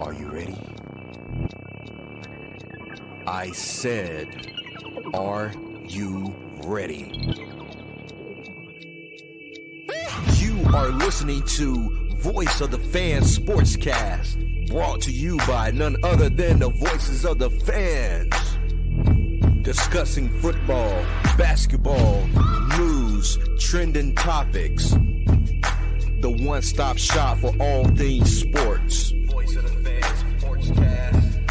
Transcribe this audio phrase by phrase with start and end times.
[0.00, 0.56] Are you ready?
[3.26, 4.28] I said,
[5.12, 5.52] Are
[5.86, 6.34] you
[6.64, 7.36] ready?
[10.36, 16.30] You are listening to Voice of the Fans Sportscast, brought to you by none other
[16.30, 18.32] than the voices of the fans.
[19.62, 21.04] Discussing football,
[21.36, 22.26] basketball,
[22.78, 24.94] news, trending topics.
[26.20, 29.10] The one stop shop for all things sports.
[29.10, 31.46] Voice of the Fans Sportscast.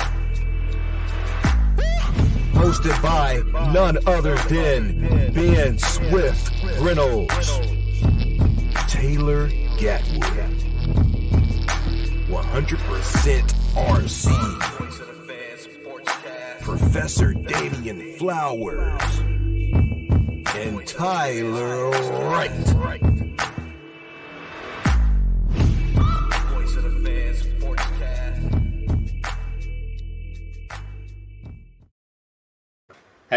[2.54, 3.42] Hosted by
[3.74, 7.60] none other than Ben Swift Reynolds,
[8.88, 10.60] Taylor Gatwood,
[12.28, 15.00] 100% RC.
[16.62, 19.20] Professor Damian Flowers
[20.56, 23.09] and Tyler Wright.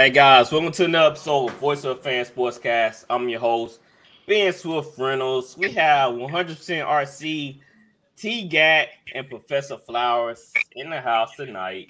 [0.03, 3.05] Hey guys, welcome to another episode of Voice of the Fan Sportscast.
[3.08, 3.78] I'm your host,
[4.27, 5.56] Ben Swift Reynolds.
[5.56, 7.61] We have 100% RC,
[8.17, 11.86] T Gat, and Professor Flowers in the house tonight.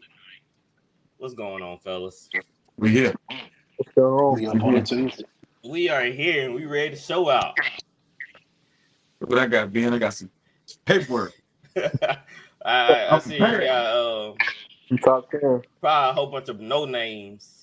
[1.16, 2.28] What's going on, fellas?
[2.76, 3.14] We here.
[3.78, 4.34] What's going on?
[4.34, 5.10] We up on too.
[5.64, 7.56] We are here and we ready to show out.
[9.20, 9.94] Look what I got, Ben.
[9.94, 10.30] I got some
[10.84, 11.32] paperwork.
[12.62, 14.34] I, I see you got uh,
[14.88, 15.62] You top ten.
[15.80, 17.61] probably a whole bunch of no names.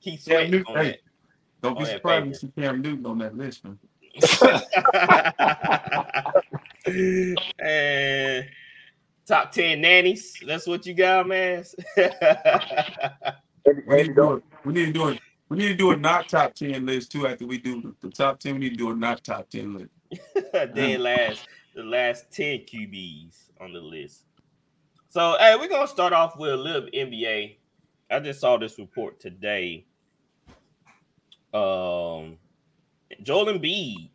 [0.00, 0.76] Keep Cam sweating Newton.
[0.76, 0.98] on Hey,
[1.62, 2.34] don't be surprised paper.
[2.34, 3.78] to see Cam Newton on that list, man.
[4.20, 4.64] that.
[7.58, 8.48] and
[9.26, 10.34] top 10 nannies.
[10.46, 11.64] That's what you got, man.
[13.86, 14.42] We need to do it.
[14.64, 15.20] We need to do it.
[15.48, 17.26] We need to do a not top ten list too.
[17.26, 19.74] After we do the, the top ten, we need to do a not top ten
[19.74, 19.90] list.
[20.74, 24.24] then last the last 10 QBs on the list.
[25.08, 27.56] So hey, we're gonna start off with a little NBA.
[28.10, 29.86] I just saw this report today.
[31.52, 32.38] Um
[33.22, 34.10] Joel Embiid.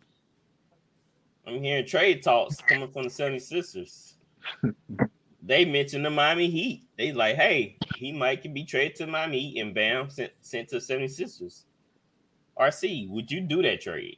[1.48, 4.14] I'm hearing trade talks coming from the 76ers.
[5.44, 6.88] they mentioned the Miami Heat.
[6.98, 10.70] They like, hey, he might can be traded to Miami Heat and bam, sent, sent
[10.70, 11.66] to 76ers.
[12.60, 14.18] RC, would you do that trade?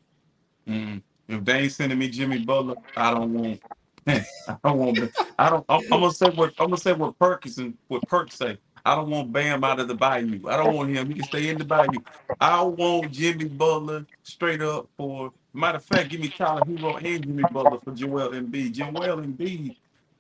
[0.68, 1.02] Mm.
[1.28, 3.62] If they ain't sending me Jimmy Butler, I don't want.
[4.08, 4.24] I
[4.64, 5.00] don't want.
[5.38, 5.66] I don't.
[5.68, 8.58] I'm, I'm gonna say what I'm gonna say what Perkins and what Perk say.
[8.88, 10.48] I don't want Bam out of the bayou.
[10.48, 11.08] I don't want him.
[11.10, 12.00] He can stay in the bayou.
[12.40, 15.34] I want Jimmy Butler straight up for.
[15.54, 18.72] Matter of fact, give me Tyler Herro and Jimmy Butler for Joel Embiid.
[18.72, 19.76] Joel Embiid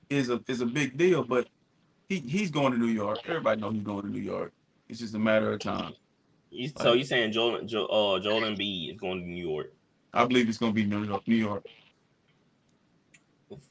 [0.09, 1.47] is a is a big deal, but
[2.09, 3.19] he he's going to New York.
[3.25, 4.51] Everybody knows he's going to New York.
[4.89, 5.93] It's just a matter of time.
[6.49, 9.71] You, so you saying Joel, Joel, uh, Joel Embiid is going to New York?
[10.13, 11.25] I believe it's going to be New York.
[11.25, 11.65] New York.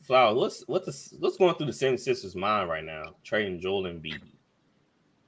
[0.07, 3.15] Flower, what's what's the, what's going through the 76ers mind right now?
[3.25, 4.23] Trading Joel Embiid.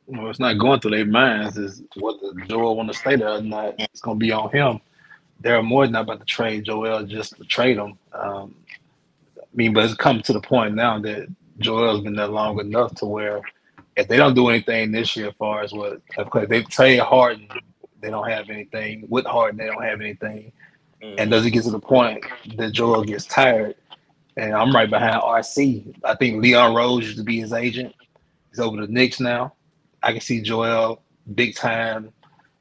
[0.09, 1.59] Well, it's not going through their minds.
[1.59, 3.75] Is whether Joel want to stay there or not.
[3.79, 4.81] It's going to be on him.
[5.41, 7.99] They're more than about to trade Joel just to trade him.
[8.13, 8.55] Um,
[9.39, 12.95] I mean, but it's come to the point now that Joel's been there long enough
[12.97, 13.43] to where
[13.97, 17.49] if they don't do anything this year, as far as what because they trade Harden,
[18.01, 19.05] they don't have anything.
[19.09, 20.53] With Harden, they don't have anything.
[21.03, 22.25] And does it get to the point
[22.57, 23.77] that Joel gets tired?
[24.37, 25.97] And I'm right behind RC.
[26.05, 27.95] I think Leon Rose used to be his agent.
[28.51, 29.55] He's over the Knicks now.
[30.03, 31.03] I can see Joel,
[31.35, 32.13] big time,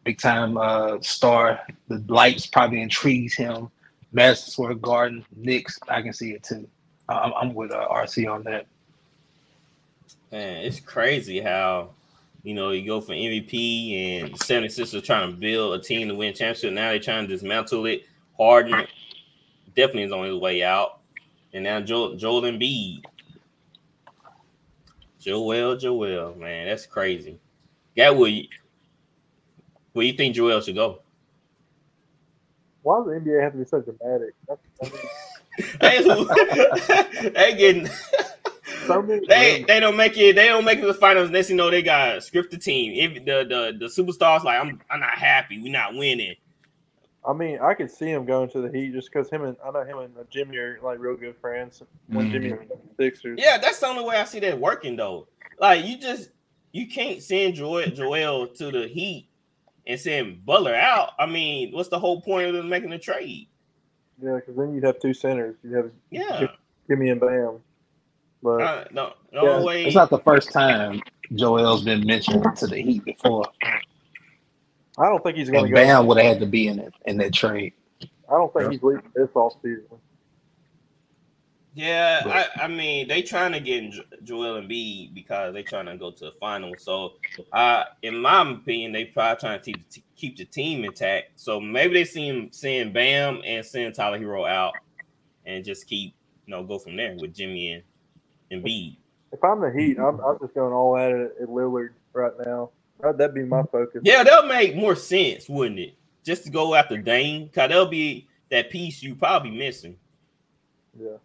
[0.03, 1.59] big time uh, star.
[1.87, 3.69] The lights probably intrigues him.
[4.11, 5.79] Madison Square Garden, Knicks.
[5.87, 6.67] I can see it too.
[7.09, 8.67] I'm, I'm with uh, RC on that.
[10.31, 11.91] Man, it's crazy how
[12.43, 16.15] you know you go for MVP and the 76ers trying to build a team to
[16.15, 16.73] win championship.
[16.73, 18.03] Now they're trying to dismantle it.
[18.37, 18.87] Harden
[19.75, 20.99] definitely is on his way out,
[21.53, 23.03] and now Joel, Joel Embiid.
[25.19, 27.39] Joel, Joel, man, that's crazy.
[27.95, 28.47] That where you,
[29.93, 30.99] where you think Joel should go?
[32.83, 34.33] Why does the NBA have to be so dramatic?
[35.81, 36.03] They,
[37.31, 37.89] they getting
[38.87, 40.35] so they they don't make it.
[40.35, 41.29] They don't make it to the finals.
[41.29, 42.93] Next, you know, they got a scripted team.
[42.93, 45.61] If the the the superstars like, I'm I'm not happy.
[45.61, 46.35] We're not winning.
[47.27, 49.71] I mean, I could see him going to the Heat just because him and I
[49.71, 51.83] know him and Jimmy are like real good friends.
[52.07, 52.31] When Mhm.
[52.31, 55.27] Jimmy was the Sixers, Yeah, that's the only way I see that working though.
[55.59, 56.29] Like you just
[56.71, 59.29] you can't send Joel Joel to the Heat
[59.85, 61.11] and send Butler out.
[61.19, 63.49] I mean, what's the whole point of them making a trade?
[64.21, 65.57] yeah, because then you'd have two centers.
[65.63, 66.47] You'd have Yeah,
[66.89, 67.59] Jimmy and Bam.
[68.41, 69.85] But uh, no, the Yeah, way.
[69.85, 71.01] It's not the first time
[71.35, 73.45] Joel's been mentioned to the Heat before.
[74.97, 75.75] I don't think he's going to go.
[75.75, 77.73] Bam would have had to be in it in that trade.
[78.29, 79.99] I don't think he's leaving this off season.
[81.75, 83.91] Yeah, But- I, I mean they trying to get
[84.23, 86.77] Jo- and Embiid because they trying to go to the final.
[86.77, 87.13] So,
[87.53, 91.39] uh, in my opinion, they probably trying to keep, to keep the team intact.
[91.39, 94.75] So maybe they see him send Bam and send Tyler Herro out,
[95.45, 96.15] and just keep
[96.45, 97.83] you know go from there with Jimmy and
[98.65, 98.97] Embiid.
[99.31, 102.71] If I'm the Heat, I'm, I'm just going all at it at Lillard right now.
[102.99, 104.01] That- That'd be my focus.
[104.03, 105.95] Yeah, that'll make more sense, wouldn't it?
[106.23, 109.97] Just to go after Dame, cause that'll be that piece you probably missing.
[110.99, 111.17] Yeah.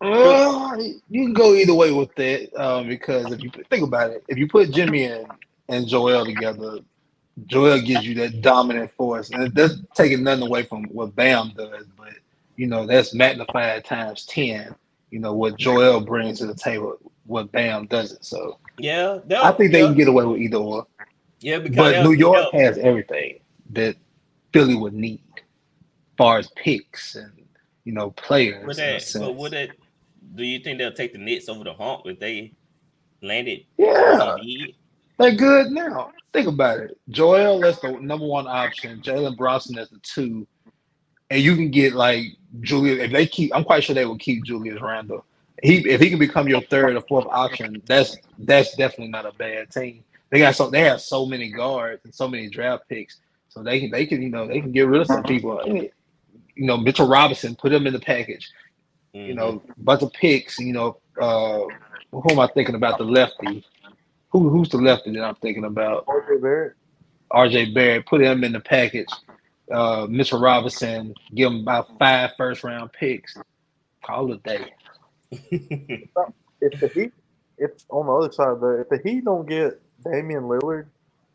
[0.00, 0.76] Uh,
[1.08, 4.38] you can go either way with that um, because if you think about it, if
[4.38, 5.26] you put Jimmy and,
[5.68, 6.78] and Joel together,
[7.46, 11.86] Joel gives you that dominant force, and that's taking nothing away from what Bam does,
[11.96, 12.12] but
[12.56, 14.74] you know that's magnified times ten.
[15.10, 16.96] You know what Joel brings to the table,
[17.26, 18.24] what Bam doesn't.
[18.24, 20.86] So Yeah, no, I think they yeah, can get away with either or.
[21.40, 23.40] Yeah, because But New York has everything
[23.70, 23.96] that
[24.52, 25.42] Philly would need, as
[26.16, 27.32] far as picks and
[27.84, 28.66] you know players.
[28.66, 29.70] Would that, but would it?
[30.34, 32.52] Do you think they'll take the Nets over the hump if they
[33.22, 33.64] landed?
[33.76, 34.36] yeah,
[35.18, 36.12] they're good now.
[36.32, 36.98] Think about it.
[37.08, 39.00] Joel that's the number one option.
[39.00, 40.46] Jalen Brunson as the two,
[41.30, 42.26] and you can get like
[42.60, 43.00] Julius.
[43.00, 45.24] If they keep, I'm quite sure they will keep Julius Randle.
[45.62, 49.32] He if he can become your third or fourth option, that's that's definitely not a
[49.32, 50.04] bad team.
[50.30, 53.18] They got so they have so many guards and so many draft picks,
[53.48, 55.60] so they can they can you know they can get rid of some people.
[55.66, 58.50] You know Mitchell Robinson, put him in the package.
[59.12, 60.58] You know, bunch of picks.
[60.58, 61.62] You know, uh,
[62.12, 62.98] who am I thinking about?
[62.98, 63.64] The lefty.
[64.30, 66.06] Who who's the lefty that I'm thinking about?
[66.06, 66.74] RJ Barrett.
[67.32, 69.08] RJ Barrett, put him in the package.
[69.70, 73.36] Uh, Mitchell Robinson, give him about five first round picks.
[74.04, 74.72] Call it a day.
[76.60, 77.12] If the Heat,
[77.58, 80.86] if on the other side of the, if the Heat don't get Damian Lillard,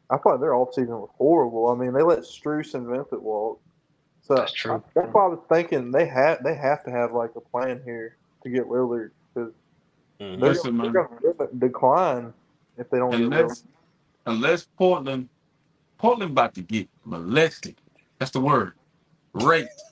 [0.10, 1.70] I thought their offseason was horrible.
[1.70, 3.62] I mean, they let Strus and Vincent walk.
[4.24, 4.84] So That's true.
[4.96, 8.18] That's why I was thinking they have they have to have like a plan here
[8.44, 9.54] to get Lillard because
[10.22, 10.40] Mhm.
[10.40, 12.34] they're, Listen, gonna, they're gonna decline
[12.78, 13.66] if they don't get unless
[14.26, 15.30] unless Portland
[15.98, 17.76] Portland about to get molested.
[18.20, 18.74] That's the word.
[19.34, 19.84] Raped.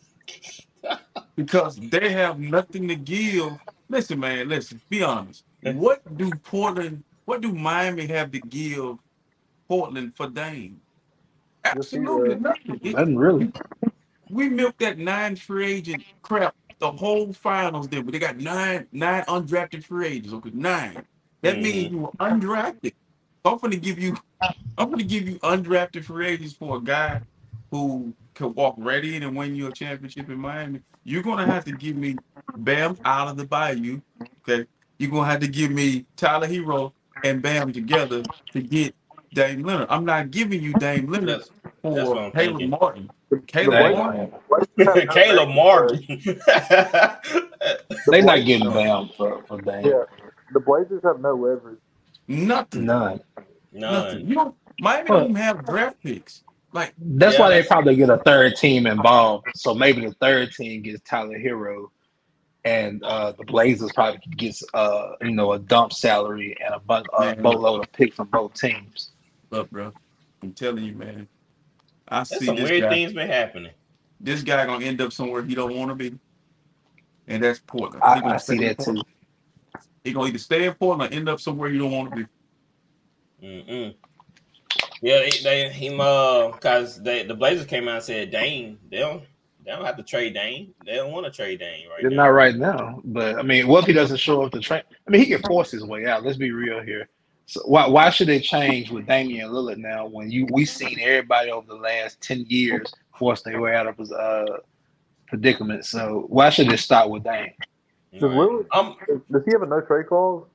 [1.38, 3.54] because they have nothing to give.
[3.92, 5.44] Listen, man, listen, be honest.
[5.64, 8.96] What do Portland, what do Miami have to give
[9.68, 10.80] Portland for Dame?
[11.66, 12.80] Absolutely nothing.
[12.84, 13.52] Nothing really.
[14.30, 18.88] we milked that nine free agent crap the whole finals did, but they got nine
[18.94, 20.34] nine undrafted free agents.
[20.34, 21.04] Okay, nine.
[21.42, 21.62] That Mhm.
[21.62, 22.94] means you were undrafted.
[23.44, 24.16] I'm gonna give you
[24.78, 27.22] I'm gonna give you undrafted free agents for a guy
[27.70, 30.82] who could walk right in and win you a championship in Miami.
[31.04, 32.16] You're gonna have to give me
[32.58, 34.02] Bam out of the bayou.
[34.48, 34.66] Okay.
[34.98, 36.94] You're gonna have to give me Tyler Herro
[37.24, 38.96] and Bam together to get
[39.34, 39.88] Dame Leonard.
[39.90, 41.52] I'm not giving you Dame Leonard That's,
[41.84, 42.70] that's for Caleb.
[42.70, 43.10] Martin.
[43.48, 44.32] Caleb Martin.
[44.78, 46.06] Blazers- Caleb Martin.
[48.08, 49.86] They're not getting Bam for, for Dame.
[49.86, 50.04] Yeah,
[50.54, 51.80] the Blazers have no leverage.
[52.28, 52.86] Nothing.
[52.86, 53.22] None.
[53.72, 54.28] Nothing.
[54.28, 55.14] You don't Miami Huh.
[55.14, 56.44] don't even have draft picks.
[56.74, 59.48] Like That's Yeah, why they probably get a third team involved.
[59.56, 61.88] So maybe the third team gets Tyler Herro,
[62.64, 67.10] and uh, the Blazers probably gets uh, you know a dump salary and a, bu-
[67.14, 67.42] a Man.
[67.42, 69.12] boatload of picks from both teams.
[69.52, 69.92] look, bro.
[70.44, 71.28] I'm telling you, man.
[72.08, 72.90] I That's see some this weird guy.
[72.90, 73.72] things been happening.
[74.20, 76.18] This guy gonna end up somewhere he don't want to be,
[77.28, 78.02] and that's Portland.
[78.04, 79.02] I, He gonna I see in that too.
[80.04, 82.28] He gonna either stay in Portland or end up somewhere you don't want to be.
[83.48, 83.96] Mm-mm.
[85.02, 89.00] Yeah, they, they him uh because they the Blazers came out and said Dame they
[89.00, 89.24] don't
[89.66, 92.24] they don't have to trade Dame they don't want to trade Dame right They're now.
[92.26, 94.84] not right now, but I mean, what if he doesn't show up to train?
[95.08, 96.24] I mean, he can force his way out.
[96.24, 97.10] Let's be real here.
[97.48, 101.52] So why why should they change with Damian Lillard now when you we've seen everybody
[101.52, 104.46] over the last ten years force their way out of his uh
[105.28, 105.86] predicament?
[105.86, 107.52] So why should it start with Dame?
[108.14, 108.96] Does Lillard, Um,
[109.32, 110.46] does he have a no trade clause?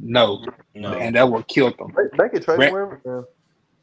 [0.00, 0.92] No, no.
[0.94, 1.92] and that will kill them.
[1.96, 3.00] They, they could trade Brett- for him.
[3.06, 3.22] Yeah.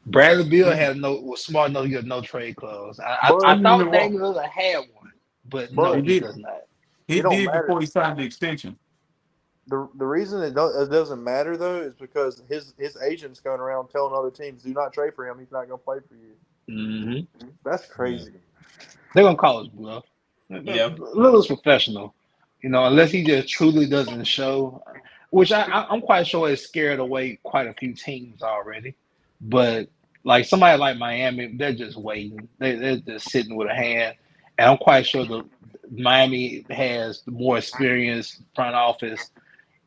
[0.06, 2.98] Bradley Beal had no was smart enough to get no trade clause.
[3.00, 5.12] I, I, I thought know Damian Lillard had one,
[5.48, 6.22] but no, he he did.
[6.22, 6.62] does not.
[7.06, 7.62] He It did matter.
[7.62, 8.76] before he signed the extension.
[9.66, 13.60] The the reason it, do, it doesn't matter though is because his his agent's going
[13.60, 15.38] around telling other teams do not trade for him.
[15.38, 16.34] He's not going to play for you.
[16.68, 17.48] Mm-hmm.
[17.64, 18.32] That's crazy.
[19.14, 20.04] They're gonna call us bluff.
[20.48, 20.88] Yeah.
[20.90, 22.14] Lillard's professional,
[22.62, 24.82] you know, unless he just truly doesn't show,
[25.30, 28.94] which I, I, I'm quite sure has scared away quite a few teams already.
[29.40, 29.88] But
[30.24, 32.48] like somebody like Miami, they're just waiting.
[32.58, 34.16] They, they're just sitting with a hand,
[34.58, 35.44] and I'm quite sure the
[35.90, 39.30] Miami has the more experienced front office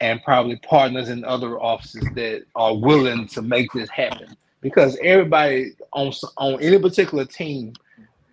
[0.02, 4.36] and probably partners in other offices that are willing to make this happen.
[4.62, 7.74] Because everybody on on any particular team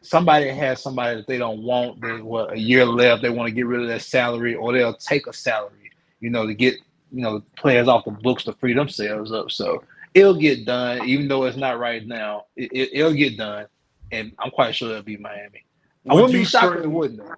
[0.02, 3.54] somebody has somebody that they don't want, they what a year left, they want to
[3.54, 6.74] get rid of their salary, or they'll take a salary, you know, to get
[7.12, 9.50] you know players off the books to free themselves up.
[9.50, 9.82] So
[10.14, 12.44] it'll get done, even though it's not right now.
[12.56, 13.66] It, it, it'll get done,
[14.10, 15.64] and I'm quite sure it'll be Miami.
[16.08, 17.18] I Would wouldn't you be shocked if it wouldn't.
[17.20, 17.34] Though.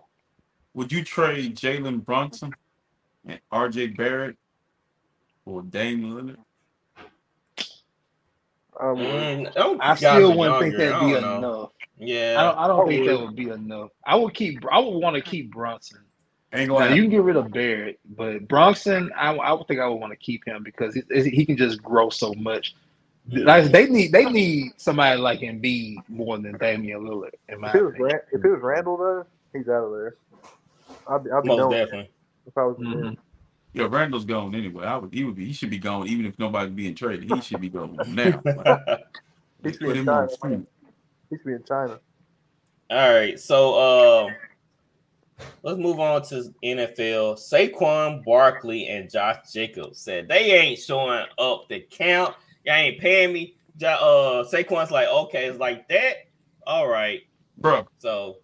[0.75, 2.52] Would you trade Jalen Brunson
[3.26, 4.37] and RJ Barrett
[5.45, 6.37] for Dame Lillard?
[8.81, 9.05] I would.
[9.05, 11.59] Mm, I still wouldn't think that'd be I don't know.
[11.59, 11.71] enough.
[11.99, 12.59] Yeah, I don't.
[12.59, 13.11] I don't I think would.
[13.11, 13.91] that would be enough.
[14.07, 14.64] I would keep.
[14.71, 16.00] I would want to keep Brunson.
[16.54, 19.88] Ain't gonna you can get rid of Barrett, but Brunson, I, I would think I
[19.88, 22.75] would want to keep him because he, he can just grow so much.
[23.30, 27.30] Like they need they need somebody like Embiid more than Damian Lillard.
[27.49, 28.12] In my If it was opinion.
[28.12, 30.16] Ran- if it was Randle though, he's out of there.
[31.09, 32.11] I'd be, I'd be most definitely.
[32.47, 32.92] if I was Mhm.
[33.09, 33.16] him.
[33.75, 34.85] Yeah, Randle's gone anyway.
[34.85, 35.14] I would.
[35.14, 35.47] He would be.
[35.47, 37.25] He should be gone even if nobody's being traded.
[37.30, 38.42] He should be gone now.
[38.44, 38.80] Like,
[39.62, 40.28] He just should be in China.
[41.30, 42.00] He should be in China.
[42.90, 44.35] All right, so um,
[45.62, 47.37] let's move on to NFL.
[47.38, 52.34] Saquon Barkley and Josh Jacobs said they ain't showing up to count.
[52.64, 53.56] Y'all ain't paying me.
[53.76, 56.14] Jo- Uh, Saquon's like, okay, it's like that.
[56.66, 57.20] All right,
[57.58, 58.37] Bro, so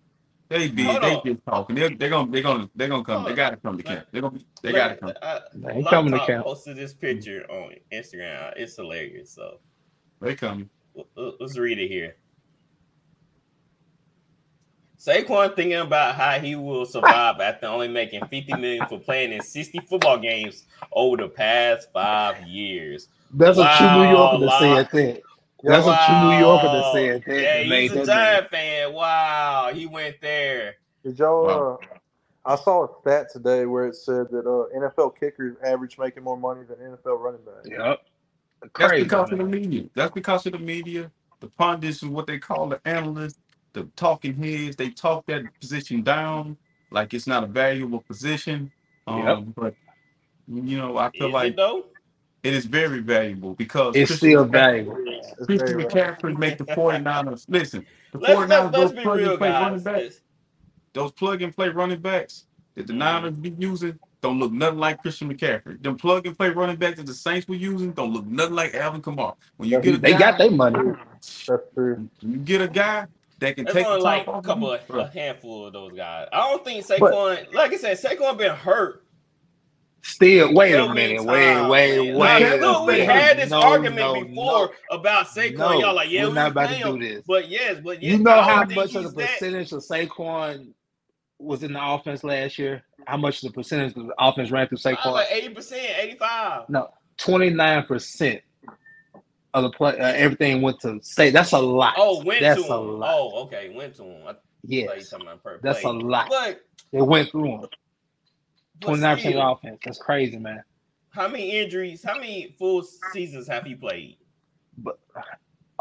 [0.48, 1.22] they be Hold they on.
[1.24, 1.76] just talking.
[1.76, 3.18] They're, they're gonna they're gonna they're gonna come.
[3.22, 4.06] Hold They gotta come to camp.
[4.10, 5.12] They're gonna they gotta come.
[5.22, 6.44] uh, They ain't coming to camp.
[6.46, 8.52] posted this picture on Instagram.
[8.56, 9.30] It's hilarious.
[9.32, 9.60] So
[10.20, 10.68] They coming.
[10.96, 12.16] l- l- let's read it here.
[15.08, 19.40] Saquon thinking about how he will survive after only making 50 million for playing in
[19.42, 23.08] 60 football games over the past five years.
[23.32, 24.60] That's a true New Yorker that Lon.
[24.60, 25.22] said that.
[25.64, 26.92] That's a true New Yorker that Wow.
[26.92, 27.42] said that.
[27.42, 28.92] Yeah, that made he's a that Giant fan.
[28.92, 30.74] Wow, he went there.
[31.04, 31.46] Did y'all?
[31.46, 31.78] Wow.
[31.82, 31.86] Uh,
[32.44, 36.36] I saw a stat today where it said that uh, NFL kickers average making more
[36.36, 37.68] money than NFL running backs.
[37.68, 38.00] Yep.
[38.60, 39.04] That's Crazy.
[39.04, 39.84] because of the media.
[39.94, 41.10] That's because of the media.
[41.40, 43.38] The pundits and what they call the analysts,
[43.82, 44.76] the talking heads.
[44.76, 46.56] They talk that position down
[46.90, 48.70] like it's not a valuable position.
[49.06, 49.38] Um, Yep.
[49.56, 49.74] But
[50.48, 51.86] you know, I feel Is like it though?
[52.42, 54.96] it is very valuable because It's Christian still McCaffrey- valuable.
[55.06, 57.44] It's Christian very McCaffrey make the 49ers.
[57.48, 59.82] Listen, the Let's, 49ers, let's, let's those be plug real, and play running guys.
[59.84, 60.20] backs, Let's-
[60.94, 62.98] those plug and play running backs that the Mhm.
[62.98, 65.80] Niners be using don't look nothing like Christian McCaffrey.
[65.82, 68.74] Them plug and play running backs that the Saints were using don't look nothing like
[68.74, 69.34] Alvin Kamara.
[69.58, 70.78] When you get a They guy, got their money.
[71.20, 72.08] That's true.
[72.20, 73.06] you get a guy
[73.38, 76.28] they can There's take only like a couple of, a handful of those guys.
[76.32, 79.04] I don't think Saquon, but, like I said, Saquon been hurt.
[80.02, 82.60] Still, wait a minute, wait, wait, wait.
[82.60, 85.80] Look, we had this no, argument no, before no, about Saquon.
[85.80, 87.24] Y'all like, yeah, we're not about to do this.
[87.26, 89.76] But yes, but yes, you know how much of the percentage that.
[89.76, 90.72] of Saquon
[91.38, 92.82] was in the offense last year?
[93.06, 95.12] How much of the percentage of the offense ran through Saquon?
[95.12, 96.68] Like 80%, 85.
[96.68, 98.40] No, 29%
[99.54, 99.98] of the play.
[99.98, 101.30] Uh, everything went to say.
[101.30, 101.94] That's a lot.
[101.96, 102.98] Oh, went That's to a him.
[103.00, 103.14] lot.
[103.16, 104.22] Oh, okay, went to him.
[104.26, 106.28] I yes, talking about that's a lot.
[106.28, 106.60] But,
[106.92, 107.66] It went through him.
[108.80, 109.78] Twenty nine percent still, offense.
[109.84, 110.62] That's crazy, man.
[111.10, 112.02] how many injuries?
[112.04, 114.18] How many full seasons have he played?
[114.78, 114.98] But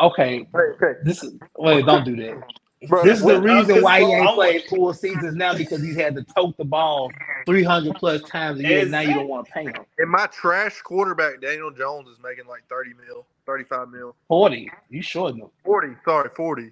[0.02, 1.86] okay, Hey, okay, this is wait.
[1.86, 2.42] Don't do that.
[2.88, 3.04] bro.
[3.04, 5.96] This is the reason why he going- ain't I'm- played full seasons now because he's
[5.96, 7.12] had to tote the ball
[7.46, 8.86] 300 plus times a year.
[8.86, 12.48] Now you don't want to pay him And my trash quarterback Daniel Jones is making
[12.48, 14.70] like thirty mil, thirty five mil, 40.
[14.90, 15.50] You sure enough.
[15.66, 15.96] forty.
[16.06, 16.72] Sorry, forty.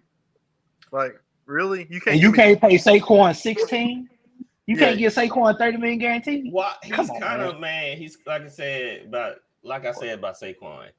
[0.91, 2.13] Like really, you can't.
[2.15, 4.09] And you can't pay Saquon 16?
[4.67, 5.09] You can't Yeah.
[5.09, 6.51] get Saquon 30 million guaranteed?
[6.51, 7.49] Well, he's Come on, kind man.
[7.49, 7.97] of man.
[7.97, 10.89] He's like I said about like I said about Saquon.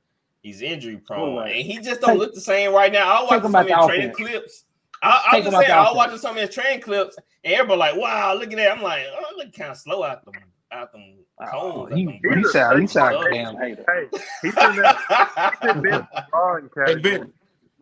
[0.43, 1.57] He's injury prone, Right.
[1.57, 3.13] and he just don't Take- look the same right now.
[3.13, 4.65] I was take watching some of his training clips.
[5.03, 5.97] I, I Take was just out the saying, I was offense.
[5.97, 9.03] watching some of his training clips, and everybody like, "Wow, look at that!" I'm like,
[9.13, 10.35] "Oh, look kind of slow out them,
[10.73, 13.85] out them Oh, cones." out you, them sound, you sound like a damn hater.
[13.89, 14.09] Hey,
[14.43, 17.19] he's in that he's in Ben LeBron Hey category.
[17.19, 17.33] Ben,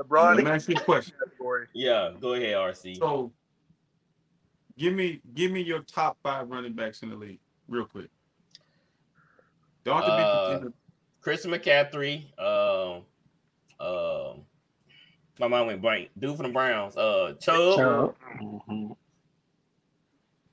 [0.00, 1.14] LeBron let me ask you a question.
[1.24, 1.66] category.
[1.72, 2.98] yeah, go ahead, RC.
[2.98, 3.32] So,
[4.76, 8.08] give me give me your top five running backs in the league, real quick.
[9.84, 10.68] Don't have Uh, be.
[11.20, 12.24] Christian McCaffrey.
[12.38, 13.02] Um,
[13.80, 14.40] um,
[15.38, 16.10] my mind went blank.
[16.18, 16.96] Dude from the Browns.
[16.96, 17.76] Uh, Chubb.
[17.76, 18.14] Chubb.
[18.40, 18.96] Mhm.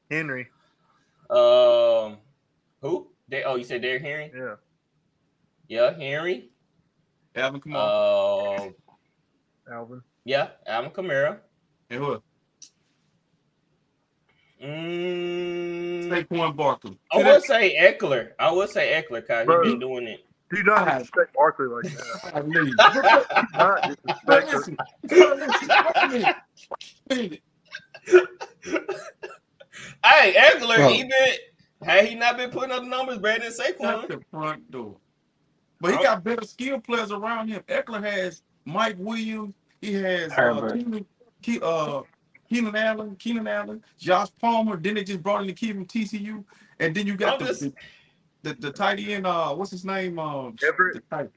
[0.10, 0.48] Henry.
[1.30, 2.18] Um,
[2.82, 3.08] who?
[3.28, 4.32] They, oh, you said Derrick Henry?
[4.36, 4.56] Yeah.
[5.68, 6.50] Yeah, Henry.
[7.36, 8.68] Alvin Kamara
[9.68, 10.02] Uh, Alvin.
[10.26, 11.38] yeah, Alvin Kamara.
[11.90, 12.14] and who?
[12.16, 12.24] else?
[14.62, 16.98] Mm, Saquon Barkley.
[17.12, 18.32] I would say Ekeler.
[18.38, 19.64] I would say Ekeler because Bro.
[19.64, 20.26] he's been doing it.
[20.54, 22.32] Do not I- disrespect Barkley like that.
[22.36, 22.76] I leave.
[23.56, 24.58] Not disrespect her.
[24.58, 24.78] Listen,
[25.10, 26.36] listen, wait a minute.
[27.10, 27.42] Wait a minute.
[30.06, 30.90] hey, Ekeler, Bro.
[31.82, 34.08] He been had he not been putting up the numbers better than Shut Saquon.
[34.08, 34.98] the front door.
[35.80, 37.64] But he got better skill players around him.
[37.68, 39.56] Ekeler has Mike Williams.
[39.82, 41.06] He has uh, Keenan,
[41.44, 42.04] Ke- uh,
[42.48, 44.78] Keenan Allen, Keenan Allen, Josh Palmer.
[44.78, 46.44] Then they just brought in the kid from TCU,
[46.80, 47.74] and then you got the, just- the,
[48.44, 49.26] the the tight end.
[49.26, 50.20] Uh, what's his name?
[50.20, 50.96] Um, Everett.
[51.10, 51.32] the tight-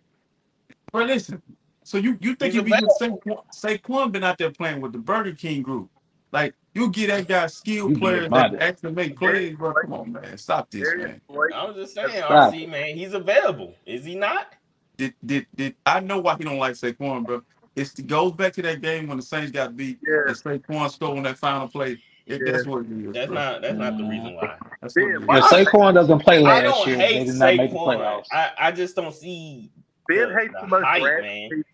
[0.92, 1.40] listen.
[1.84, 4.92] So you you think He's if you just Saquon, Saquon been out there playing with
[4.92, 5.90] the Burger King group,
[6.34, 8.60] like you get that guy skilled You players that it.
[8.60, 9.72] actually make plays, bro.
[9.72, 11.20] Come on, man, stop this, man.
[11.54, 12.52] I was just saying, Stop.
[12.52, 13.74] RC man, he's available.
[13.86, 14.52] Is he not?
[14.96, 17.42] Did did did I know why he don't like Saquon, bro?
[17.76, 19.98] It's, it goes back to that game when the Saints got beat.
[20.06, 20.24] Yeah.
[20.28, 21.98] And Saquon scored on that final play.
[22.26, 23.12] It, That's what it is.
[23.12, 23.34] That's bro.
[23.34, 24.56] not that's not the reason why.
[24.80, 27.34] That's what it Yeah, why- Saquon doesn't play I last don't year, they hate did
[27.36, 27.86] not make the Saquon.
[27.98, 28.24] playoffs.
[28.32, 29.70] I, I just don't see
[30.08, 31.64] Ben the- hates the the most hype, man.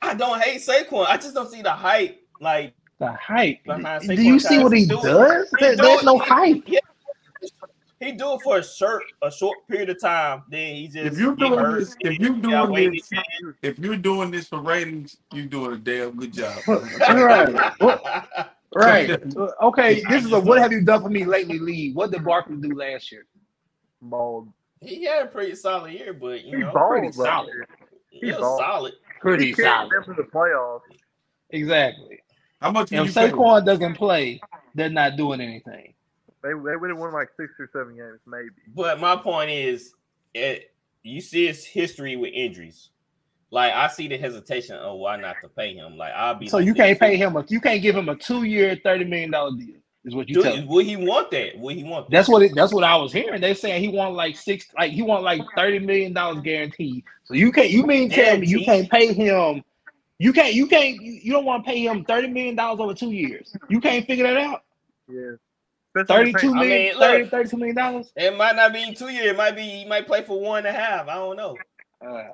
[0.00, 1.06] I don't hate Saquon.
[1.06, 2.20] I just don't see the hype.
[2.40, 3.64] Like The hype.
[3.64, 5.10] Behind Do you see what he Thompson.
[5.12, 5.50] does?
[5.50, 6.04] He There- do there's it.
[6.04, 6.66] no He- hype.
[7.98, 10.44] he do it for a short a short period of time.
[10.48, 11.80] Then he just If you're doing hurt.
[11.80, 13.10] this, if you're doing this,
[13.62, 16.56] if you're doing this for ratings, you're doing a damn good job.
[17.10, 17.52] Right.
[18.74, 19.20] Right.
[19.62, 20.02] Okay.
[20.08, 21.96] This is a what have you done for me lately lead.
[21.96, 23.26] What did Barkley do last year?
[24.00, 24.48] Bald.
[24.80, 27.24] he had a pretty solid year, but you He's know, bald, pretty bro.
[27.24, 27.50] solid.
[28.10, 28.60] he was bald.
[28.60, 28.92] solid.
[29.20, 29.90] Pretty He carried solid.
[29.90, 30.80] them to the playoffs.
[31.50, 32.21] Exactly.
[32.62, 33.30] How much If you pay?
[33.30, 34.40] Saquon doesn't play,
[34.74, 35.94] they're not doing anything.
[36.42, 38.50] They they would have won like six or seven games, maybe.
[38.74, 39.94] But my point is,
[40.34, 42.90] it, you see his history with injuries.
[43.50, 45.96] Like I see the hesitation of why not to pay him.
[45.96, 46.48] Like I'll be.
[46.48, 49.04] So like you can't pay him a you can't give him a two year, thirty
[49.04, 49.76] million dollar deal.
[50.04, 50.64] Is what you Do, tell me.
[50.66, 51.56] will he want that?
[51.58, 52.12] Will he want that?
[52.12, 53.40] That's what it, that's what I was hearing.
[53.40, 57.04] They saying he want like six, like he want like thirty million dollars guaranteed.
[57.24, 59.62] So you can't, you mean tell me you can't pay him?
[60.22, 62.94] You can't, you can't, you you don't want to pay him thirty million dollars over
[62.94, 63.56] two years.
[63.68, 64.64] You can't figure that out.
[65.08, 65.32] Yeah.
[65.96, 67.24] Especially Thirty-two the I million, mean, look.
[67.24, 68.12] 30, 32 million dollars.
[68.16, 69.28] It might not be two years.
[69.28, 71.08] It might be he might play for one and a half.
[71.08, 71.62] I don't know.
[72.06, 72.24] Uh,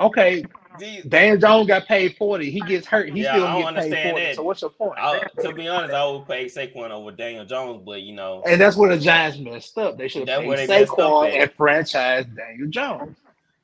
[0.00, 0.44] okay,
[0.78, 2.50] The- Dan Jones got paid forty.
[2.50, 3.10] He gets hurt.
[3.10, 4.26] He Yeah, still I don't get paid understand forty.
[4.26, 4.36] that.
[4.36, 4.98] So what's your point?
[4.98, 8.60] I, to be honest, I would pay Saquon over Daniel Jones, but you know, And
[8.60, 9.98] that's where the Giants messed up.
[9.98, 13.16] They should have where paid they messed up Saquon and franchise Daniel Jones.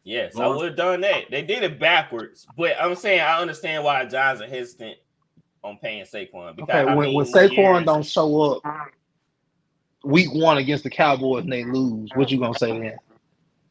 [0.06, 1.24] Yes, I would have done that.
[1.30, 4.96] They did it backwards, but I'm saying I understand why John's are hesitant
[5.62, 8.62] on paying Saquon because Okay, how when, many when Saquon years- don't show up
[10.04, 12.96] week one against the Cowboys and they lose, what you gonna say then?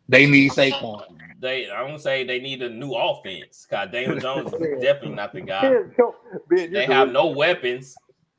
[0.09, 1.01] They need Saquon.
[1.39, 3.65] They, I'm gonna say they need a new offense.
[3.69, 5.61] Cause Daniel Jones is definitely not the guy.
[5.69, 6.15] Ben, yo,
[6.49, 7.95] Ben, They have no weapons.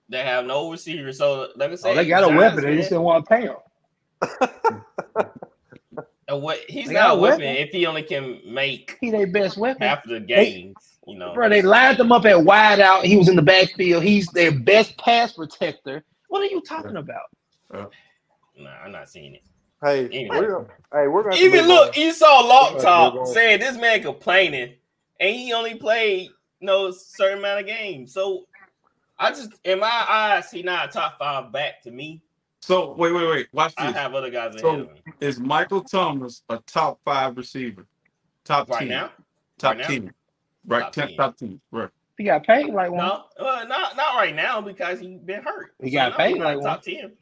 [0.08, 1.18] They have no receivers.
[1.18, 2.64] So like I say, Oh, they got a Giants, weapon.
[2.70, 3.56] They just didn't want to pay him.
[6.30, 7.56] uh, what he's They not got a a weapon weapon.
[7.56, 9.82] if he only can make He their best weapon.
[9.84, 10.74] after the games.
[11.06, 13.04] You know, Bro, they lined him up at wide out.
[13.04, 14.02] He was in the backfield.
[14.02, 16.04] He's their best pass protector.
[16.28, 17.22] What are you talking about?
[18.58, 19.42] nah, I'm not seeing it.
[19.84, 20.38] Hey, Anyway.
[20.38, 24.74] we're hey, we're gonna Even look, you saw Lock Right, Talk saying this man complaining,
[25.20, 28.12] and he only played you know certain amount of games.
[28.12, 28.46] So
[29.18, 32.22] I just in my eyes, he not a top five back to me.
[32.66, 33.46] So wait, wait, wait.
[33.52, 33.96] Watch I this.
[33.96, 34.88] have other guys ahead So, of him
[35.20, 37.86] Is Michael Thomas a top five receiver?
[38.44, 38.88] Top right ten.
[38.88, 39.12] now.
[39.56, 39.86] Top right now?
[39.86, 40.12] ten.
[40.66, 40.80] Right.
[40.80, 41.16] Top ten, 10.
[41.16, 41.60] top ten.
[41.70, 41.90] Right.
[42.18, 43.06] He got paid like one.
[43.06, 45.74] No, uh, not not right now because he been hurt.
[45.80, 47.12] He got paid he's not like top ten.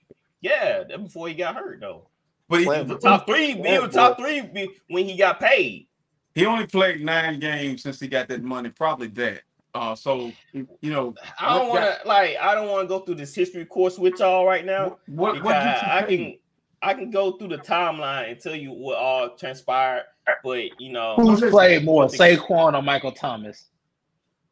[0.41, 2.09] Yeah, that before he got hurt though.
[2.49, 3.53] But he, He was a top three.
[3.53, 5.89] He was top three be- when he got paid.
[6.35, 8.71] he only played nine games since he got that money.
[8.71, 9.43] Probably that.
[9.75, 12.37] Uh, so you know I don't want to like.
[12.41, 14.99] I don't want to go through this history course with y'all right now.
[15.07, 16.39] what what gets you I can
[16.81, 20.05] I can go through the timeline and tell you what all transpired,
[20.45, 21.51] but you know Who's listen.
[21.51, 23.71] played more, Saquon or Michael Thomas?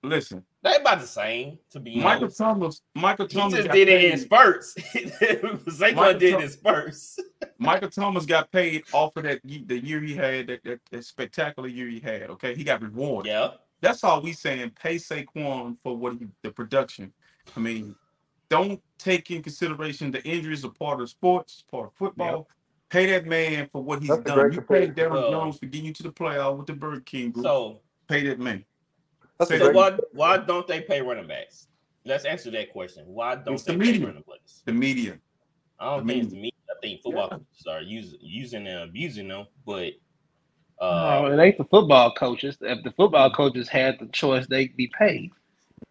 [0.02, 1.58] Listen, they about the same.
[1.70, 2.82] To be Michael honest, Thomas.
[2.96, 4.74] Michael he Thomas just got did it in spurts.
[4.94, 7.18] Saquon Michael did it Thom- in spurts.
[7.58, 11.68] Michael Thomas got paid off of that the year he had that, that, that spectacular
[11.68, 12.22] year he had.
[12.30, 13.30] Okay, he got rewarded.
[13.30, 13.50] Yeah,
[13.82, 14.72] That's all we saying.
[14.80, 17.12] Pay Saquon for what he the production.
[17.56, 17.94] I mean,
[18.48, 22.48] don't take in consideration the injuries are part of sports, part of football.
[22.90, 24.38] Pay that man for what he's That's a done.
[24.38, 24.94] great You paid comparison.
[24.94, 27.44] Darren Well- Jones for getting you to the playoff with the Burger King group.
[27.44, 28.64] so pay that man.
[29.38, 31.66] That's a So so great, why why don't they pay running backs?
[32.04, 33.04] Let's answer that question.
[33.06, 34.06] Why don't It's they the pay media.
[34.06, 34.62] running backs?
[34.64, 35.18] The media.
[35.80, 36.52] I don't The think it's the media.
[36.70, 37.38] I think football Yeah.
[37.38, 39.94] coaches are using using and abusing them, but
[40.82, 42.56] no, uh, it ain't the football coaches.
[42.60, 45.30] If the football coaches had the choice, they'd be paid.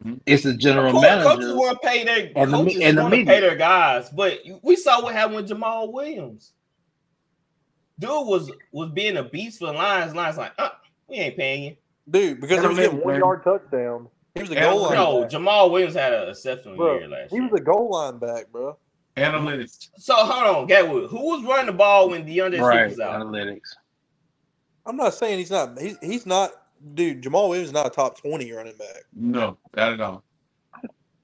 [0.03, 0.19] Mhm.
[0.25, 1.29] It's the general Coach- manager.
[1.29, 3.33] Coaches want to pay their and the coaches and the want to media.
[3.33, 6.53] pay their guys, but we saw what happened with Jamaal Williams.
[7.99, 10.15] Dude was was being a beast for the Lions.
[10.15, 10.69] Lions like, uh,
[11.07, 11.75] we ain't paying you.
[12.09, 14.07] dude, because he was Analytics, getting one yard touchdown.
[14.33, 14.95] He was a goal line.
[14.95, 15.29] No, back.
[15.31, 17.47] Jamaal Williams had an exceptional Bro, year last he year.
[17.49, 18.77] was a goal line back, bro.
[19.17, 19.89] Analytics.
[19.97, 21.09] So hold on, Gatwood.
[21.09, 23.21] Who was running the ball when D'Andre Swift right, was out?
[23.21, 23.75] analytics.
[24.85, 25.79] I'm not saying he's not.
[25.79, 26.51] He's he's not.
[26.95, 29.03] Dude, Jamaal Williams is not a top twenty running back.
[29.13, 30.23] No, not at all.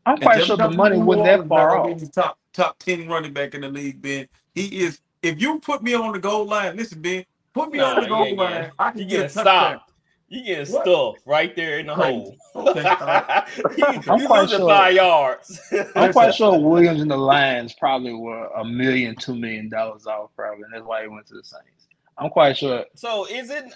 [0.05, 1.83] I'm quite sure the money New wasn't that Orleans far off.
[1.85, 4.27] gonna be the top top ten running back in the league, Ben.
[4.53, 4.99] He is.
[5.23, 8.27] If you put me on the goal line, listen, Ben, put me on the goal
[8.27, 8.51] yeah, line.
[8.53, 8.69] yeah.
[8.77, 9.43] I can You get getting a touchdown.
[9.73, 9.91] stopped.
[10.29, 10.83] You getting What?
[10.85, 12.13] stuffed right there in the Right.
[12.13, 12.35] hole.
[12.53, 12.81] Oh, okay,
[13.77, 15.59] you I'm you quite losing sure- five yards.
[15.95, 20.29] I'm quite sure Williams and the Lions probably were a million, two million dollars off,
[20.35, 21.76] probably, and that's why he went to the Saints.
[22.17, 22.85] I'm quite sure.
[22.95, 23.75] so is it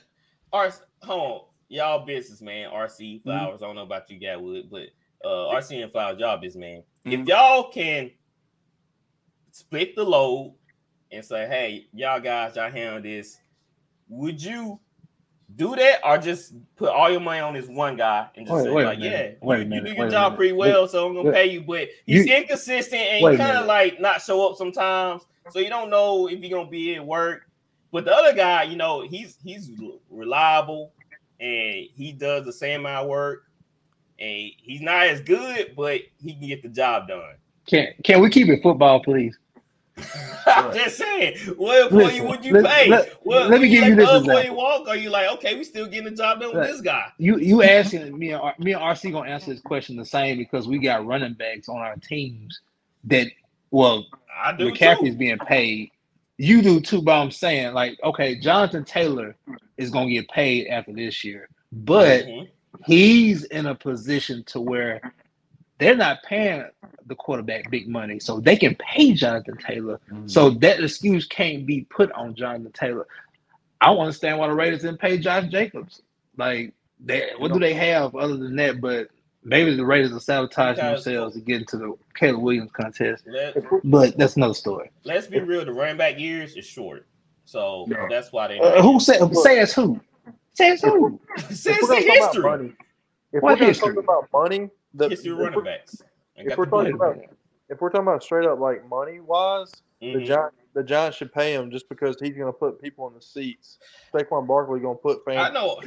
[0.54, 0.71] our
[1.04, 3.62] hold on, y'all business man, RC Flowers.
[3.62, 4.89] I don't know about you, Gatwood, but
[5.23, 6.84] uh RC and Flowers, y'all business man.
[7.06, 7.27] If Mhm.
[7.27, 8.12] y'all can
[9.51, 10.56] split the load
[11.12, 13.38] and say, hey, y'all guys, y'all handle this,
[14.10, 14.80] would you
[15.58, 18.63] do that or just put all your money on this one guy and just Wait-
[18.63, 21.30] say, wait like, yeah, Wait you, you do your job pretty well, so I'm gonna
[21.30, 24.49] Wait- pay you, but he's You- inconsistent and Wait a kind of like not show
[24.49, 27.47] up sometimes, so you don't know if you're gonna be at work.
[27.91, 29.69] But the other guy, you know, he's he's
[30.10, 30.93] reliable
[31.39, 33.43] and he does the same amount of work,
[34.19, 37.36] and he's not as good, but he can get the job done.
[37.67, 39.38] Can can we keep it football, please?
[40.47, 42.89] I'm just saying, what employee Listen, would you let- pay?
[42.89, 44.58] let- What- let me give you this the employee example.
[44.58, 44.88] walk?
[44.88, 47.12] Or you like, okay, we still getting the job done with this guy?
[47.17, 50.38] You you asking me and R- me and RC gonna answer this question the same
[50.38, 52.62] because we got running backs on our teams
[53.04, 53.27] that
[53.71, 54.06] well
[54.43, 55.17] I do McCaffrey's too.
[55.17, 55.91] being paid.
[56.38, 59.36] You do too, but I'm saying like okay, Jonathan Taylor
[59.78, 62.50] is gonna get paid after this year, but Mhm.
[62.86, 65.02] he's in a position to where
[65.78, 66.63] they're not paying
[67.08, 70.00] the quarterback big money, so they can pay Jonathan Taylor.
[70.12, 70.28] Mm-hmm.
[70.28, 73.08] So that excuse can't be put on Jonathan Taylor.
[73.82, 76.04] I don't understand why the Raiders didn't pay Josh Jacobs.
[76.38, 78.80] Like, they, what do they have other than that?
[78.80, 79.10] But
[79.43, 83.23] maybe the Raiders are sabotaging Because- themselves to get into the Caleb Williams contest.
[83.27, 84.91] Let, But that's another story.
[85.04, 85.65] let's be real.
[85.65, 87.06] The running back years is short,
[87.45, 88.08] so Yeah.
[88.10, 88.60] that's why they.
[88.60, 89.19] Uh, who said?
[89.36, 89.99] Says who?
[90.54, 91.19] Says who?
[91.49, 92.73] Since If we're the about history, money,
[93.32, 93.95] if What we're gonna history?
[93.95, 96.01] talk about money, the, history if, running backs.
[96.36, 97.17] If we're talking about
[97.69, 100.25] if we're talking about straight up like money wise, the Mhm.
[100.25, 103.21] Giants the Giants should pay him just because he's going to put people in the
[103.21, 103.77] seats.
[104.13, 105.49] Saquon Barkley going to put fans.
[105.49, 105.82] I know.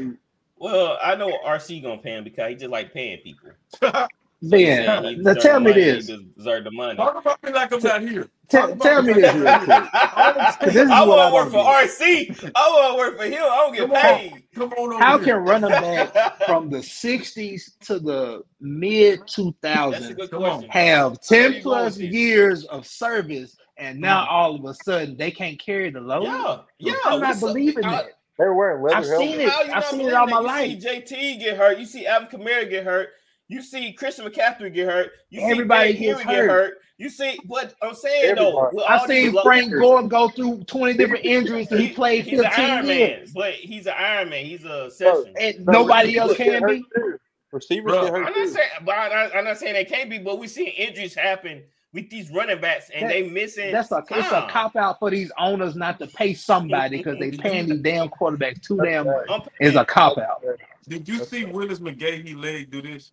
[0.64, 3.50] Well, I know RC gonna pay him because he just like paying people.
[4.42, 6.06] Ben, Saying now deserve tell the me money, this.
[6.08, 6.96] He deserve the money.
[6.96, 8.28] Talk about me like I'm not here.
[8.50, 9.84] Tell, tell me this real quick.
[10.64, 12.52] This is I what I want to work wanna for RC.
[12.54, 13.42] I want to work for him.
[13.42, 14.02] I don't get Come on.
[14.02, 14.42] paid.
[14.54, 15.36] Come on over How here.
[15.36, 15.70] can running
[16.04, 20.50] back from the 60s to the mid That's a 2000s good Come on.
[20.50, 20.70] question.
[20.70, 22.12] have 10 plus going with this.
[22.12, 26.24] years of service and now all of a sudden they can't carry the load?
[26.24, 26.92] Yeah, yeah.
[27.06, 27.48] I'm not what's up?
[27.48, 28.04] believing I- that.
[28.38, 29.32] They were wearing leather I've helmets.
[29.32, 29.48] seen it.
[29.74, 30.32] I've seen it all that?
[30.32, 30.70] my you life.
[30.82, 31.78] see JT get hurt.
[31.78, 33.10] You see Alvin Kamara get hurt.
[33.48, 35.12] You see Christian McCaffrey get hurt.
[35.30, 36.26] You see Everybody Derrick gets hurt.
[36.36, 36.74] get hurt.
[36.98, 38.50] You see what I'm saying though.
[38.50, 38.76] Everybody.
[38.76, 42.38] with I've seen lo- Frank Gore go through 20 different injuries and he played he's
[42.42, 43.32] an 15 Iron Man, years.
[43.32, 44.44] but he's an Iron Man.
[44.46, 45.34] He's a Bro, session.
[45.40, 46.84] And No, nobody receivers else get can hurt be.
[46.94, 47.18] too.
[47.52, 50.18] Receivers Bro, get hurt I'm not saying, but I, I'm not saying they can't be.
[50.18, 53.72] But we see injuries happen with these running backs, and That- they missing.
[53.72, 57.30] That's a it's a cop out for these owners not to pay somebody because they
[57.30, 59.26] paying these damn quarterbacks too damn much.
[59.60, 60.42] It's a cop out.
[60.88, 63.12] Did you see Willis McGahee leg do this?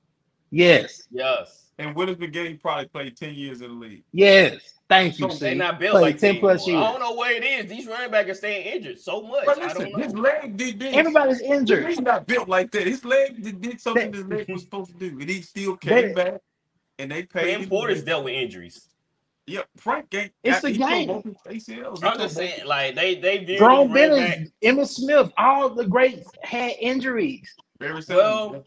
[0.49, 1.03] Yes.
[1.11, 1.67] yes.
[1.79, 4.03] And Willis McGahee probably played 10 years in the league.
[4.11, 4.73] Yes.
[4.89, 5.57] Thank you, So They see.
[5.57, 6.77] not built Played like 10 plus years.
[6.79, 7.67] plus I don't know what it is.
[7.71, 9.45] These running backs are staying injured so much.
[9.45, 10.03] But I listen, don't know.
[10.03, 10.93] his leg did this.
[10.93, 12.85] Everybody's He's not built like that.
[12.85, 15.77] His leg did, did something They- his leg was supposed to do, and he still
[15.81, 16.41] They- came back.
[17.01, 17.69] And they paid Cam him.
[17.69, 18.87] Porter's dealt with injuries.
[19.47, 20.31] Yeah, Frank ain't.
[20.43, 21.07] It's the game.
[21.07, 21.35] both his
[21.67, 22.03] ACLs.
[22.03, 25.69] I'm just saying, like they they view Jerome these running Bennett, backs- Emmitt Smith, all
[25.69, 27.53] the greats had injuries.
[27.79, 28.63] Very Well, soon.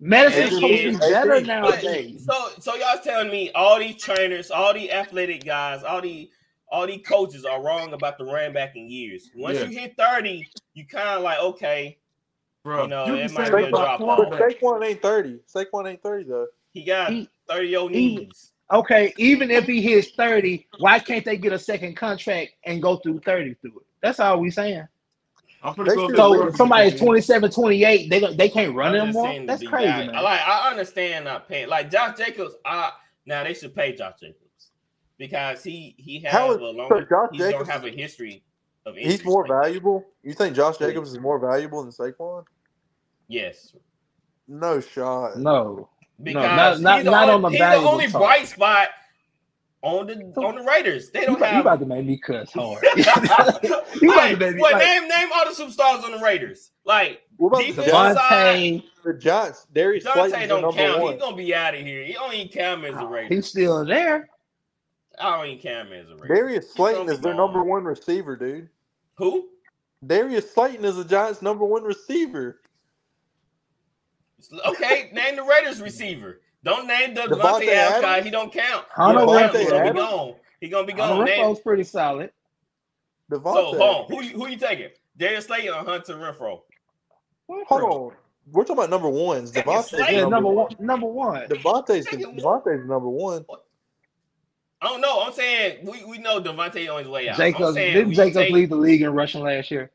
[0.00, 2.26] Medicine's Yeah, supposed to be better But- But, nowadays.
[2.26, 6.30] so so y'all telling me all these trainers, all these athletic guys, all the
[6.70, 9.30] all these coaches are wrong about the running back in years.
[9.34, 9.64] Once Yeah.
[9.64, 11.96] you hit 30, you kind of like, okay,
[12.62, 14.28] Bro, you know, you it can might be a drop-off.
[14.38, 15.40] Saquon ain't thirty.
[15.52, 16.46] Saquon ain't thirty though.
[16.74, 18.52] he got He- 30 year old knees.
[18.72, 22.96] Okay, even if he hits 30, why can't they get a second contract and go
[22.96, 23.86] through 30 through it?
[24.02, 24.86] That's all we saying.
[25.62, 29.34] I'm pretty sure So working somebody's with 27, 28, they, they can't run I'm anymore?
[29.46, 30.22] That's crazy, guy- man.
[30.22, 31.68] Like I understand not paying.
[31.68, 32.92] Like Josh Jacobs, I
[33.26, 34.70] now they should pay Josh Jacobs
[35.16, 37.00] because he he has How a is- so longer.
[37.10, 38.44] Josh He's gonna Jacobs have a history
[38.86, 39.16] of injuries.
[39.16, 40.04] He's more valuable.
[40.22, 42.44] You think Josh Jacobs is more valuable than Saquon?
[43.26, 43.74] Yes,
[44.46, 45.38] No shot.
[45.38, 45.88] No.
[46.22, 48.18] Because not- he's, the, not only, on the he's the only side.
[48.18, 48.88] bright spot
[49.82, 51.10] on the on the Raiders.
[51.10, 51.66] They You, don't about- you have.
[51.66, 52.82] about to make me cuss hard.
[52.96, 53.04] you
[54.02, 56.72] you about to make me what like name name all the superstars on the Raiders?
[56.84, 58.20] Like What about the Defense Giants?
[58.20, 59.66] Davante, The Giants.
[59.72, 61.00] Darius Dante don't count.
[61.02, 61.12] one.
[61.12, 62.02] He's gonna be out of here.
[62.04, 63.34] He don't even count him as a oh, Raider.
[63.34, 64.28] he's still there.
[65.20, 66.34] I don't even count him as a Raider.
[66.34, 67.36] Darius Slayton is their gone.
[67.46, 68.68] number one receiver, dude.
[69.16, 69.48] Who?
[70.06, 72.60] Darius Slayton is the Giants' number one receiver.
[74.66, 76.40] Okay, name the Raiders receiver.
[76.64, 78.20] Don't name the Davante Davante Adams guy.
[78.22, 78.84] He don't count.
[78.96, 80.34] I don't know He what He's gonna be gone.
[80.60, 81.24] He gonna be gone.
[81.24, 82.30] Name- Renfrow's pretty solid.
[83.30, 84.04] So hold on.
[84.08, 84.88] Who you, who you taking?
[85.16, 86.62] Darius Slay or Hunter Renfrow?
[87.48, 88.12] Hold on.
[88.50, 89.52] We're talking about number ones.
[89.52, 89.92] Second Davante's.
[90.10, 90.56] Yeah, number, number one.
[90.56, 90.86] one.
[90.86, 91.48] Number one.
[91.48, 93.44] Davante's Second Davante's number one.
[94.80, 95.22] I don't know.
[95.22, 97.34] I'm saying we, we know Davante on his way out.
[97.38, 99.90] I'm Jacobs saying didn't we take- lead the league in rushing last year?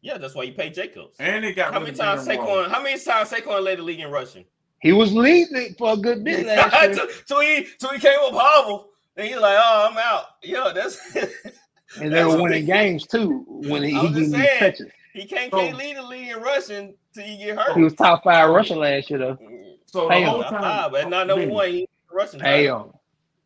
[0.00, 1.16] Yeah, that's why you pay Jacobs.
[1.18, 2.68] And they got How many times Jalen Warren.
[2.68, 2.72] Saquon?
[2.72, 4.44] How many times Saquon led the league in rushing?
[4.80, 7.98] He was leading it for a good bit last year, till, till he till he
[7.98, 11.16] came up hobble, and he's like, "Oh, I'm out." Yeah, that's
[12.00, 14.32] and they were winning what- games too when he, I he was getting just these
[14.46, 14.58] saying.
[14.60, 14.86] touches.
[15.14, 17.76] he can't, So- can't lead the league in rushing till you get hurt.
[17.76, 19.38] He was top five rusher last year though.
[19.86, 20.28] So Pay the him.
[20.30, 21.68] whole Not time, five, but not number one.
[21.70, 22.38] He rushing.
[22.40, 23.00] Hey, title.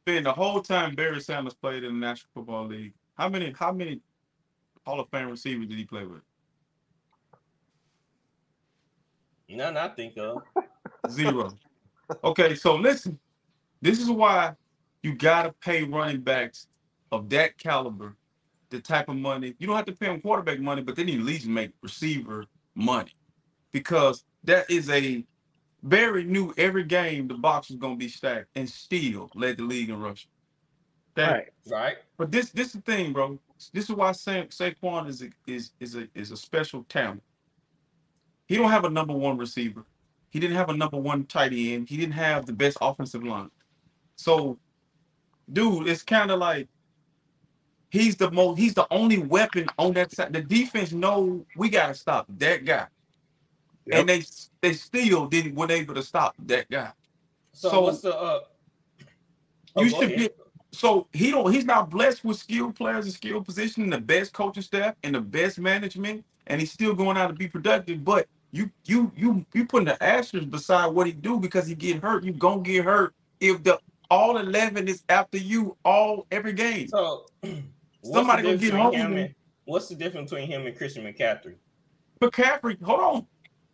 [0.04, 3.72] Ben, the whole time Barry Sanders played in the National Football League, how many how
[3.72, 4.00] many
[4.84, 6.20] Hall of Fame receivers did he play with?
[9.52, 10.42] None I think of.
[11.10, 11.56] Zero.
[12.24, 13.18] okay, so listen,
[13.80, 14.54] this is why
[15.02, 16.68] you gotta pay running backs
[17.10, 18.16] of that caliber
[18.70, 19.54] the type of money.
[19.58, 21.72] You don't have to pay them quarterback money, but they need to at least make
[21.82, 23.12] receiver money
[23.70, 25.24] because that is a
[25.82, 26.52] very new.
[26.56, 30.30] every game the box is gonna be stacked and still led the league in rushing.
[31.18, 31.30] Okay?
[31.30, 31.48] right.
[31.66, 31.96] Right?
[32.16, 33.38] But this this is the thing, bro.
[33.72, 37.22] This is why Sa- Saquon is a, is is a is a special talent.
[38.52, 39.82] He don't have a number one receiver.
[40.28, 41.88] He didn't have a number one tight end.
[41.88, 43.50] He didn't have the best offensive line.
[44.16, 44.58] So,
[45.50, 46.68] dude, it's kind of like
[47.88, 48.58] he's the most.
[48.58, 50.34] He's the only weapon on that side.
[50.34, 52.88] The defense know we gotta stop that guy,
[53.86, 54.00] Yep.
[54.00, 54.22] and they
[54.60, 56.92] they still didn't weren't able to stop that guy.
[57.54, 58.40] So, So- what's the uh?
[59.76, 60.18] oh, You go should ahead.
[60.18, 60.36] get
[60.72, 64.34] so he don't he's not blessed with skilled players and skilled position and the best
[64.34, 68.04] coaching staff and the best management, and he's still going out to be productive.
[68.04, 72.02] But you you you you putting the asterisk beside what he do because he get
[72.02, 72.22] hurt.
[72.22, 73.78] You gonna get hurt if the
[74.10, 76.88] all eleven is after you all every game.
[76.88, 77.64] So, what's
[78.04, 79.18] Somebody gonna difference get between hold of him him.
[79.18, 79.34] and-
[79.64, 81.54] What's the difference between him and Christian McCaffrey?
[82.20, 83.26] McCaffrey, hold on.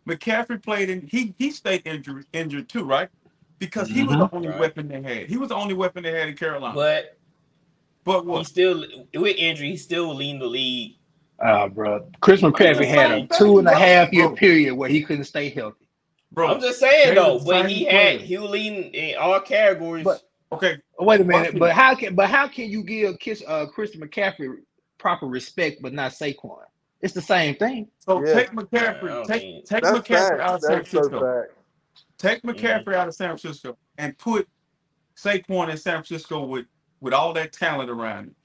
[0.07, 3.09] McCaffrey played and he he stayed injured injured too, right?
[3.57, 4.35] Because he was the mm-hmm.
[4.35, 4.59] only Right.
[4.59, 5.27] weapon they had.
[5.27, 6.73] He was the only weapon they had in Carolina.
[6.75, 7.17] But,
[8.05, 8.37] But what?
[8.37, 10.98] he still with injury, he still leading the league.
[11.41, 12.09] Uh, bro.
[12.21, 15.85] Chris McCaffrey had a two and a half year period where he couldn't stay healthy.
[16.31, 18.21] Bro, I'm just saying though, the but he had players.
[18.23, 20.03] he was leading in all categories.
[20.03, 20.21] But-
[20.51, 24.01] okay, Wait a minute, but how can but how can you give Kiss uh Christian
[24.01, 24.57] McCaffrey
[24.97, 26.59] proper respect but not Saquon?
[27.01, 27.87] It's the same thing.
[27.99, 28.33] So Yeah.
[28.33, 30.61] take McCaffrey, take take That's McCaffrey out of.
[30.61, 31.19] San That's Francisco.
[31.41, 31.53] fact.
[32.17, 32.65] Take Mm-hmm.
[32.65, 34.47] McCaffrey out of San Francisco and put
[35.17, 36.65] Saquon in San Francisco with
[37.01, 38.35] with all that talent around him.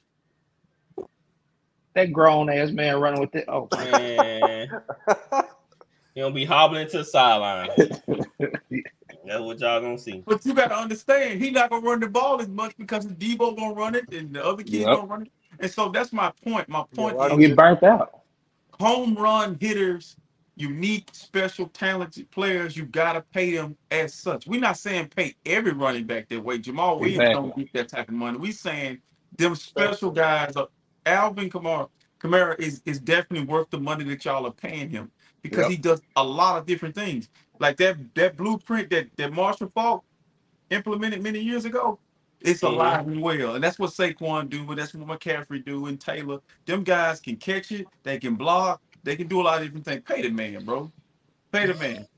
[1.94, 3.46] That grown ass man running with it.
[3.48, 4.68] Oh, Man,
[6.14, 7.70] he gonna be hobbling to the sideline.
[9.24, 10.24] That's what y'all gonna see.
[10.26, 13.56] But you got to understand, he's not gonna run the ball as much because Deebo
[13.56, 14.90] gonna run it and the other kids Yep.
[14.90, 15.32] gonna run it.
[15.60, 16.68] And so that's my point.
[16.68, 18.12] My point why is don't get burnt out.
[18.80, 20.16] home run hitters,
[20.56, 24.46] unique, special, talented players, you gotta pay them as such.
[24.46, 26.58] We're not saying pay every running back that way.
[26.58, 27.50] Jamaal Williams Exactly.
[27.50, 28.38] don't get that type of money.
[28.38, 29.00] We saying
[29.36, 30.56] them special guys.
[30.56, 30.68] Are,
[31.06, 31.88] Alvin Kamara,
[32.20, 35.10] Kamara is is definitely worth the money that y'all are paying him
[35.42, 35.70] because Yep.
[35.70, 37.28] he does a lot of different things.
[37.60, 40.04] Like that that blueprint that that Marshall Faulk
[40.70, 41.98] implemented many years ago.
[42.40, 42.68] It's Mhm.
[42.68, 46.40] alive and well, and that's what Saquon do, and that's what McCaffrey do, and Taylor.
[46.66, 49.84] Them guys can catch it, they can block, they can do a lot of different
[49.86, 50.02] things.
[50.06, 50.92] Pay the man, bro.
[51.52, 52.06] Pay the man.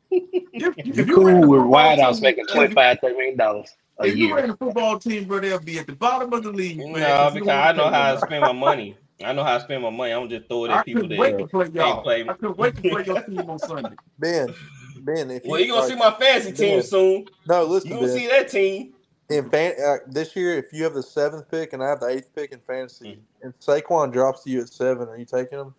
[0.58, 2.98] If, if You you cool ran a with football wideouts team- making if you- 25
[3.00, 4.36] 30 million dollars a If you year.
[4.36, 6.78] ran a football team, bro, they'll be at the bottom of the league.
[6.78, 8.96] man, No, 'cause you because I know how pay to spend my money.
[9.24, 10.12] I know how to spend my money.
[10.12, 11.50] I'm just throw it I at people couldn't wait to that.
[11.50, 12.02] play y'all.
[12.02, 12.22] play.
[12.28, 13.96] I couldn't wait to play your team on Sunday.
[14.18, 14.54] Ben,
[15.00, 17.26] Ben, if Well, you gonna see my fantasy team soon.
[17.46, 18.18] no, listen, You listen, gonna Ben.
[18.18, 18.92] see that team.
[19.30, 22.08] in fan uh, this year, if you have the seventh pick and I have the
[22.08, 23.20] eighth pick in fantasy, Mm.
[23.42, 25.74] and Saquon drops to you at seven, are you taking him?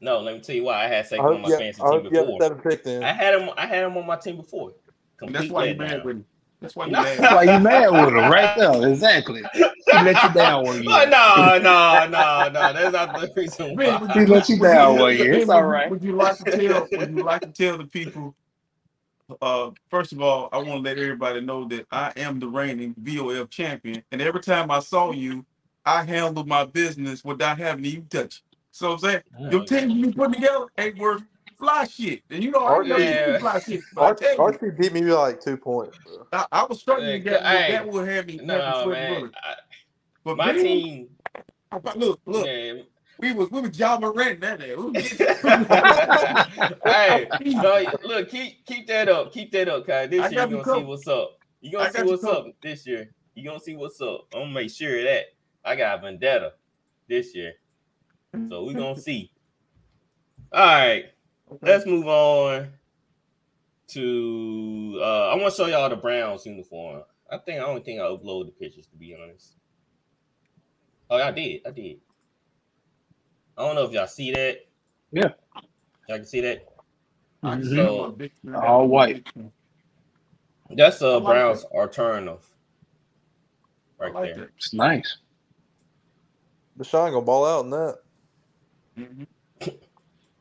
[0.00, 0.84] No, let me tell you why.
[0.84, 2.56] I had I Saquon on my you fantasy I hope team you have the before.
[2.62, 3.02] pick then.
[3.04, 3.50] I had him.
[3.56, 4.72] I had him on my team before.
[5.20, 5.78] And that's why you letdown.
[5.78, 6.26] mad with him.
[6.60, 7.18] That's why you mad.
[7.18, 8.88] That's why you mad with him right there.
[8.90, 9.42] Exactly.
[9.54, 9.62] He
[10.02, 11.08] let you down one Oh, year.
[11.08, 12.72] no, no, no, no.
[12.72, 14.14] That's not the reason Ben, would why.
[14.20, 15.32] He let you would down you- one year.
[15.34, 15.90] It's Ben, all would you- right.
[15.90, 16.88] Would you like to tell?
[16.92, 18.34] Would you like to tell the people?
[19.42, 22.94] Uh, first of all, I want to let everybody know that I am the reigning
[23.02, 25.44] VOF champion, and every time I saw you,
[25.84, 28.36] I handled my business without having you touch.
[28.36, 28.40] it.
[28.70, 31.22] So I'm saying, your team you put together ain't worth
[31.58, 33.32] fly shit, and you know I know you Yeah.
[33.34, 33.80] do fly shit.
[33.94, 35.98] but I RC, tell you, RC beat me by like two points.
[36.32, 38.36] I, I was struggling to get Hey, that would have me.
[38.42, 39.30] No, man.
[39.42, 39.54] I,
[40.24, 41.08] But my Ben, team.
[41.70, 42.84] I- look, look, Man.
[43.18, 44.74] we was we was John Moran that day.
[44.74, 45.26] We was getting-
[46.84, 50.56] hey, no, look, keep keep that up, keep that up, cause this I year you
[50.58, 51.38] you gonna see what's up.
[51.60, 53.10] You gonna I see got you what's up this year.
[53.34, 54.26] You gonna see what's up.
[54.34, 55.24] I'm gonna make sure of that
[55.64, 56.52] I got a vendetta
[57.08, 57.54] this year.
[58.48, 59.30] So we gonna see.
[60.52, 61.04] All right,
[61.62, 62.70] let's move on
[63.90, 64.98] to.
[65.02, 67.02] uh I want to show y'all the Browns uniform.
[67.30, 69.56] I think I don't think I uploaded the pictures to be honest.
[71.10, 71.62] Oh, I did.
[71.66, 71.98] I did.
[73.58, 74.58] I don't know if y'all see that.
[75.12, 75.32] Yeah.
[76.08, 76.66] Y'all can see that.
[77.42, 77.70] I can Mhm.
[77.70, 78.54] see I'm a big fan.
[78.56, 79.26] All white.
[80.70, 82.50] That's I a like Browns alternative.
[83.98, 84.44] Right like there.
[84.44, 84.50] that.
[84.56, 85.18] It's nice.
[86.78, 87.98] Deshaun gonna ball out in that.
[88.98, 89.26] Mhm.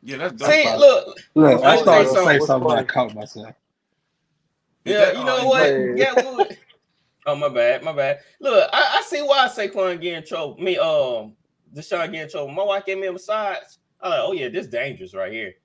[0.08, 0.50] Yeah, that's dope.
[0.50, 0.80] See, fine.
[0.80, 2.46] look, Look, I I'll started tell to say something.
[2.48, 2.72] something.
[2.72, 3.54] I caught myself.
[4.86, 5.60] Yeah, that- you know is what?
[5.64, 6.58] that- Yeah, what?
[7.26, 8.20] Oh my bad, my bad.
[8.40, 10.56] Look, I, I see why Saquon get in trouble.
[10.62, 11.34] Me, um,
[11.76, 12.48] Deshaun get in trouble.
[12.54, 13.58] My wife gave me a massage.
[14.00, 15.56] I'm like, oh yeah, this dangerous right here.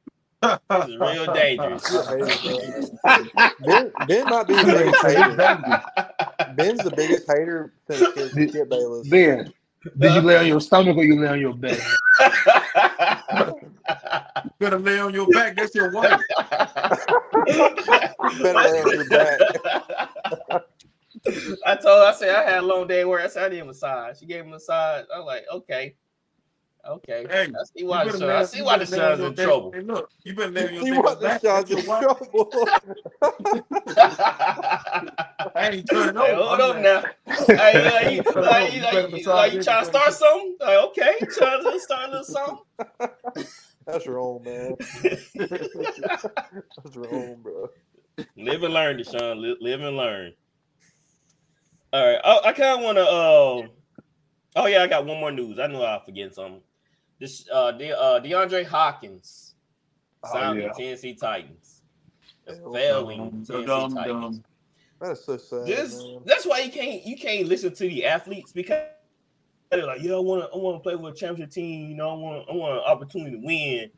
[0.42, 1.88] This is real dangerous.
[3.04, 6.54] Ben, ben might be the biggest hater.
[6.56, 9.08] Ben's the biggest hater since Skip, Did- Skip Bayless.
[9.08, 9.52] Ben,
[10.00, 11.78] did you lay on your stomach or you lay on your back?
[13.88, 15.56] You better lay on your back.
[15.56, 16.20] That's your wife.
[18.42, 19.40] Better lay on your back.
[21.66, 23.22] I told her, I said I had a long day at work.
[23.22, 24.18] I said I need a massage.
[24.18, 25.04] She gave me a massage.
[25.14, 25.94] I was like, okay.
[26.88, 27.26] Okay.
[27.30, 29.44] Hey, I see why better the lay- I see why the better son's in back.
[29.46, 29.70] trouble.
[29.72, 31.42] Hey, look, you better lay on your See nigga's what back.
[31.42, 32.68] Deshaun's That's in trouble.
[35.54, 36.42] I ain't turning Hey, over.
[36.42, 37.56] hold I'm up like, now.
[37.56, 40.08] Hey, like, you, Hold like, on, you, you like, you, like, you trying to start
[40.08, 40.14] everybody.
[40.14, 40.56] something?
[40.60, 42.58] Like, okay, trying to start a little something.
[43.86, 44.76] That's wrong, man.
[45.02, 47.68] That's wrong, bro.
[48.36, 49.40] Live and learn, Deshaun.
[49.40, 50.32] Live, live and learn.
[51.92, 52.20] All right.
[52.24, 53.02] I, I kind of want to.
[53.04, 53.66] Uh,
[54.56, 55.58] oh yeah, I got one more news.
[55.58, 56.60] I knew I was forgetting something.
[57.18, 59.54] This uh, De, uh DeAndre Hopkins
[60.24, 60.68] Oh, signed yeah.
[60.68, 61.82] with Tennessee Titans.
[62.46, 64.38] The Hell, failing dum, Tennessee dum, Titans.
[64.38, 64.44] dum.
[65.00, 66.20] That's so sad, This man.
[66.24, 68.90] that's why you can't you can't listen to the athletes because they're
[69.80, 71.88] like, yeah, I want to I want to play with a championship team.
[71.90, 73.90] You know, I want I want an opportunity to win.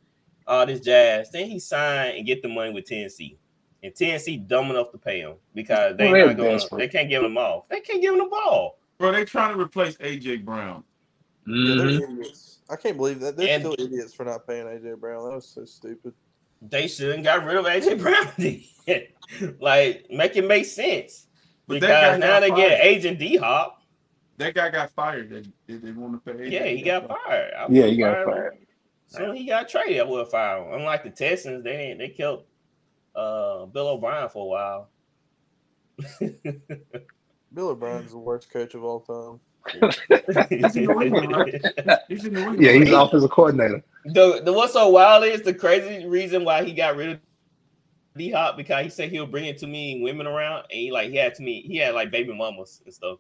[0.47, 1.31] All this jazz.
[1.31, 3.39] Then he signed and get the money with Tennessee,
[3.83, 7.23] and Tennessee dumb enough to pay him because they Well, not gonna they can't give
[7.25, 7.67] him off.
[7.69, 8.79] They can't give him the ball.
[8.99, 10.85] Bro, they trying to replace AJ Brown.
[11.47, 12.13] Yeah, they're Mhm.
[12.21, 12.59] idiots.
[12.71, 13.37] I can't believe that.
[13.37, 15.29] They're And- still idiots for not paying AJ Brown.
[15.29, 16.13] That was so stupid.
[16.63, 18.29] They shouldn't got rid of AJ Brown.
[19.61, 21.27] like make it make sense
[21.67, 22.81] But because now got they get fired.
[22.83, 23.83] Agent D Hop.
[24.37, 25.31] That guy got fired.
[25.31, 27.53] They, they, they want to pay Yeah, he got fired.
[27.55, 28.59] I Yeah, he got fired
[29.07, 30.01] So he got traded.
[30.01, 30.81] I would have fired him.
[30.81, 31.99] Unlike the Texans, they didn't.
[31.99, 32.45] They kept
[33.15, 34.91] uh, Bill O'Brien for a while.
[37.55, 39.41] Bill O'Brien's the worst coach of all time.
[40.51, 41.99] He's England, right?
[42.09, 42.63] He's in New England.
[42.63, 43.07] Yeah, he's right?
[43.07, 43.83] offensive coordinator.
[44.05, 47.21] the, the what's so wild is the crazy reason why he got rid of
[48.17, 51.11] D Hop because he said he'll bring it too many women around and he like
[51.11, 53.19] he had too many he had like baby mamas and stuff.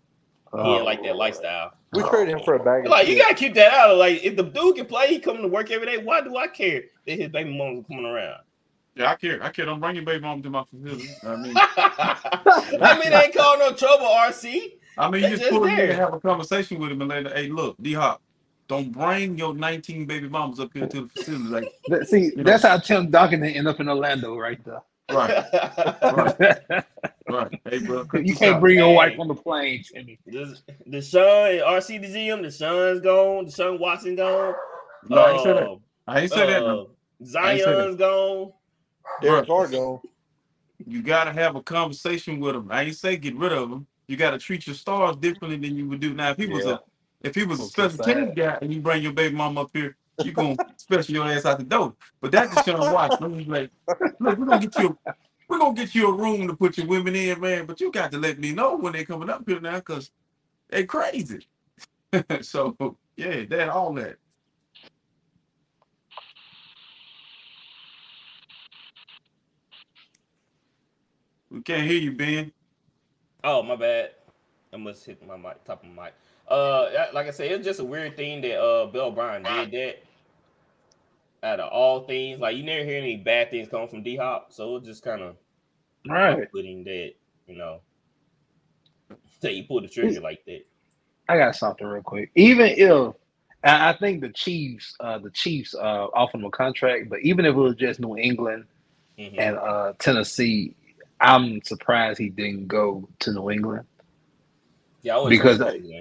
[0.56, 1.72] He didn't oh, like that lifestyle.
[1.92, 3.90] We traded him for a bag of Like you gotta keep that out.
[3.90, 5.98] Of, like if the dude can play, he coming to work every day.
[5.98, 8.40] Why do I care that his baby mamas coming around?
[8.96, 9.42] Yeah, I care.
[9.42, 9.66] I care.
[9.66, 11.08] Don't bring your baby mom to my facility.
[11.24, 14.74] I mean, I mean, they ain't call no trouble, RC.
[14.96, 15.90] I mean, They you just just pull him in there.
[15.90, 18.22] and have a conversation with him and let him, hey, look, D Hop,
[18.68, 21.66] don't bring your 19 baby mamas up here to the facility.
[21.88, 22.42] Like, See, You know.
[22.44, 24.80] that's how Tim Duncan ended up in Orlando right there.
[25.10, 25.44] right,
[26.02, 26.84] right.
[27.28, 28.94] Hey, bro, cut you can't bring your Hey.
[28.94, 30.18] wife on the plane, Timmy.
[30.26, 34.54] The son, RC the GM, Deshaun's gone, The son Watson gone.
[35.08, 35.66] No, I ain't say that.
[35.66, 36.60] Uh, I ain't say that.
[36.60, 36.80] No.
[36.80, 36.84] uh,
[37.42, 37.76] I ain't say that.
[37.76, 38.52] Zion's gone.
[39.22, 40.00] Derek Bro, Carr gone.
[40.86, 42.68] You gotta have a conversation with him.
[42.70, 43.86] I ain't say get rid of him.
[44.08, 46.30] You gotta treat your stars differently than you would do now.
[46.30, 46.72] If he was Yeah.
[46.72, 46.80] a
[47.22, 49.96] if he was a special teams guy and you bring your baby mom up here,
[50.20, 51.94] you gonna special your ass out the door.
[52.20, 53.38] But that's Deshaun Watson.
[53.38, 53.70] He's like,
[54.20, 54.98] look, we're gonna get you
[55.48, 57.66] we're gonna get you a room to put your women in, man.
[57.66, 60.10] But you got to let me know when they coming up here now, cause
[60.68, 61.46] they crazy.
[62.42, 64.16] so yeah, that all that.
[71.50, 72.50] We can't hear you, Ben.
[73.44, 74.10] Oh, my bad.
[74.72, 76.14] I must hit my mic, top of my mic.
[76.48, 80.02] Uh, like I said, it's just a weird thing that uh Bill O'Brien did that.
[81.44, 84.50] Out of all things, like you never hear any bad things come from D Hop,
[84.50, 85.36] so it's just kind of
[86.08, 86.50] Right.
[86.50, 87.12] putting that,
[87.46, 87.80] you know,
[89.40, 90.66] that you pull the trigger like that.
[91.28, 92.30] I got something real quick.
[92.34, 93.14] Even if
[93.62, 97.50] I think the Chiefs, uh, the Chiefs uh, offered him a contract, but even if
[97.54, 98.64] it was just New England
[99.18, 99.34] Mhm.
[99.38, 100.74] and uh, Tennessee,
[101.20, 103.86] I'm surprised he didn't go to New England.
[105.02, 106.00] Yeah, I because say I- so, yeah.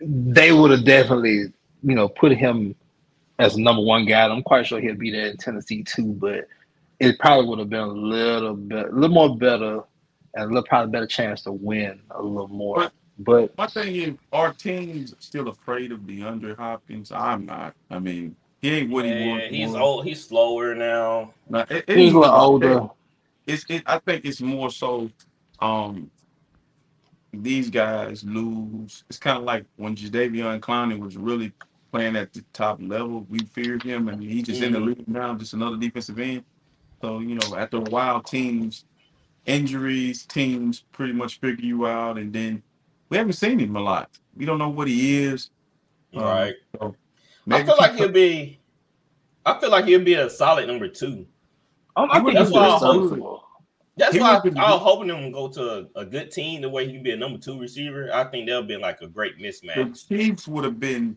[0.00, 2.74] They would have definitely, you know, put him
[3.38, 4.26] as number one guy.
[4.26, 6.46] I'm quite sure he'll be there in Tennessee too, but
[7.00, 9.80] it probably would have been a little bit, a little more better
[10.34, 12.76] and a little probably better chance to win a little more.
[12.78, 17.12] But- But My thing is, our team's still afraid of DeAndre Hopkins.
[17.12, 17.74] I'm not.
[17.88, 19.42] I mean, he ain't what he Yeah, was.
[19.50, 19.76] he's was.
[19.80, 20.04] old.
[20.04, 21.32] He's slower now.
[21.48, 22.88] Now, it, it he's a little older.
[23.46, 23.64] It's.
[23.68, 25.10] It, I think it's more so.
[25.60, 26.10] Um,
[27.32, 29.04] these guys lose.
[29.08, 31.52] It's kind of like when Jadeveon Clowney was really
[31.94, 33.24] playing at the top level.
[33.30, 34.86] We feared him, and he's just in the Mhm.
[34.86, 36.44] league now, just another defensive end.
[37.00, 38.84] So you know, after a while, teams
[39.46, 42.62] injuries, teams pretty much figure you out, and then
[43.10, 44.10] we haven't seen him a lot.
[44.34, 45.50] We don't know what he is.
[46.14, 46.54] Um, Right.
[46.80, 46.96] so
[47.50, 48.58] I feel like he- he'll be.
[49.46, 51.26] I feel like he'll be a solid number two.
[51.94, 53.02] I, I think That's he's why I'm hoping.
[53.02, 53.44] serviceable.
[53.96, 56.62] That's He why I, I was hoping him to go to a, a good team
[56.62, 58.10] the way he can be a number two receiver.
[58.12, 59.74] I think that'll be like a great mismatch.
[59.74, 60.08] the mismatch.
[60.08, 61.16] Chiefs would have been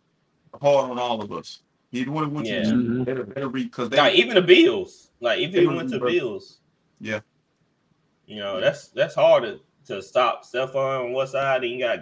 [0.62, 1.62] hard on all of us.
[1.92, 2.64] He would have went Yeah.
[2.64, 3.06] to Mhm.
[3.06, 6.00] better, better read because they Like even the Bills, like if They he went to
[6.00, 6.12] better.
[6.12, 6.60] Bills,
[7.00, 7.22] Yeah.
[8.26, 10.44] you know that's that's hard to, to stop.
[10.44, 12.00] Stefon on one side, then you got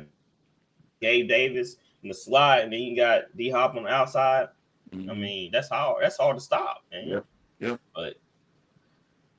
[1.02, 4.48] Gabe Davis in the slot, and then you got D Hop on the outside.
[4.92, 5.18] I Mhm.
[5.18, 6.04] mean, that's hard.
[6.04, 7.08] That's hard to stop, man.
[7.08, 7.26] Yep,
[7.60, 7.80] yep.
[7.94, 8.18] But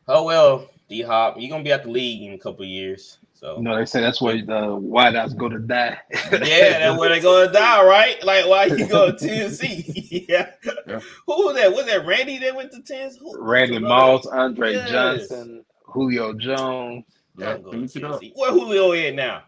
[0.06, 3.18] oh well, D Hop, you're gonna be at the league in a couple of years.
[3.38, 4.42] So You know, they say that's where the
[4.80, 5.98] wideouts go to die.
[6.32, 8.22] yeah, that's where they gonna die, right?
[8.24, 10.26] Like why you go to Tennessee?
[10.28, 10.52] yeah.
[10.86, 11.00] Yeah.
[11.26, 11.72] Who was that?
[11.72, 13.18] Was that Randy that went to Tennessee?
[13.20, 14.90] Who- Randy Moss, Andre Yes.
[14.90, 17.04] Johnson, Julio Jones,
[17.36, 18.12] Yeah, go to finish it up.
[18.20, 18.32] Tennessee.
[18.36, 19.42] Where Julio at now?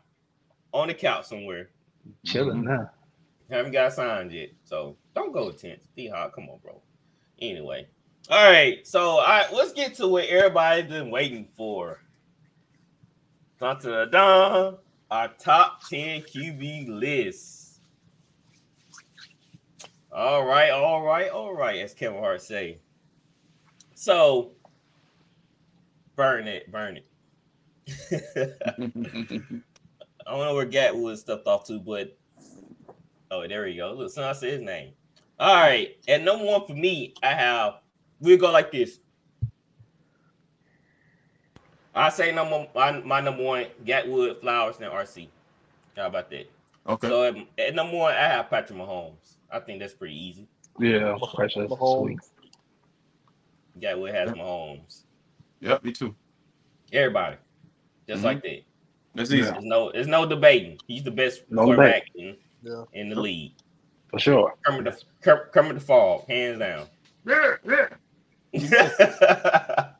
[0.75, 1.71] On the couch somewhere.
[2.27, 2.91] chilling now.
[3.51, 4.51] Haven't got signed yet.
[4.65, 5.89] So don't go to Tennessee.
[5.97, 6.83] D Hop, come on, bro.
[7.41, 7.87] Anyway.
[8.31, 8.87] All right.
[8.87, 12.01] So all right, let's get to what everybody's been waiting for.
[13.61, 14.77] Dun, dun, dun,
[15.11, 17.81] our top 10 QB list.
[20.13, 22.79] All right, all right, all right, as Kevin Hart say.
[23.95, 24.53] So
[26.15, 27.07] burn it, burn it.
[28.69, 29.65] I don't
[30.27, 32.17] know where Gatwood stepped off to, but
[33.33, 33.93] oh, there we go.
[33.93, 34.93] Look, son, I said his name.
[35.41, 37.81] All right, and number one for me, I have.
[38.21, 39.01] We'll go like this.
[41.95, 45.29] I say number my, my number one, Gatwood, Flowers, and RC.
[45.97, 46.49] How about that?
[46.87, 47.09] okay.
[47.09, 49.37] So at, at number one, I have Patrick Mahomes.
[49.51, 50.47] I think that's pretty easy.
[50.79, 51.69] Yeah, precious.
[51.71, 52.03] Mahomes.
[52.05, 52.21] Sweet.
[53.81, 54.43] Gatwood has Yeah.
[54.43, 55.03] Mahomes.
[55.61, 56.15] Yep, me too.
[56.93, 57.37] Everybody,
[58.09, 58.25] just Mhm.
[58.25, 58.61] like that.
[59.15, 59.43] That's easy.
[59.51, 60.79] There's no, there's no debating.
[60.87, 62.85] He's the best No quarterback in, Yeah.
[62.93, 63.53] in the league.
[64.11, 64.55] For sure.
[64.65, 66.87] Kermit the Ker- Kermit the Frog, hands down.
[67.27, 67.89] Yeah, yeah.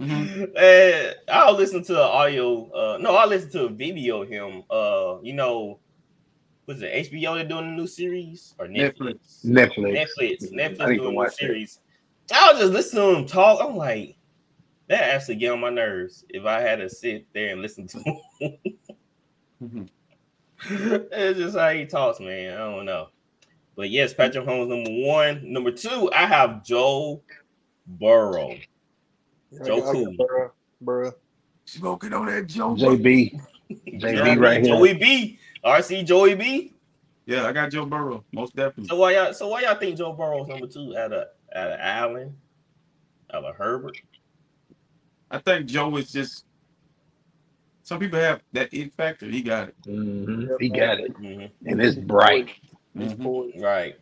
[0.00, 2.70] mm Uh, I'll listen to an audio.
[2.70, 4.62] Uh, no, I'll listen to a video of him.
[4.70, 5.78] Uh, you know,
[6.66, 7.34] was it HBO?
[7.34, 9.44] They're doing a new series or Netflix?
[9.44, 10.06] Netflix.
[10.18, 10.52] Netflix.
[10.52, 11.80] I Netflix doing a new series.
[12.32, 13.60] I was just listening to him talk.
[13.62, 14.16] I'm like,
[14.88, 17.98] that actually get on my nerves if I had to sit there and listen to
[17.98, 18.58] him.
[19.62, 19.88] Mhm.
[20.70, 22.54] it's just how he talks, man.
[22.54, 23.08] I don't know.
[23.76, 25.52] But yes, Patrick Holmes number one.
[25.52, 27.22] Number two, I have Joe
[27.86, 28.56] Burrow.
[29.50, 30.14] Yeah, Joe I got- I got Cool.
[30.16, 31.12] Burrow, Burrow.
[31.64, 32.74] Smoking on that Joe.
[32.74, 33.40] JB.
[33.70, 34.74] JB Joey- right here.
[34.74, 35.38] Joey B.
[35.64, 36.74] RC Joey B.
[37.26, 38.88] Yeah, I got Joe Burrow, most definitely.
[38.88, 41.78] So why y'all so why y'all think Joe Burrow's number two out of out of
[41.80, 42.36] Allen,
[43.32, 44.00] out of Herbert?
[45.30, 46.44] I think Joe is just.
[47.82, 49.26] Some people have that it factor.
[49.26, 49.74] He got it.
[49.82, 50.48] Mhm.
[50.60, 51.12] He got it.
[51.20, 51.50] Mhm.
[51.66, 52.50] And it's bright.
[52.96, 53.60] He's Mhm.
[53.62, 53.96] Right.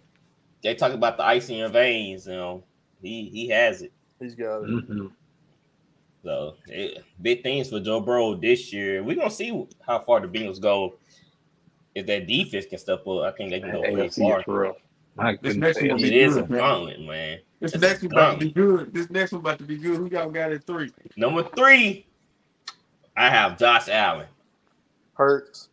[0.63, 2.65] They talk about the ice in your veins, you know.
[3.03, 3.93] He he has it.
[4.21, 5.11] He's got it.
[6.23, 9.03] So it, big things for Joe Burrow this year.
[9.03, 10.95] We're gonna see how far the Bengals go.
[11.95, 14.43] If that defense can step up, I think they can go pretty AFC far.
[14.43, 14.77] for real.
[15.43, 16.03] This next say one it.
[16.03, 16.61] be It is a good, man.
[16.61, 17.39] gauntlet, man.
[17.61, 18.95] This It's next one about to be good.
[18.95, 19.97] This next one about to be good.
[19.97, 20.93] Who y'all got at three?
[21.17, 22.07] Number three,
[23.17, 24.27] I have Josh Allen.
[25.15, 25.69] Hurts.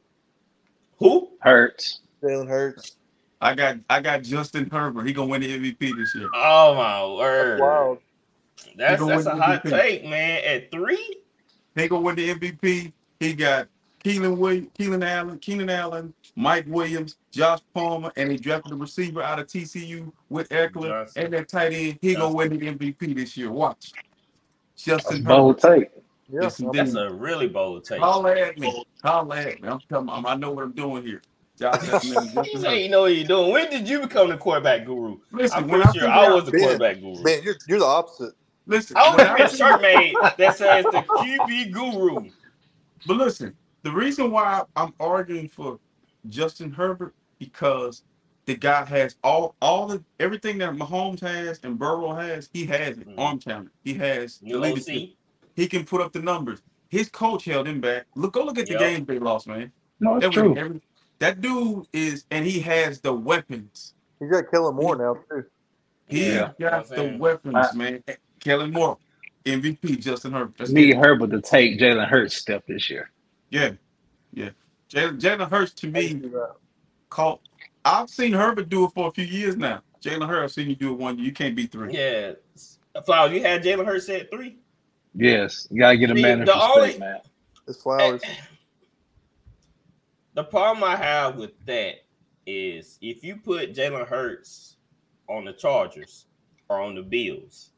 [0.98, 1.32] Who?
[1.42, 2.02] Hurts.
[2.24, 2.98] Jalen Hurts.
[3.42, 5.06] I got I got Justin Herbert.
[5.06, 6.30] He gonna win the MVP this year.
[6.34, 7.60] Oh my word!
[7.60, 8.00] Wild.
[8.78, 9.70] That's that's a hot MVP.
[9.70, 10.44] take, man.
[10.44, 11.18] At three,
[11.76, 12.94] He gonna win the MVP.
[13.20, 13.68] He got
[14.04, 19.22] Keelan Williams, Keelan Allen, Keenan Allen, Mike Williams, Josh Palmer, and he drafted a receiver
[19.24, 21.24] out of TCU with Eckler Johnson.
[21.24, 22.00] and that tight end.
[22.02, 23.52] He gonna win the MVP this year.
[23.52, 23.92] Watch.
[23.94, 25.90] That's Justin bold take.
[26.30, 26.42] Yeah.
[26.44, 28.00] Yes, I'm- that's a really bold take.
[28.00, 28.86] Holla at me.
[29.04, 29.70] Holla at me.
[29.70, 31.22] I'm telling you, I know what I'm doing here.
[31.58, 33.52] Josh You say you know what you're doing.
[33.54, 35.18] When did you become the quarterback guru?
[35.32, 37.24] Listen, I'm when pretty sure figure I was the quarterback guru.
[37.24, 38.34] Man, you're, you're the opposite.
[38.68, 42.30] Listen, I when want to be a shirt made that says the QB guru.
[43.06, 45.80] But listen, the reason why I'm arguing for
[46.30, 48.04] Justin Herbert because
[48.46, 52.50] the guy has all all the everything that Mahomes has and Burrow has.
[52.54, 53.08] He has it.
[53.08, 53.20] Mhm.
[53.20, 53.72] Arm talent.
[53.84, 54.96] He has the leadership.
[55.12, 55.18] OC.
[55.56, 56.62] He can put up the numbers.
[56.90, 58.06] his coach held him back.
[58.16, 58.80] Look, go look at the Yep.
[58.80, 59.70] games they lost, man.
[60.00, 60.56] No, That it's was true.
[60.56, 60.82] every-
[61.20, 63.96] that dude is, and he has the weapons.
[64.20, 65.46] He's got Kellen Moore now too.
[66.08, 66.38] He Yeah.
[66.40, 67.20] got You know what I'm the saying?
[67.20, 68.04] weapons, I- man.
[68.46, 68.98] Kellen Moore,
[69.44, 70.54] MVP, Justin Herbert.
[70.60, 73.10] Let's Need Herbert to take Jalen Hurts step this year.
[73.50, 73.72] Yeah,
[74.34, 74.50] yeah.
[74.88, 76.32] Jalen Jalen Hurts to me can
[77.10, 77.42] caught.
[77.84, 79.82] I've seen Herbert do it for a few years now.
[80.00, 81.18] Jalen Hurts, I've seen you do it one.
[81.18, 81.26] year.
[81.26, 81.92] You can't beat three.
[81.94, 82.34] Yeah.
[83.04, 84.58] Flowers, you had Jalen Hurts at three.
[85.16, 87.20] Yes, you gotta get a See, man in the respect, only- man.
[87.68, 88.22] It's Flowers.
[90.36, 91.96] The problem I have with that
[92.46, 94.76] is if you put Jalen Hurts
[95.28, 96.28] on the Chargers
[96.70, 97.72] or on the Bills,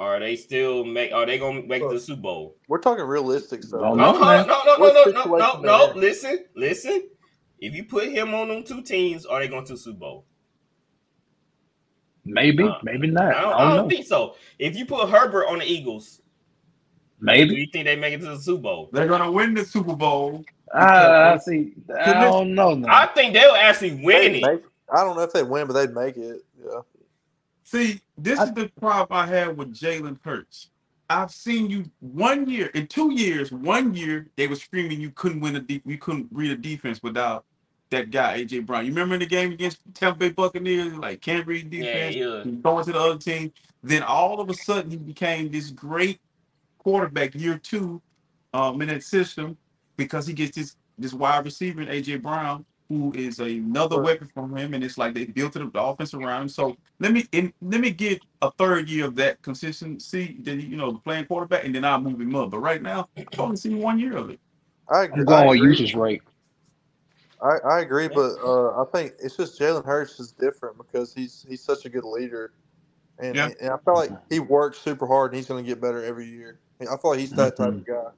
[0.00, 1.12] are they still make?
[1.12, 2.56] Are they gonna make the Super Bowl?
[2.66, 3.80] We're talking realistic stuff.
[3.82, 5.92] Don't No, no, no, no, no, no, no, no, no.
[5.94, 7.08] Listen, listen.
[7.60, 10.24] If you put him on them two teams, are they going to Super Bowl?
[12.24, 13.24] Maybe, Uh, maybe not.
[13.34, 13.88] I I don't, don't, I don't know.
[13.88, 14.34] think so.
[14.58, 17.54] If you put Herbert on the Eagles, do Maybe.
[17.56, 18.90] you think they make it to the Super Bowl?
[18.92, 20.44] They're gonna win the Super Bowl.
[20.72, 21.72] Ah, I see.
[21.98, 22.88] I don't know now.
[23.02, 24.46] I think they'll actually win They'd it.
[24.46, 26.42] make- I don't know if they win, but they'd make it.
[26.64, 26.80] Yeah.
[27.70, 30.70] See, this I- is the problem I have with Jalen Hurts.
[31.08, 33.52] I've seen you one year in two years.
[33.52, 37.00] One year they were screaming you couldn't win a deep, you couldn't read a defense
[37.02, 37.44] without
[37.90, 38.86] that guy AJ Brown.
[38.86, 42.42] You remember in the game against Tampa Bay Buccaneers, like can't read defense, yeah.
[42.42, 43.52] he's going to the other team.
[43.82, 46.20] Then all of a sudden he became this great
[46.78, 48.02] quarterback year two
[48.52, 49.56] um, in that system
[49.96, 54.04] because he gets this this wide receiver in AJ Brown, who is another Right.
[54.04, 56.48] weapon from him, and it's like they built it, the offense around him.
[56.48, 60.76] So let me in, let me get a third year of that consistency, that you
[60.76, 62.50] know, playing quarterback, and then I'll move him up.
[62.50, 64.40] But right now, I've only seen one year of it.
[64.88, 65.20] I agree.
[65.20, 65.70] I'm going I with agree.
[65.70, 66.22] usage rate.
[67.40, 71.46] I, I agree, but uh, I think it's just Jalen Hurts is different because he's
[71.48, 72.52] he's such a good leader,
[73.20, 73.50] and, Yeah.
[73.60, 76.26] and I feel like he works super hard and he's going to get better every
[76.26, 76.58] year.
[76.82, 78.10] I feel like he's that type of guy.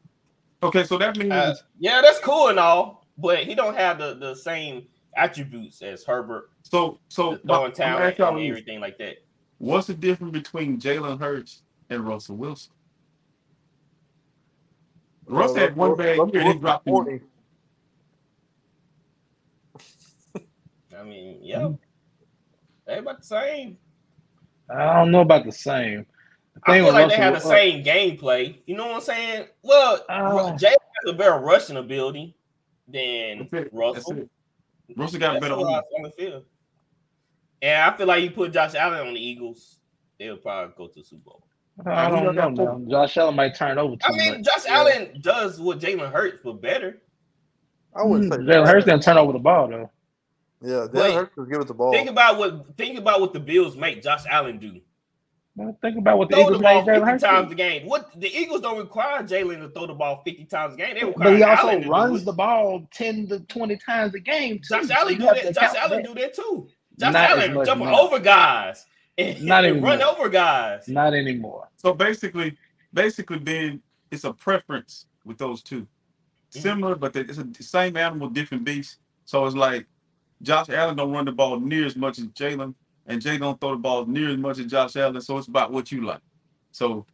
[0.63, 4.15] Okay, so that means Uh, yeah, that's cool and all, but he don't have the,
[4.15, 4.87] the same
[5.17, 7.37] attributes as Herbert, so so.
[7.47, 8.49] throwing talent and this.
[8.49, 9.17] everything like that.
[9.59, 12.73] What's the difference between Jalen Hurts and Russell Wilson?
[15.27, 16.85] Russ Uh, had one bad year and he dropped.
[16.85, 17.21] 40.
[20.99, 21.69] I mean, yeah,
[22.87, 23.79] they about the same.
[24.69, 26.07] I don't know about the same.
[26.55, 28.59] The I feel with like they have the same gameplay.
[28.67, 29.47] You know what I'm saying?
[29.63, 32.35] Well, Uh, Jay has a better rushing ability
[32.89, 34.29] than That's Russell.
[34.97, 35.57] Russell got That's better.
[35.57, 35.83] what I arm.
[35.91, 36.45] was on the field.
[37.63, 39.79] And I feel like you put Josh Allen on the Eagles,
[40.19, 41.47] they'll probably go to the Super Bowl.
[41.87, 42.81] I don't know now.
[42.91, 44.45] Josh Allen might turn over too I mean, much.
[44.45, 47.01] Josh Allen does what Jalen Hurts, but better.
[47.95, 48.91] I wouldn't say Mm, Jalen Hurts that.
[48.91, 49.91] didn't turn over the ball though.
[50.61, 51.93] Yeah, Jalen Hurts is good with the ball.
[51.93, 54.81] Think about what think about what the Bills make Josh Allen do.
[55.55, 57.23] Well, think about what the Throw the ball made Jalen 50 Hurts.
[57.23, 57.53] times do.
[57.53, 57.87] a game.
[57.87, 60.95] What the Eagles don't require Jalen to throw the ball 50 times a game.
[60.95, 64.61] They require But he also Allen runs the ball ten to twenty times a game.
[64.61, 64.81] Too.
[64.81, 65.55] Josh Allen you do that.
[65.55, 66.15] Josh Allen that.
[66.15, 66.69] do that too.
[66.99, 68.01] Josh Not Allen much jumping now.
[68.01, 68.87] over guys
[69.19, 70.89] and, Not and run over guys.
[70.89, 71.69] Not anymore.
[71.77, 72.57] So basically,
[72.95, 75.83] basically, Ben, it's a preference with those two.
[75.83, 76.61] Mm.
[76.63, 78.97] Similar, but it's a the same animal, different beast.
[79.27, 79.87] So it's like
[80.41, 82.75] Josh Allen don't run the ball near as much as Jalen,
[83.07, 85.21] and Jay don't throw the ball near as much as Josh Allen.
[85.21, 86.21] So it's about what you like.
[86.71, 87.05] So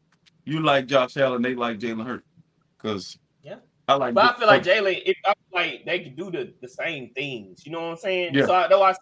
[0.44, 2.24] you like Josh Allen, they like Jalen Hurts,
[2.76, 3.56] because Yeah.
[3.88, 4.14] I like.
[4.14, 7.10] But I feel like Jalen, if I feel like they can do the, the same
[7.14, 7.64] things.
[7.66, 8.34] You know what I'm saying?
[8.34, 8.46] Yeah.
[8.46, 9.00] So I know I said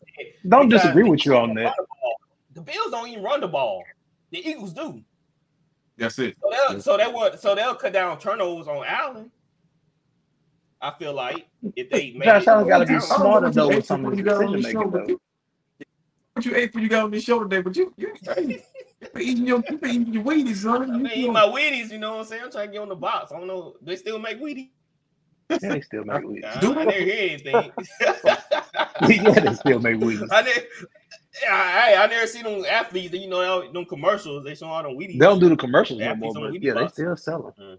[0.49, 1.75] Don't disagree with you on that.
[1.77, 2.17] the ball.
[2.55, 3.83] The Bills don't even run the ball.
[4.31, 5.03] The Eagles do.
[5.99, 6.37] that's it.
[6.43, 9.31] So they'll so they want so they'll cut down turnovers on Allen.
[10.81, 13.51] I feel like if they make Josh it- Allen gotta be I don't know smarter
[13.51, 15.21] though with ate some of when his you got on decision making though.
[16.37, 17.61] You- What you ate when you got on the show today?
[17.63, 18.43] But you, you, hey,
[19.01, 20.83] you been eating your, you been eating your Wheaties, son.
[20.91, 22.43] I You- mean, you- my Wheaties, you know what I'm saying?
[22.45, 23.33] I'm trying to get on the box.
[23.33, 23.77] I don't know.
[23.83, 24.71] They still make Wheaties.
[25.49, 26.47] Yeah, they still make I, weeds.
[26.47, 27.73] I never hear anything.
[29.25, 30.25] yeah, they still make weeds.
[30.33, 30.61] I never,
[31.49, 34.43] I, I, I never see them athletes, you know, them commercials.
[34.45, 35.13] They show all them Wheaties.
[35.21, 37.53] They don't do the commercials no Yeah, more, but Wheaties yeah, they still sell them.
[37.61, 37.79] Mm.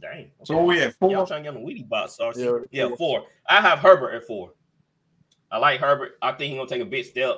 [0.00, 0.30] Dang.
[0.44, 2.18] So we at Y'all trying to get on the Wheaties box.
[2.20, 2.36] RC.
[2.70, 2.96] Yeah, Yeah, four.
[2.96, 3.24] four.
[3.48, 4.52] I have Herbert at four.
[5.50, 6.18] I like Herbert.
[6.22, 7.36] I think he's gonna take a big step.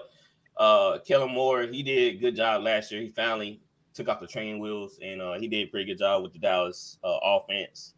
[0.57, 3.01] Uh, Kellen Moore, he did a good job last year.
[3.01, 3.61] He finally
[3.95, 6.39] took off the training wheels, and uh, he did a pretty good job with the
[6.39, 7.95] Dallas uh, offense.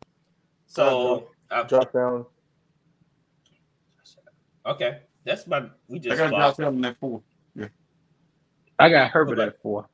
[0.67, 2.25] So, I, Josh Allen.
[4.67, 5.65] okay, that's my.
[5.89, 6.21] We just.
[6.21, 6.59] I just got swapped.
[6.59, 7.23] Josh Allen at four.
[7.55, 7.69] Yeah.
[8.79, 9.49] I got Herbert Okay.
[9.49, 9.89] at four.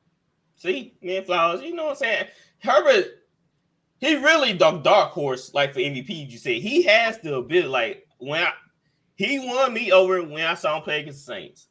[0.55, 1.61] See, man, flowers.
[1.61, 2.27] You know what I'm saying?
[2.59, 3.05] Herbert,
[3.99, 6.29] he really the dark horse, like for MVP.
[6.29, 7.67] You say he has the ability.
[7.67, 8.51] Like when I,
[9.17, 11.67] he won me over when I saw him play against the Saints,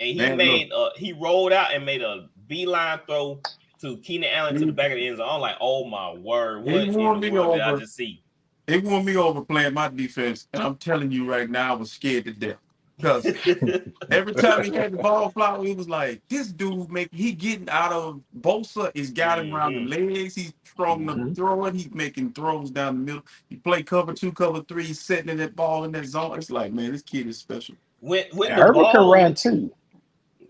[0.00, 3.40] and he Man, made uh he rolled out and made a beeline throw
[3.80, 5.28] to Keenan Allen to the back of the end zone.
[5.28, 8.22] I'm like, oh my word, what He in the won me did I just see?
[8.66, 11.92] They want me over playing my defense, and I'm telling you right now, I was
[11.92, 12.56] scared to death.
[12.96, 13.26] Because
[14.10, 17.68] every time he had the ball fly, it was like this dude make he getting
[17.68, 20.36] out of Bosa is got him around the legs.
[20.36, 21.36] He's strong enough to Mhm.
[21.36, 21.74] throw it.
[21.74, 23.22] He's making throws down the middle.
[23.50, 26.38] He play cover two, cover three, he's setting in that ball in that zone.
[26.38, 27.74] It's like, man, this kid is special.
[28.00, 29.72] when when And the Herbert can ball, run too.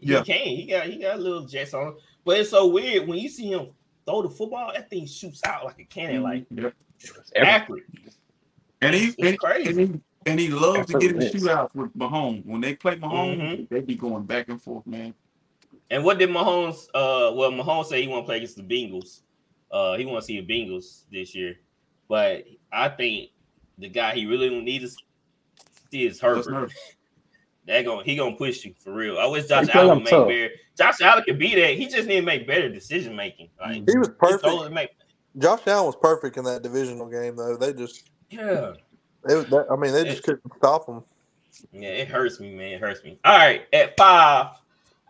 [0.01, 0.23] he Yeah.
[0.23, 0.37] can.
[0.47, 1.95] He got he got a little jets on him.
[2.27, 3.69] But it's so weird when you see him
[4.07, 6.71] throw the football, that thing shoots out like a cannon, like Yeah.
[7.35, 7.85] Every- accurate.
[8.83, 9.71] And he It's and, crazy.
[9.71, 11.45] and he and he loves to get in the Effortless.
[11.53, 12.45] shootouts with Mahomes.
[12.47, 13.69] When they play Mahomes, Mhm.
[13.69, 15.15] they be going back and forth, man.
[15.91, 16.87] And what did Mahomes?
[16.95, 19.21] Uh, well, Mahomes said he want to play against the Bengals.
[19.71, 21.57] Uh, he want to see the Bengals this year.
[22.09, 23.31] But I think
[23.79, 25.03] the guy he really needs to
[25.91, 26.51] see is That's Herbert.
[26.53, 26.73] nerve.
[27.67, 29.19] That going he gonna push you for real.
[29.19, 30.29] I wish Josh They play Allen him make tough.
[30.29, 30.51] better.
[30.77, 31.71] Josh Allen could be that.
[31.79, 33.49] He just need to make better decision making.
[33.59, 34.43] Like He was he perfect.
[34.45, 34.91] totally make.
[35.39, 37.57] Josh Allen was perfect in that divisional game, though.
[37.57, 38.75] They just, Yeah,
[39.29, 41.03] it that, I mean, they just couldn't stop him.
[41.73, 42.73] yeah, it hurts me, man.
[42.73, 43.19] It hurts me.
[43.25, 44.57] All right, at five,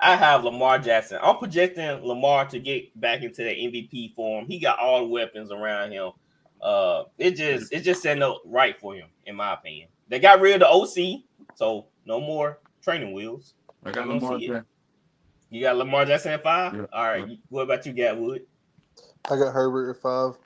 [0.01, 1.19] I have Lamar Jackson.
[1.23, 4.47] I'm projecting Lamar to get back into the MVP form.
[4.47, 6.13] He got all the weapons around him.
[6.61, 9.89] Uh, it just it just setting up right for him, in my opinion.
[10.09, 10.69] They got rid of the
[11.13, 11.23] OC,
[11.55, 13.55] so no more training wheels.
[13.85, 14.39] I got You Lamar.
[14.39, 14.65] Jackson.
[15.51, 16.75] You got Lamar Jackson at five.
[16.75, 16.87] Yeah.
[16.93, 18.43] All right, what about you, Gatwood?
[19.31, 20.37] I got Herbert at five.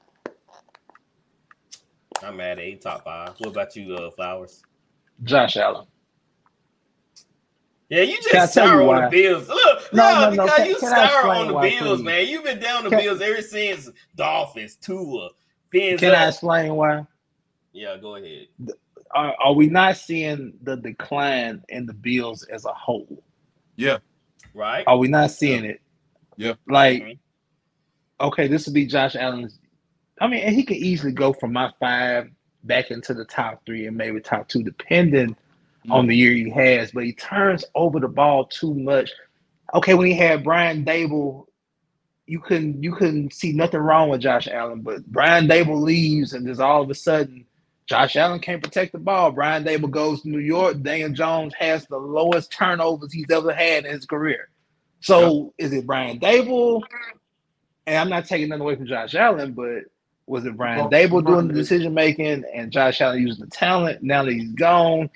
[2.23, 3.35] I'm mad at eight, top five.
[3.39, 4.63] What about you, uh, Flowers?
[5.25, 5.87] Josh Allen.
[7.89, 9.05] Yeah, you Can I just tell you sour on why?
[9.07, 9.49] the Bills.
[9.49, 10.45] Look, No, no, no, no.
[10.45, 12.05] because Can- you can sour explain on the why, Bills, please?
[12.05, 12.27] man.
[12.29, 15.31] You've been down the Can- Bills ever since Dolphins, Tua,
[15.71, 17.07] Pins Can I explain why?
[17.73, 18.49] Yeah, go ahead.
[19.13, 23.23] Are, are we not seeing the decline in the Bills as a whole?
[23.77, 23.99] Yeah,
[24.55, 24.85] Right?
[24.87, 25.81] Are we not seeing it?
[26.37, 26.55] Yeah.
[26.67, 27.19] Like, Mhm.
[28.21, 29.61] okay, this would be Josh Allen's.
[30.21, 32.31] I mean, and he could easily go from my five
[32.65, 35.37] back into the top three and maybe top two, depending
[35.91, 36.93] on the year he has.
[36.93, 39.11] But he turns over the ball too much.
[39.75, 41.47] Okay, when he had Brian Daboll,
[42.27, 44.83] you couldn't you couldn't see nothing wrong with Josh Allen.
[44.83, 47.47] But Brian Daboll leaves, and just all of a sudden,
[47.87, 49.33] Josh Allen can't protect the ball.
[49.33, 50.83] Brian Daboll goes to New York.
[50.83, 54.51] Dan Jones has the lowest turnovers he's ever had in his career.
[55.01, 56.83] So is it Brian Daboll?
[57.87, 59.85] And I'm not taking nothing away from Josh Allen, but
[60.29, 64.03] was it Brian Daboll doing the decision making and Josh Allen using the talent?
[64.03, 65.11] Now that he's gone,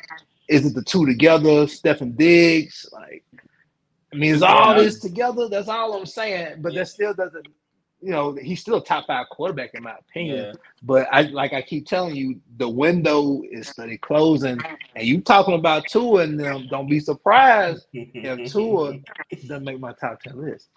[0.49, 1.67] is it the two together?
[1.67, 3.25] Stefon Diggs, like,
[4.13, 5.49] I mean, is all this together?
[5.49, 6.61] That's all I'm saying.
[6.61, 7.47] But that still doesn't,
[8.01, 10.47] you know, he's still a top five quarterback in my opinion.
[10.47, 10.53] Yeah.
[10.83, 14.59] But I like I keep telling you, the window is steady closing,
[14.97, 16.67] and you talking about Tua and them.
[16.69, 18.99] Don't be surprised if Tua
[19.31, 20.69] doesn't make my top ten list.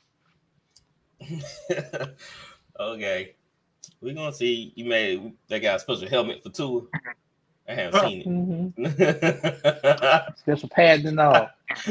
[2.80, 3.36] okay.
[4.02, 4.74] We're gonna see.
[4.76, 6.82] You made they got a special helmet for Tua.
[7.68, 8.08] I haven't oh.
[8.08, 8.28] seen it.
[8.78, 10.34] Mm-hmm.
[10.38, 11.50] Special pads and all.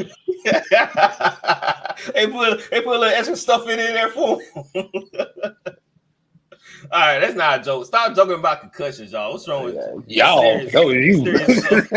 [2.13, 4.53] they put they put a little extra stuff in there for him.
[6.91, 7.85] All right, that's not a joke.
[7.85, 9.31] Stop joking about concussions, y'all.
[9.31, 10.03] What's wrong with you?
[10.07, 11.23] Y'all, Serious- that was you.
[11.23, 11.91] serious stuff.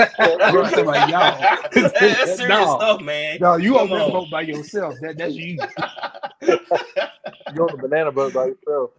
[0.53, 1.82] You're talking about y'all.
[1.92, 2.76] that's serious No.
[2.78, 3.38] stuff, man.
[3.40, 4.12] No, you Come over there on.
[4.12, 4.94] vote by yourself.
[5.03, 5.59] That, that's you.
[7.55, 8.90] You're on the banana boat by yourself.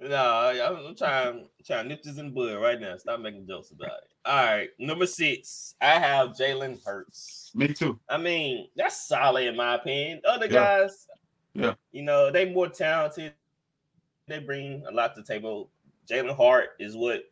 [0.00, 2.96] No, I- I'm, I'm trying trying to nip this in the bud right now.
[2.96, 4.10] Stop making jokes about it.
[4.24, 7.50] All right, number six, I have Jalen Hurts.
[7.54, 7.98] me too.
[8.08, 10.20] I mean, that's solid in my opinion.
[10.28, 10.52] Other Yeah.
[10.52, 11.06] guys,
[11.54, 11.74] Yeah.
[11.92, 13.32] you know, they more talented.
[14.26, 15.70] They bring a lot to the table.
[16.08, 17.22] Jalen Hart is what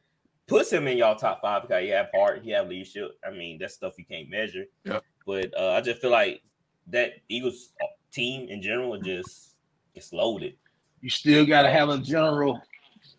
[0.47, 3.19] puts him in y'all top five because he have heart, he have leadership.
[3.27, 4.65] I mean, that's stuff you can't measure.
[4.85, 5.01] Yeah.
[5.27, 6.43] But uh, I just feel like
[6.89, 7.75] that Eagles
[8.13, 9.57] team in general just
[9.95, 10.55] it's loaded.
[11.01, 12.61] You still got to have a general.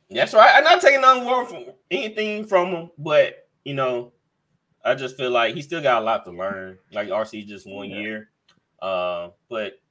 [0.09, 0.51] That's right.
[0.55, 4.13] I'm not taking nothing wrong from anything from him, but you know,
[4.86, 6.78] I just feel like he still got a lot to learn.
[6.91, 7.99] Like RC just one Yeah.
[7.99, 8.30] year.
[8.82, 9.82] Uh, but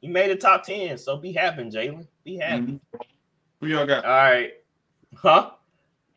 [0.00, 2.06] he made the top 10, so be happy, Jalen.
[2.24, 2.62] Be happy.
[2.62, 2.80] Mhm.
[3.60, 4.04] Who y'all got?
[4.04, 4.52] All right.
[5.14, 5.50] Huh?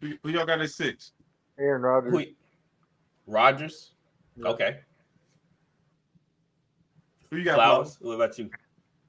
[0.01, 1.11] Who, who y'all got at six?
[1.59, 2.11] Aaron Rodgers.
[2.13, 2.23] Who
[3.27, 3.91] Rodgers?
[4.37, 4.47] Yeah.
[4.49, 4.79] Okay.
[7.29, 7.55] Who you got?
[7.55, 7.97] Flowers.
[8.01, 8.49] What about you?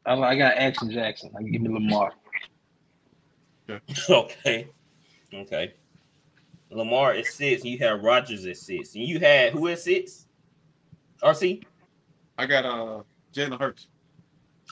[0.07, 1.31] I, I got Action Jackson.
[1.39, 2.13] I give me Lamar.
[4.11, 4.69] okay.
[5.35, 5.75] Okay.
[6.71, 8.95] Lamar is six, and you have Rodgers at six.
[8.95, 10.27] And you had who at six?
[11.23, 11.63] RC?
[12.39, 13.03] I got uh
[13.33, 13.89] Jalen Hurts.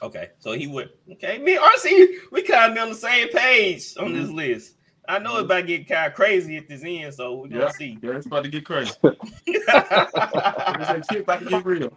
[0.03, 0.91] Okay, so he would.
[1.13, 4.75] Okay, me and RC, we kind of be on the same page on this list.
[5.09, 7.63] I know it's about to get kind of crazy at this end, so we're gonna
[7.65, 7.69] Yeah.
[7.71, 7.99] see.
[8.03, 8.93] Yeah, it's about to get crazy.
[9.47, 11.97] It's that about to get real.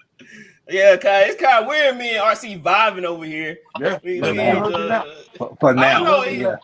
[0.68, 1.96] Yeah, kind it's kind of weird.
[1.98, 3.58] Me and RC vibing over here.
[3.78, 3.98] Yeah.
[4.02, 4.60] We, Let we, now.
[4.60, 5.02] hug you now.
[5.04, 6.56] uh, For, for I know he, yeah.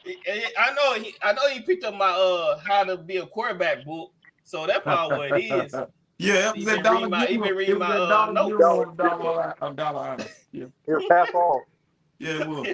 [0.58, 3.84] I know he, I know he picked up my uh how to be a quarterback
[3.84, 4.12] book.
[4.44, 5.74] So that's probably what it is.
[6.22, 6.96] Yeah, it He was been dollar.
[6.96, 8.50] reading my- he Euro- been reading my, uh, dollar notes.
[8.50, 10.26] euro and dollar a dollar honor.
[10.52, 11.62] Yeah, Here's half off.
[12.18, 12.66] yeah, it will.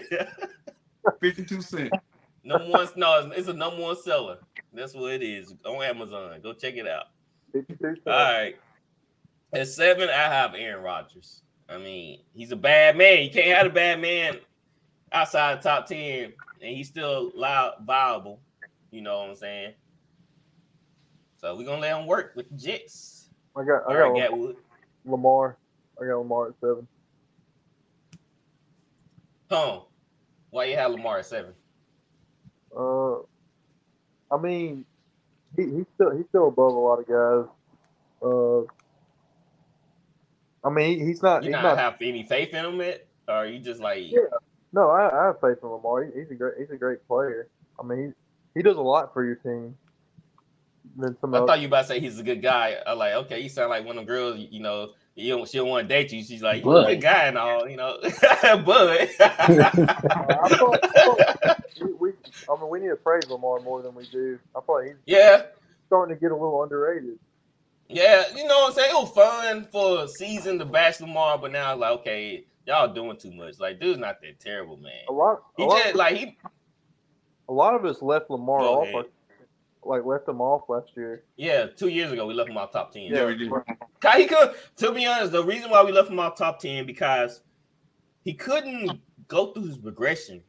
[1.20, 1.91] fifty-two cents.
[2.43, 4.39] number one, no, it's, it's a number one seller.
[4.72, 6.41] That's what it is on Amazon.
[6.43, 7.05] Go check it out.
[7.53, 8.01] 52 cents.
[8.07, 8.57] All right.
[9.53, 11.43] At seven, I have Aaron Rodgers.
[11.69, 13.23] I mean, he's a bad man.
[13.23, 14.39] You can't have a bad man
[15.13, 18.41] outside the top 10, and he's still loud, viable.
[18.91, 19.75] You know what I'm saying?
[21.41, 23.29] So we're gonna let him work with the Jets.
[23.57, 24.57] I got I got Gatwood.
[25.05, 25.57] Lamar.
[26.01, 26.89] I got Lamar at seven.
[29.51, 29.81] Huh.
[30.51, 31.53] Why you have Lamar at seven?
[32.77, 33.17] Uh,
[34.31, 34.85] I mean,
[35.57, 37.53] he, he's still he's still above a lot of guys.
[38.23, 38.63] Uh,
[40.67, 41.45] I mean, he, he's not.
[41.45, 41.79] You He's not, not.
[41.79, 43.07] have any faith in him yet?
[43.29, 44.21] Or are you just like Yeah.
[44.73, 46.05] No, I, I have faith in Lamar.
[46.05, 46.55] He, he's a great.
[46.59, 47.49] He's a great player.
[47.81, 48.14] I mean,
[48.55, 49.77] he, he does a lot for your team.
[50.99, 52.77] Than some I other- thought you about to say he's a good guy.
[52.87, 55.59] I like, okay, you sound like one of the girls, you know, you don't, she
[55.59, 56.23] don't want to date you.
[56.25, 57.99] She's like, you're a good guy and all, you know.
[58.03, 59.09] but.
[59.21, 60.97] I thought, I
[61.37, 62.11] thought we, we,
[62.49, 64.39] I mean, we need to praise Lamar more than we do.
[64.57, 65.43] I thought he's yeah,
[65.87, 67.19] starting to get a little underrated.
[67.89, 68.91] Yeah, you know what I'm saying?
[68.91, 73.16] It was fun for a season to bash Lamar, but now like, okay, y'all doing
[73.16, 73.59] too much.
[73.59, 74.93] Like, dude's not that terrible, man.
[75.09, 76.37] A lot, a He lot, just like he
[77.49, 78.95] a lot of us left Lamar off, ahead.
[78.95, 79.07] like,
[79.84, 81.22] like left him off last year.
[81.37, 83.03] yeah, two years ago we left him off top ten.
[83.05, 83.53] Yeah, we did.
[84.01, 86.87] Kai- He could, to be honest, the reason why we left him off top 10
[86.87, 87.43] because
[88.24, 90.43] he couldn't go through his progression.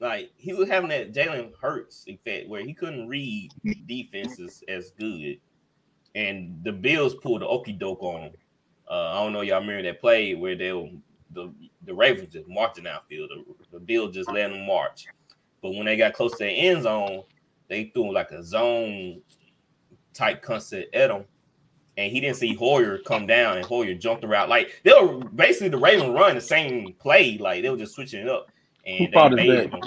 [0.00, 3.52] Like he was having that Jalen Hurts effect where he couldn't read
[3.86, 5.38] defenses as good.
[6.14, 8.32] And the Bills pulled the okey doke on him.
[8.90, 10.90] Uh, I don't know y'all remember that play where they were,
[11.30, 11.52] the
[11.84, 13.30] the Ravens just marching outfield.
[13.30, 15.06] The, the Bills just let them march.
[15.62, 17.22] But when they got close to the end zone,
[17.68, 19.22] they threw like a zone
[20.12, 21.24] type concept at him
[21.96, 24.48] and he didn't see Hoyer come down, and Hoyer jumped around.
[24.48, 28.20] Like they were basically the Ravens run the same play, like they were just switching
[28.22, 28.50] it up,
[28.98, 29.74] Who and they fault is made that?
[29.74, 29.80] him.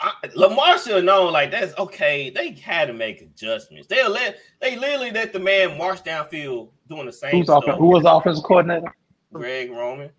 [0.00, 2.30] I, Lamar should have known, like that's okay.
[2.30, 3.88] They had to make adjustments.
[3.88, 7.64] They let they literally let the man march downfield doing the same Who's stuff.
[7.66, 8.94] off, who was offensive coordinator?
[9.32, 10.10] Greg Roman.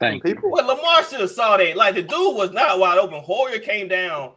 [0.00, 0.34] Thank you.
[0.34, 1.76] People, Well, Lamar should have saw that.
[1.76, 3.20] Like the dude was not wide open.
[3.22, 4.32] Hoyer came down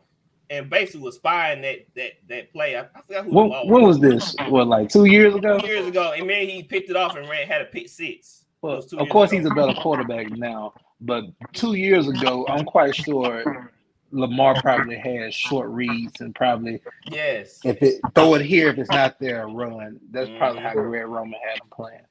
[0.50, 2.76] and basically was spying that that that play.
[2.76, 3.30] I, I forgot who.
[3.32, 4.36] the When, ball when was this?
[4.50, 5.60] What, like two years ago?
[5.60, 8.46] Two years ago, and then he picked it off and ran had a pick six.
[8.62, 9.39] Well, of course, ago.
[9.39, 10.74] he's a better quarterback now.
[11.00, 11.24] But
[11.54, 13.72] two years ago, I'm quite sure
[14.12, 17.59] Lamar probably has short reads and probably Yes.
[17.64, 19.99] if it throw it here if it's not there, run.
[20.12, 20.74] That's probably how.
[20.74, 22.01] Greg Roman had him playing.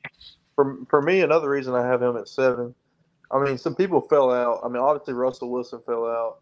[0.57, 2.75] for for me, another reason I have him at seven.
[3.31, 4.61] I mean, some people fell out.
[4.65, 6.39] I mean, obviously Russell Wilson fell out.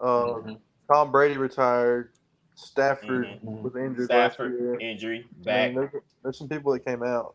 [0.00, 0.58] Um, Mhm.
[0.88, 2.10] Tom Brady retired.
[2.54, 3.62] Stafford Mhm.
[3.62, 4.78] was injured last Stafford year.
[4.80, 5.70] injury I back.
[5.74, 7.34] mean, there's, there's some people that came out.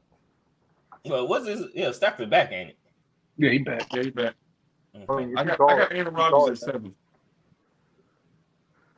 [1.06, 1.62] Well, what's this?
[1.74, 2.78] Yeah, Stafford back, ain't it?
[3.38, 3.94] Yeah, he back.
[3.94, 4.34] Yeah, he back.
[5.10, 6.96] I mean, I got, I got it- Aaron Rodgers at seven.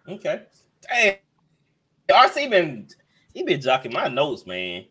[0.10, 0.42] Okay.
[0.90, 1.20] Hey,
[2.10, 2.88] RC been
[3.34, 4.86] he been jocking my notes, man.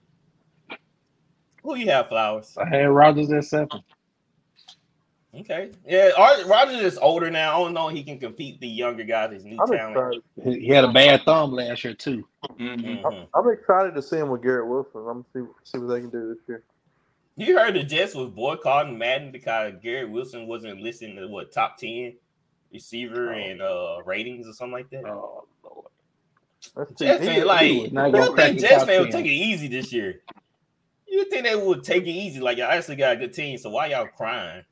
[1.62, 2.56] Who you have, Flowers?
[2.56, 3.82] I had Rodgers at seven.
[5.34, 5.70] Okay.
[5.86, 6.10] Yeah,
[6.46, 7.56] Rodgers is older now.
[7.60, 9.96] I don't know he can compete the younger guys, his new I'm talent.
[9.96, 10.22] excited.
[10.58, 12.26] He he had a bad thumb last year too.
[12.58, 13.02] Mhm.
[13.02, 13.26] Mhm.
[13.34, 15.00] I'm excited to see him with Garrett Wilson.
[15.08, 16.64] I'm gonna see see what they can do this year.
[17.36, 21.76] You heard the Jets was boycotting Madden because Garrett Wilson wasn't listening to what top
[21.76, 22.16] ten
[22.72, 23.38] receiver Oh.
[23.38, 25.04] and uh ratings or something like that.
[25.04, 25.86] Oh Lord.
[26.98, 29.30] Jets fan, like, he was not you don't think Jets top fan would take it
[29.30, 30.20] easy this year?
[31.06, 32.40] You think they would take it easy?
[32.40, 34.64] Like, y'all actually got a good team, so why y'all crying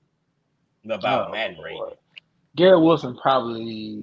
[0.84, 1.78] about Oh, Madden rating?
[1.78, 1.94] Lord.
[2.54, 4.02] Garrett Wilson probably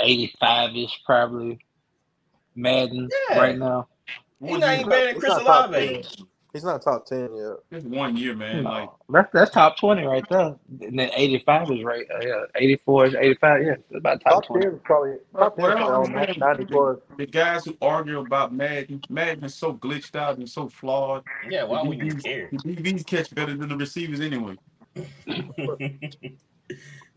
[0.00, 1.58] 85 ish, probably
[2.54, 3.38] Madden Yeah.
[3.38, 3.88] right now.
[4.40, 6.04] He One not year- even better than Chris not Olave.
[6.52, 6.58] 10.
[6.58, 7.56] He's not top ten yet.
[7.72, 8.64] Just one year, man.
[8.64, 10.54] No, Like that's that's top 20 right there.
[10.82, 12.04] And then 85 is right.
[12.14, 13.62] Uh, yeah, 84 is 85.
[13.62, 14.62] Yeah, that's about top Top 20.
[14.64, 16.98] ten is probably top ten Well, probably man, ninety plus.
[17.16, 21.22] the guys who argue about Madden, Madden is so glitched out and so flawed.
[21.48, 22.48] Yeah, why would you DBs care?
[22.52, 24.56] The DBs catch better than the receivers anyway.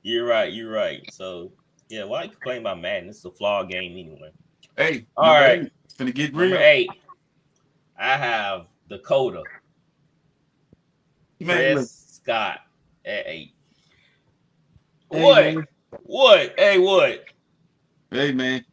[0.02, 0.52] you're right.
[0.54, 1.02] You're right.
[1.12, 1.52] So,
[1.90, 3.10] yeah, why you complain about Madden?
[3.10, 4.32] It's a flawed game anyway.
[4.78, 6.58] Hey, all right, eight, It's gonna get Number real.
[6.58, 6.90] eight,
[7.98, 9.44] I have Dakota
[11.40, 11.90] Man, look,
[12.26, 12.60] Prescott
[13.06, 13.54] at eight.
[15.12, 15.44] Hey, What?
[15.44, 15.68] man,
[16.04, 16.54] What?
[16.58, 17.26] Hey, what?
[18.12, 18.66] hey man.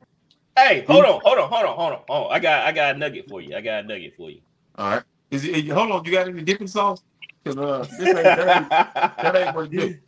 [0.56, 2.00] Hey, hold on, hold on, hold on, hold on.
[2.08, 3.56] Oh, I got, I got a nugget for you.
[3.56, 4.40] I got a nugget for you.
[4.76, 5.02] All right.
[5.30, 5.66] Is it?
[5.68, 6.04] Hold on.
[6.04, 7.02] You got any dipping sauce?
[7.44, 9.98] Cause uh, this ain't that, that ain't what it do.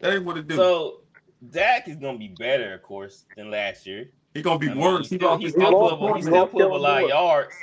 [0.00, 0.56] That ain't what it do.
[0.56, 1.00] so
[1.50, 4.08] Dak is gonna be better, of course, than last year.
[4.32, 5.10] he gonna be I mean, worse.
[5.10, 6.70] He He still, lost he his still put up, he he still lost put up
[6.70, 7.54] a lot of yards.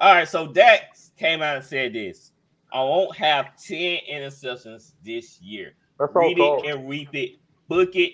[0.00, 2.32] All right, so Dak came out and said this:
[2.72, 5.74] I won't have ten interceptions this year.
[5.98, 6.64] That's Read talk.
[6.64, 7.32] it and reap it,
[7.66, 8.12] book it,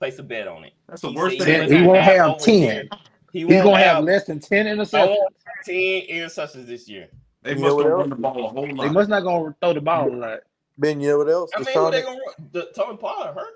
[0.00, 0.72] place a bet on it.
[0.88, 1.68] That's the He worst thing.
[1.68, 2.88] He will won't not have 10.
[3.32, 5.16] He He's won't gonna have have less than ten I interceptions.
[5.64, 7.08] ten interceptions this year.
[7.42, 8.00] They You must know what gonna else?
[8.00, 8.82] run the ball a whole lot.
[8.84, 10.40] They must not gonna throw the ball a lot.
[10.78, 11.50] Ben, you know what else?
[11.54, 12.48] I mean, Deshaun- what they gonna run?
[12.52, 13.54] The Tony Pollard hurt?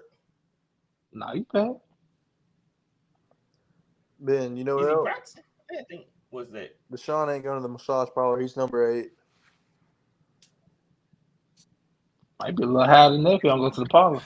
[1.12, 1.79] Nah, you can't.
[4.20, 5.05] ben, you know Is what he else?
[5.05, 6.05] practicing?
[6.37, 6.76] I didn't was that.
[6.93, 8.41] Deshaun ain't going to the massage parlor.
[8.41, 9.11] He's number eight.
[12.41, 14.20] Might be a little higher than that if you don't go to the parlor.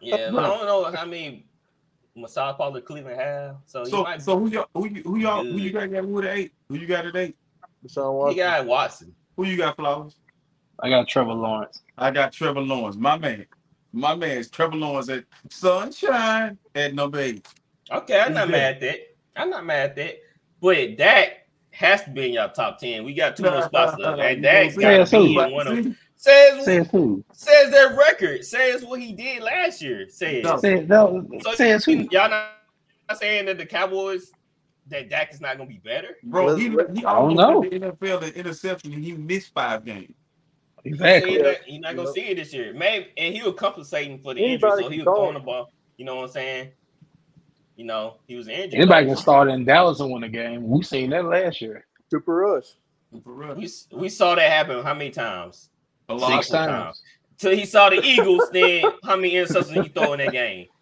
[0.00, 1.46] Yeah, but I don't know how many
[2.16, 3.56] massage parlor Cleveland have.
[3.66, 4.22] So, So, might.
[4.22, 5.90] so who y'all, who you, who y'all, who you got?
[5.90, 6.52] Got who at eight?
[6.68, 7.36] Who you got at eight?
[7.86, 8.36] Deshaun he Watson.
[8.36, 9.14] got Watson.
[9.36, 10.16] Who you got, Flowers?
[10.80, 11.82] I got Trevor Lawrence.
[11.98, 13.46] I got Trevor Lawrence, my man.
[13.92, 17.46] My man is Trevor Lawrence at Sunshine at number eight.
[17.92, 18.52] Okay, I'm He's not good.
[18.52, 19.13] mad at that.
[19.36, 20.14] I'm not mad at that.
[20.60, 21.30] But Dak
[21.72, 23.04] has to be in your top ten.
[23.04, 24.20] We got two more spots left.
[24.20, 25.96] And Dak See, got to be in one of them.
[26.16, 27.22] Says Says who?
[27.32, 28.44] says their record.
[28.44, 30.08] Says what he did last year.
[30.08, 30.56] Says No.
[30.58, 31.92] Says, no, so says who?
[32.10, 32.52] y'all not
[33.10, 34.30] not saying that the Cowboys
[34.86, 36.16] that Dak is not gonna be better.
[36.22, 39.52] Bro, he, Let's- he I don't almost in the NFL the interception and he missed
[39.52, 40.14] five games.
[40.84, 41.34] Exactly.
[41.34, 42.14] You're not, you're not gonna Yep.
[42.14, 42.72] see it this year.
[42.74, 45.14] Maybe and he was compensating for the injury, so he was throw.
[45.16, 45.68] throwing the ball.
[45.96, 46.70] You know what I'm saying?
[47.76, 48.74] You know, he was injured.
[48.74, 50.68] Anybody can start in Dallas and win a game.
[50.68, 51.86] We seen that last year.
[52.10, 52.66] Cooper Rush.
[53.22, 53.54] For real.
[53.54, 55.70] We, we saw that happen how many times?
[56.08, 56.30] A lot.
[56.44, 57.02] Six times.
[57.38, 60.66] Till he saw the Eagles, then how many interceptions he throw in that game?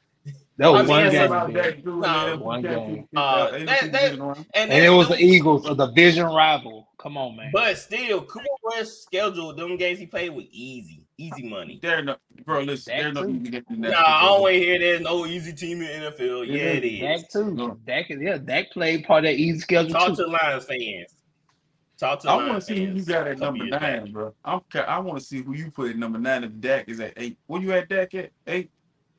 [0.59, 1.25] That was I mean, one game.
[1.25, 1.83] about man.
[2.01, 3.09] Nah, one game.
[3.17, 4.13] Uh, that- that-
[4.55, 6.89] And, And it was the Eagles, a division rival.
[6.99, 7.51] Come on, man.
[7.55, 11.79] But still, Cooper Rush scheduled them games he played with easy, easy money.
[11.83, 12.61] They're no, bro.
[12.61, 13.31] Listen, That they're no too.
[13.31, 13.89] easy getting Nah.
[14.05, 16.47] I don't want to hear there's no easy team in NFL.
[16.47, 17.01] Yeah, it is.
[17.01, 17.51] Dak too.
[17.55, 17.79] No.
[17.87, 20.17] Dak, is- yeah, Dak played part of that easy schedule Talk too.
[20.17, 21.15] to Lions fans.
[21.99, 23.81] Talk to I want to Lions see who you fans got at couple number years
[23.81, 24.35] nine, bro.
[24.45, 26.99] I'm, ca- I want to see who you put at number nine if Dak is
[27.01, 27.39] at eight.
[27.47, 28.71] Where you at, Dak at eight?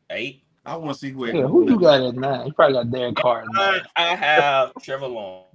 [0.10, 0.44] Eight.
[0.66, 2.48] I want to see who at Yeah, who you got at nine?
[2.48, 3.82] You probably got Derek Carr I.
[3.98, 5.48] I have Trevor Lawrence.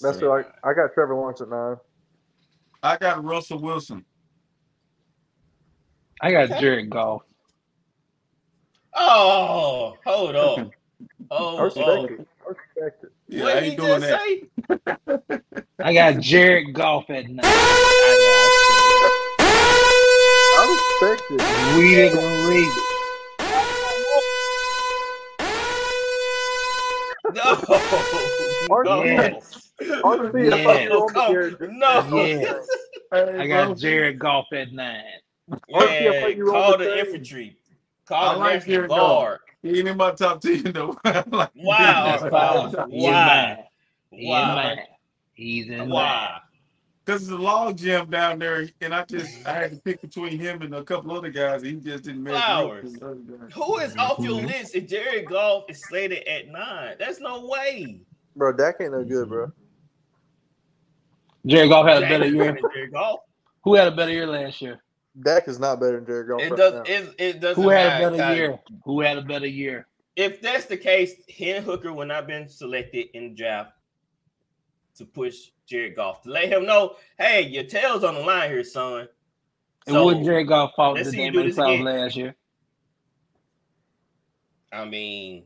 [0.00, 0.46] That's right.
[0.64, 1.76] I got Trevor Lawrence at nine.
[2.82, 4.04] I got Russell Wilson.
[6.20, 6.60] I got Okay.
[6.60, 7.22] Jared Goff.
[8.94, 10.70] Oh, hold on.
[11.30, 12.04] Oh, respect oh.
[12.04, 12.28] it.
[12.80, 12.90] I.
[13.28, 14.20] Yeah, what I he ain't doing just that.
[14.22, 15.40] say?
[15.80, 17.40] I got Jared Goff at nine.
[20.58, 21.42] I respect it.
[21.78, 22.82] Read it and read it.
[27.34, 27.44] No.
[28.70, 29.02] Aren't no.
[29.04, 29.72] Yes.
[30.02, 31.60] Honestly, I thought you were on the Come- Jared.
[31.72, 32.16] no.
[32.24, 32.66] Yes.
[33.12, 33.76] I got.
[33.76, 35.02] Jared Goff at nine.
[35.50, 37.06] Honestly, I Yeah, thought you were on call the the train.
[37.06, 37.56] infantry.
[37.58, 38.98] I Call the like National Goff.
[38.98, 39.38] Guard.
[39.62, 40.96] He ain't in my top ten though.
[41.04, 42.18] like, Wow.
[42.20, 42.86] That's Wow.
[42.90, 43.64] He's Wow.
[44.10, 44.74] He's Wow.
[45.34, 45.88] He's in mine.
[45.90, 46.38] Wow.
[47.04, 50.38] Because it's a log jam down there, and I just I had to pick between
[50.40, 51.62] him and a couple other guys.
[51.62, 52.98] And he just didn't make Flowers.
[53.54, 56.96] Who is off your list if Jared Goff is slated at nine?
[56.98, 58.00] That's no way.
[58.34, 59.52] Bro, Dak ain't no good, bro.
[61.46, 62.52] Jared Goff had a better year.
[62.52, 63.20] better than Jared Goff.
[63.62, 64.82] Who had a better year last year?
[65.22, 66.40] Dak is not better than Jared Goff.
[66.42, 66.74] It right does.
[66.74, 66.82] now.
[66.86, 67.62] It, it doesn't.
[67.62, 68.36] Who had a better Kyle.
[68.36, 68.58] year?
[68.84, 69.86] Who had a better year?
[70.14, 73.72] If that's the case, Hen Hooker will not been selected in the draft
[74.96, 78.64] to push Jared Goff to let him know, hey, your tail's on the line here,
[78.64, 79.08] son.
[79.86, 81.84] And what Jared Goff fought let's the see you game do in the this playoffs
[81.84, 82.34] last year?
[84.72, 85.44] I mean,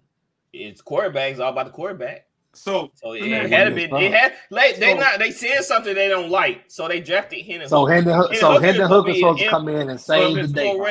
[0.52, 2.26] it's quarterbacks all about the quarterback.
[2.62, 3.90] So So it, it had you been.
[3.90, 7.00] this, It had like they So- not they said something they don't like, so they
[7.00, 7.68] drafted Hendon.
[7.68, 7.92] So Hooker.
[7.94, 10.34] Hendon, Hendon so Hooker Hendon is gonna Hooker's be supposed to come in and save
[10.36, 10.68] the day.
[10.70, 10.84] He was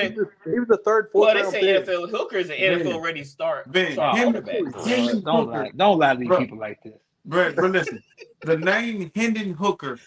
[0.45, 1.86] the- he was the third, fourth Well, they say pick.
[1.88, 3.72] NFL Hooker is an NFL ready start.
[3.72, 4.86] Ben, start him- quarterback.
[4.86, 6.38] Hendon Don't lie, don't lie to these Bro.
[6.39, 6.93] people like this.
[7.26, 8.01] But, but listen,
[8.41, 9.99] the name Hendon Hooker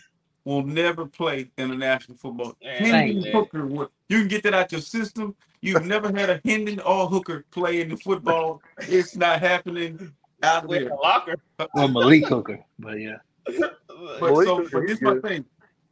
[0.44, 2.56] will never play in the National Football.
[2.64, 3.32] Man, Hendon.
[3.32, 5.36] Hooker, will, you can get that out your system.
[5.60, 8.60] You've never had a Hendon or Hooker play in the football.
[8.88, 10.12] It's not happening
[10.42, 10.88] out With there.
[10.90, 11.36] the locker.
[11.74, 13.16] Well, Malik Hooker, but yeah.
[13.46, 13.80] But
[14.20, 15.44] Malik so, but this he's is my thing.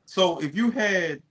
[0.06, 1.22] So if you had,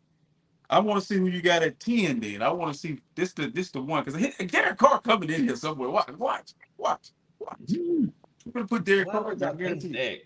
[0.70, 2.20] I want to see who you got at ten.
[2.20, 5.44] Then I want to see this the this the one because Derek Carr coming in
[5.46, 5.90] here somewhere.
[5.90, 7.58] Watch, watch, watch, watch.
[7.72, 8.14] I'm
[8.54, 9.24] gonna put Derek Why Carr.
[9.24, 9.92] would I I pick guarantee.
[9.94, 10.18] that?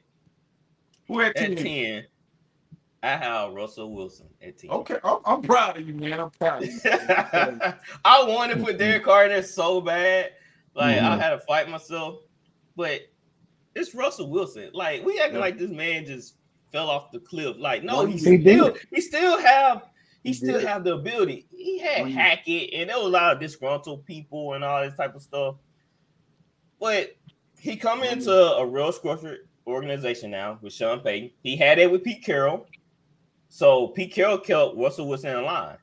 [1.07, 1.57] Who at At ten?
[1.57, 2.03] 10,
[3.03, 4.69] I have Russell Wilson at 10.
[4.71, 6.19] Okay, I'm, I'm proud of you, man.
[6.21, 6.79] I'm proud of you.
[8.05, 10.31] I wanted to put Derek Carr in there so bad.
[10.73, 11.19] Like, I Mhm.
[11.19, 12.19] had to fight myself.
[12.75, 13.01] But
[13.75, 14.69] it's Russell Wilson.
[14.73, 15.41] Like, we acting Yeah.
[15.41, 16.35] like this man just
[16.71, 17.55] fell off the cliff.
[17.59, 18.37] Like, no, he He still
[18.73, 18.77] did.
[18.91, 19.83] he still have
[20.23, 20.67] he He still did.
[20.67, 21.45] have the ability.
[21.51, 24.95] He had you- Hackett, and there was a lot of disgruntled people and all this
[24.95, 25.55] type of stuff.
[26.79, 27.15] But
[27.59, 31.31] he come into a real structured organization now with Sean Payton.
[31.41, 32.65] He had it with Pete Carroll.
[33.49, 35.77] So Pete Carroll kept Russell Wilson in line.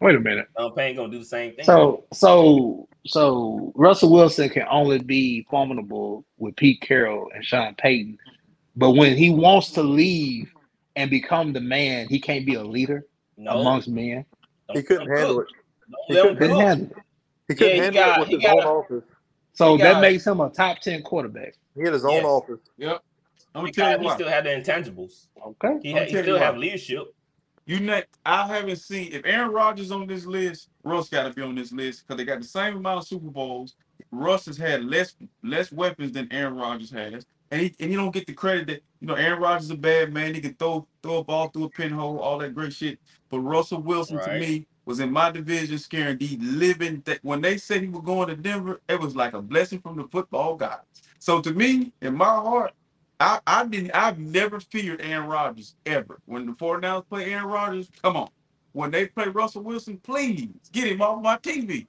[0.00, 0.46] Wait a minute.
[0.58, 1.64] Sean Payton gonna do the same thing.
[1.64, 8.18] So so so Russell Wilson can only be formidable with Pete Carroll and Sean Payton,
[8.76, 10.52] but when he wants to leave
[10.96, 14.24] and become the man, he can't be a leader no, amongst men.
[14.68, 15.48] don't- He couldn't don't handle cook.
[15.48, 15.90] it.
[15.90, 16.60] Don't He let him couldn't cook.
[16.62, 17.02] handle it.
[17.48, 19.04] He couldn't Yeah, he handle got- it with he his own a- office.
[19.52, 21.54] So that got- makes him a top ten quarterback.
[21.74, 22.24] He had his own Yes.
[22.24, 22.60] office.
[22.78, 23.02] Yep.
[23.54, 24.14] I'm gonna He, tell you he what.
[24.14, 25.26] still had the intangibles.
[25.44, 25.78] Okay.
[25.82, 27.12] He, had, he still have leadership.
[27.70, 31.40] You ne- I haven't seen if Aaron Rodgers on this list, Russ got to be
[31.40, 33.76] on this list because they got the same amount of Super Bowls.
[34.10, 35.14] Russ has had less
[35.44, 38.82] less weapons than Aaron Rodgers has, and he and he don't get the credit that
[39.00, 40.34] you know Aaron Rodgers is a bad man.
[40.34, 42.98] He can throw throw a ball through a pinhole, all that great shit.
[43.30, 47.02] But Russell Wilson to me was in my division, scaring the living.
[47.04, 49.96] That when they said he was going to Denver, it was like a blessing from
[49.96, 50.82] the football gods.
[51.20, 52.72] So to me, in my heart,
[53.20, 56.20] I, I didn't I've never feared Aaron Rodgers ever.
[56.26, 58.30] When the 49ers play Aaron Rodgers, come on.
[58.74, 61.88] When they play Russell Wilson, please get him off my TV.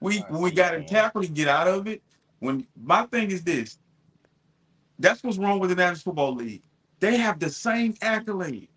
[0.00, 2.02] We when we got him tackled, he get out of it.
[2.40, 3.78] When my thing is this,
[4.98, 6.62] that's what's wrong with the National Football League.
[7.00, 8.68] They have the same accolades,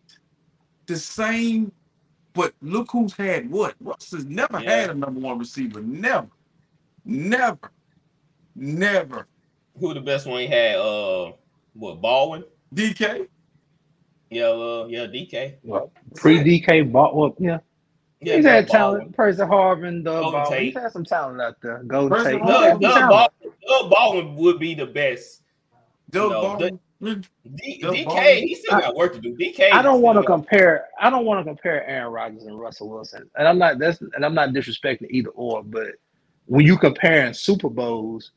[0.87, 1.71] the same,
[2.33, 3.75] but look who's had what.
[3.81, 4.71] Russ has never Yeah.
[4.81, 5.81] had a number one receiver.
[5.81, 6.29] Never,
[7.05, 7.71] never,
[8.55, 9.27] never.
[9.79, 10.77] Who the best one he had?
[10.77, 11.33] Uh,
[11.73, 12.43] what Baldwin?
[12.75, 13.27] DK.
[14.29, 15.55] Yeah, uh, yeah, DK.
[15.63, 17.59] Well, pre DK bought well, yeah.
[18.21, 19.15] Yeah, he's had Doug talent.
[19.15, 20.57] Percy Harvin, Doug Golden Baldwin.
[20.59, 20.65] Tate.
[20.73, 21.81] He's had some talent out there.
[21.83, 22.41] Golden Percy Tate.
[22.41, 22.71] Harvin.
[22.73, 23.09] He's Doug, Doug.
[23.09, 25.41] Baldwin, Doug Baldwin would be the best.
[26.11, 26.79] Doug No, Baldwin.
[27.03, 28.47] D, Doug DK, Baldwin.
[28.47, 29.35] he still got work to do.
[29.35, 30.85] DK, I don't want to compare.
[30.99, 33.79] I don't want to compare Aaron Rodgers and Russell Wilson, and I'm not.
[33.79, 35.63] That's and I'm not disrespecting either or.
[35.63, 35.87] But
[36.45, 38.31] when you comparing Super Bowls,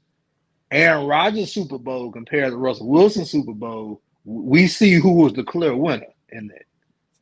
[0.75, 5.45] Aaron Rodgers Super Bowl compared to Russell Wilson Super Bowl, we see who was the
[5.45, 6.65] clear winner in that.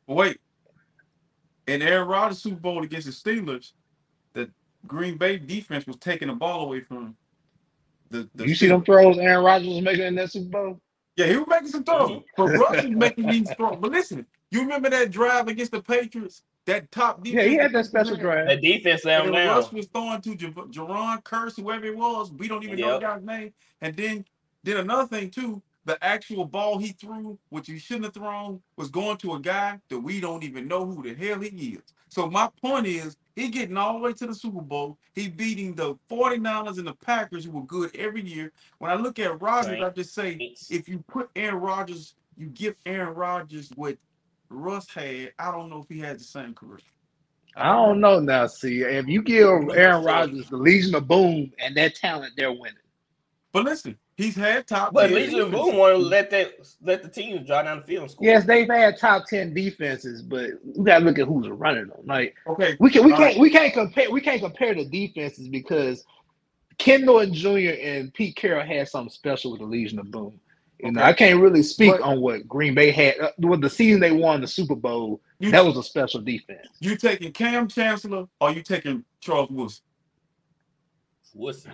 [0.07, 0.39] Wait.
[1.67, 3.73] In Aaron Rodgers Super Bowl against the Steelers,
[4.33, 4.49] the
[4.87, 7.15] Green Bay defense was taking the ball away from.
[8.09, 10.81] The, the you see them throws Aaron Rodgers was making in that Super Bowl?
[11.15, 12.23] Yeah, he was making some throws.
[12.35, 13.77] But Russ is making these throws.
[13.79, 16.41] But listen, you remember that drive against the Patriots?
[16.65, 17.43] That top defense.
[17.43, 18.47] Yeah, he had that special drive.
[18.47, 19.47] That defense let him And down.
[19.57, 22.31] Russ was throwing to J- Jerron Kearse, whoever it was.
[22.31, 23.01] We don't even know Yep.
[23.01, 23.53] the guy's name.
[23.81, 24.25] And then
[24.63, 28.89] then another thing too, the actual ball he threw, which he shouldn't have thrown, was
[28.89, 31.81] going to a guy that we don't even know who the hell he is.
[32.07, 34.97] So my point is, he getting all the way to the Super Bowl.
[35.15, 38.53] He beating the 49ers and the Packers, who were good every year.
[38.77, 42.75] When I look at Rodgers, I just say, if you put Aaron Rodgers, you give
[42.85, 43.97] Aaron Rodgers what
[44.53, 46.79] Russ had, I don't know if he had the same career.
[47.55, 48.47] I don't know now.
[48.47, 52.73] See, if you give Aaron Rodgers the Legion of Boom and that talent, they're winning.
[53.51, 54.93] But listen, he's had top.
[54.93, 55.51] But 10 Legion of.
[55.51, 58.25] Boom want to let that let the team drive down the field and score.
[58.25, 61.99] Yes, they've had top ten defenses, but we gotta look at who's running them.
[62.05, 63.39] Like Okay, we can we All can't right.
[63.39, 66.03] we can't compare we can't compare the defenses because
[66.79, 67.75] Ken Norton Jr.
[67.79, 70.39] and Pete Carroll had something special with the Legion of Boom.
[70.83, 73.69] You know, I can't really speak But- on what Green Bay had uh, with the
[73.69, 75.21] season they won the Super Bowl.
[75.39, 76.67] you, That was a special defense.
[76.79, 79.83] you taking Kam Chancellor or you taking Charles Woodson?
[81.33, 81.65] What's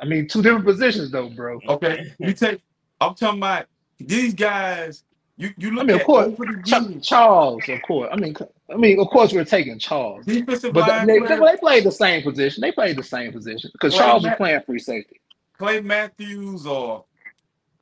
[0.00, 1.58] I mean, two different positions though, bro.
[1.68, 2.60] Okay, you take.
[3.00, 3.66] I'm talking about
[3.98, 5.02] these guys.
[5.38, 6.62] You you look I mean, of at course, over the
[7.00, 8.08] Ch- Charles, of course.
[8.12, 8.34] I mean,
[8.72, 10.24] I mean, of course, we're taking Charles.
[10.24, 12.60] defensive But line they, players, they played the same position.
[12.62, 15.20] They played the same position because Well, Charles was playing free safety.
[15.58, 17.04] Clay Matthews or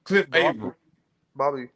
[0.04, 0.60] Cliff Bobby.
[1.36, 1.68] Bobby,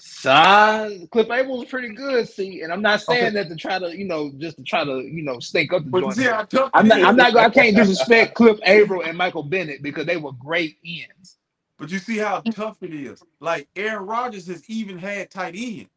[0.00, 2.28] Son, Cliff Avril was pretty good.
[2.28, 3.34] See, and I'm not saying Okay.
[3.34, 5.90] that to try to, you know, just to try to, you know, stink up the
[5.90, 6.16] But you joint.
[6.16, 7.02] see how tough I'm not.
[7.02, 7.32] I'm not.
[7.32, 11.38] gonna- I can't disrespect Cliff Avril and Michael Bennett because they were great ends.
[11.78, 13.22] But you see how tough it is.
[13.40, 15.90] Like Aaron Rodgers has even had tight ends.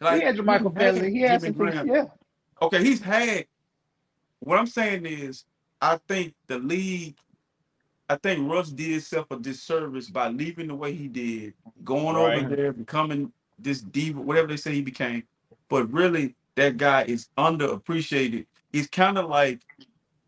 [0.00, 1.10] he had Michael Bennett.
[1.12, 1.66] He had Jimmy some.
[1.66, 1.86] Graham.
[1.86, 2.04] Yeah.
[2.62, 3.46] Okay, he's had.
[4.40, 5.44] What I'm saying is,
[5.80, 7.16] I think the league.
[8.08, 11.54] I think Russ did himself a disservice by leaving the way he did,
[11.84, 12.44] going Right.
[12.44, 15.24] over there, becoming this diva, whatever they say he became.
[15.68, 18.46] But really, that guy is underappreciated.
[18.72, 19.60] He's kind of like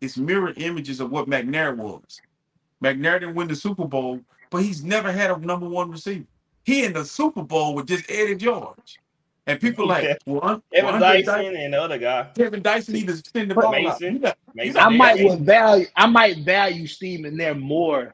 [0.01, 2.21] it's mirror images of what McNair was.
[2.83, 6.25] McNair didn't win the Super Bowl, but he's never had a number one receiver.
[6.63, 9.00] He in the Super Bowl with just Eddie George.
[9.47, 10.15] And people like, Yeah.
[10.25, 13.71] well, Un- Evan Dyson and the other guy, Kevin Dyson need to send the ball.
[13.71, 14.13] Mason.
[14.13, 15.39] You got- Mason I might Daniels.
[15.39, 15.85] value.
[15.95, 18.13] I might value Steve in there more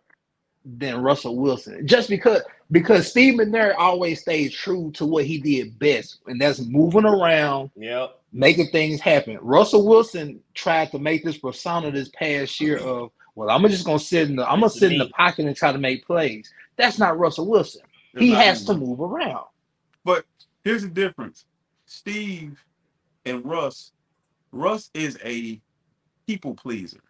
[0.65, 5.77] than Russell Wilson, just because because Steve McNair always stayed true to what he did
[5.79, 8.19] best, and that's moving around, Yep.
[8.33, 9.37] making things happen.
[9.41, 13.99] Russell Wilson tried to make this persona this past year of, well, I'm just gonna
[13.99, 16.51] sit in the I'm gonna sit in the pocket and try to make plays.
[16.77, 17.81] That's not Russell Wilson.
[18.17, 19.45] He It's not has to move around.
[20.03, 20.25] But
[20.67, 21.45] here's the difference.
[21.85, 22.63] Steve
[23.25, 23.93] and Russ,
[24.51, 25.61] Russ is a
[26.27, 27.01] people pleaser.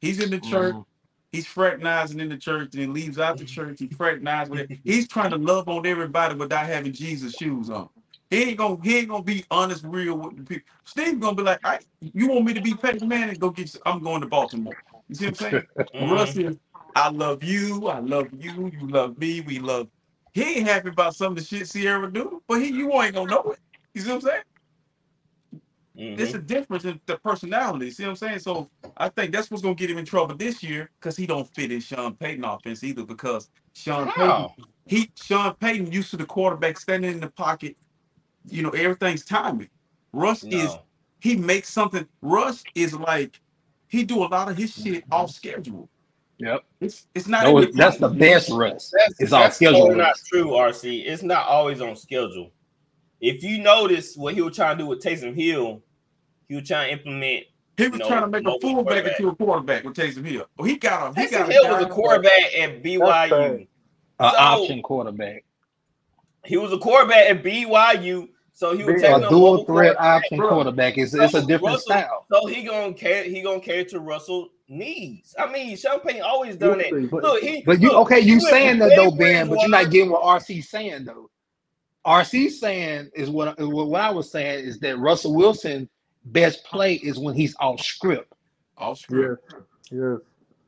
[0.00, 0.84] He's in the church, Mhm.
[1.32, 4.80] he's fraternizing in the church, and he leaves out the church, he fraternizes with it.
[4.84, 7.88] He's trying to love on everybody without having Jesus shoes on.
[8.30, 10.68] He ain't gonna he ain't gonna be honest, real with the people.
[10.84, 13.38] Steve gonna be like, I, you want me to be Peyton Manning?
[13.38, 14.76] Go get I'm going to Baltimore.
[15.08, 15.62] You see what I'm saying?
[16.00, 16.56] Russ is,
[16.96, 19.88] I love you, I love you, you love me, we love.
[20.32, 23.30] He ain't happy about some of the shit Ciara do, but he you ain't gonna
[23.30, 23.58] know it.
[23.94, 24.42] You see what I'm saying?
[25.96, 26.16] Mhm.
[26.16, 27.90] There's a difference in the personality.
[27.90, 28.38] See what I'm saying?
[28.38, 31.52] So I think that's what's gonna get him in trouble this year because he don't
[31.54, 33.04] fit in Sean Payton offense either.
[33.04, 34.54] Because Sean Payton, How?
[34.86, 37.76] he Sean Payton used to the quarterback standing in the pocket.
[38.48, 39.70] You know everything's timing.
[40.12, 40.82] Russ is No.
[41.20, 42.06] he makes something.
[42.22, 43.40] Russ is like
[43.88, 45.88] he do a lot of his shit off schedule.
[46.40, 46.64] Yep.
[46.80, 47.44] It's it's not.
[47.44, 48.92] No, in that's the best Russ.
[48.96, 49.80] That's, It's off that's schedule.
[49.80, 51.04] totally not true, RC.
[51.06, 52.50] It's not always on schedule.
[53.20, 55.82] If you notice what he was trying to do with Taysom Hill,
[56.48, 57.44] he was trying to implement.
[57.76, 59.20] He was No, trying to make a mobile fullback quarterback.
[59.20, 60.46] into a quarterback with Taysom Hill.
[60.58, 63.54] Well, he got a he Taysom got Hill a was a quarterback at BYU.
[63.60, 63.66] An
[64.18, 65.44] So- option quarterback.
[66.46, 70.00] He was a quarterback at BYU, so he was taking A a dual threat quarterback.
[70.22, 70.96] option quarterback.
[70.98, 72.26] It's, it's a different Russell- style.
[72.32, 73.24] So he gonna care.
[73.24, 75.34] He gonna care to Russell needs.
[75.38, 77.10] I mean, Sean Payton always done We'll that.
[77.10, 77.62] But- Look, he.
[77.66, 78.20] But you look, okay?
[78.20, 79.48] You saying that though, Ben?
[79.48, 81.30] But you're not getting what RC's saying though.
[82.06, 85.88] RC's saying is what what what I was saying is that Russell Wilson
[86.24, 88.32] best play is when he's off script.
[88.78, 89.02] off Yes.
[89.02, 89.52] script.
[89.90, 90.16] yeah.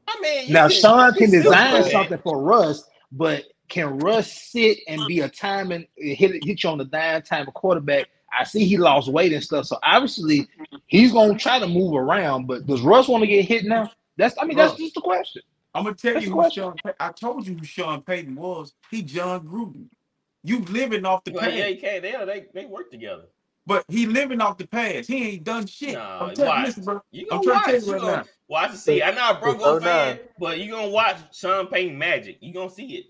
[0.08, 5.00] I mean, Now can- Sean can design something for Russ, but can Russ sit and
[5.06, 8.08] be a timing hit hit you on the dime time quarterback?
[8.38, 10.48] I see he lost weight and stuff, so obviously
[10.86, 12.46] he's gonna try to move around.
[12.46, 13.90] But does Russ want to get hit now?
[14.16, 15.42] That's I mean that's just the question.
[15.74, 16.50] I'm gonna tell That's you who.
[16.50, 16.74] Sean.
[16.84, 18.74] Pay- I told you who Sean Payton was.
[18.90, 19.86] He Jon Gruden.
[20.44, 22.02] You living off the Well, past, yeah, he can't.
[22.02, 23.24] They they they work together.
[23.66, 25.08] but he living off the past.
[25.08, 25.94] He ain't done shit.
[25.94, 26.66] Nah, I'm telling you, watch.
[26.66, 27.00] listen, bro.
[27.10, 27.64] You I'm gonna trying watch.
[27.64, 28.24] to tell you You right gonna now.
[28.48, 29.02] watch and see.
[29.02, 32.38] I'm not a Bronco It's fan, but you gonna watch Sean Payton magic.
[32.40, 33.06] You gonna see it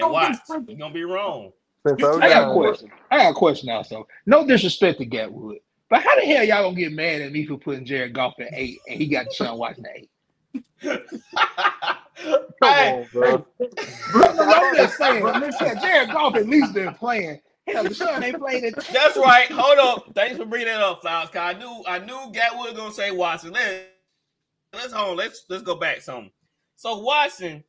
[0.00, 0.32] and watch.
[0.32, 1.52] get freaking- You gonna be wrong.
[1.86, 2.90] Since You- I got a question.
[3.10, 4.06] I got a question also.
[4.26, 5.60] No disrespect to Gatwood,
[5.90, 8.50] but how the hell y'all gonna get mad at me for putting Jared Goff at
[8.52, 10.10] eight and he got Sean Watson at eight?
[12.22, 13.46] Come Hey, on, bro.
[14.14, 15.24] I'm just saying.
[15.24, 17.40] Yeah, Jared Goff at least been playing.
[17.66, 18.74] Hell, Deshaun ain't played it.
[18.92, 19.50] That's right.
[19.50, 20.14] Hold up.
[20.14, 21.30] Thanks for bringing that up, Flowers.
[21.30, 23.52] Cause I knew I knew Gatwood was gonna say Watson.
[23.52, 23.88] Let,
[24.72, 25.16] let's hold on.
[25.16, 26.30] Let's let's go back some.
[26.76, 27.62] So Watson,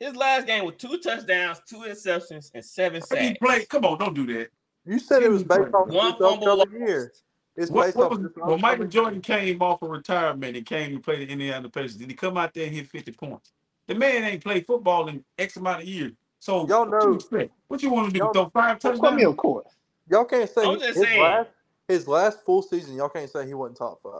[0.00, 3.20] his last game with two touchdowns, two interceptions, and seven sacks.
[3.20, 3.68] He played.
[3.68, 4.48] Come on, don't do that.
[4.84, 7.00] You said it was based off One fumble the year.
[7.04, 7.22] loss.
[7.56, 10.92] It's What, based what was, just when Michael Jordan came off of retirement and came
[10.94, 13.52] and played the Indiana Pacers, did he come out there and hit 50 points?
[13.86, 16.12] The man ain't played football in X amount of years.
[16.38, 17.52] So Y'all what you know- expect?
[17.68, 18.18] What you want to do?
[18.18, 19.00] y'all- Throw five touchdowns?
[19.00, 19.32] Put me, touchdowns?
[19.32, 19.68] of course.
[20.10, 21.20] Y'all can't say I'm just his saying.
[21.22, 21.48] last
[21.88, 22.94] his last full season.
[22.96, 24.12] Y'all can't say he wasn't top five.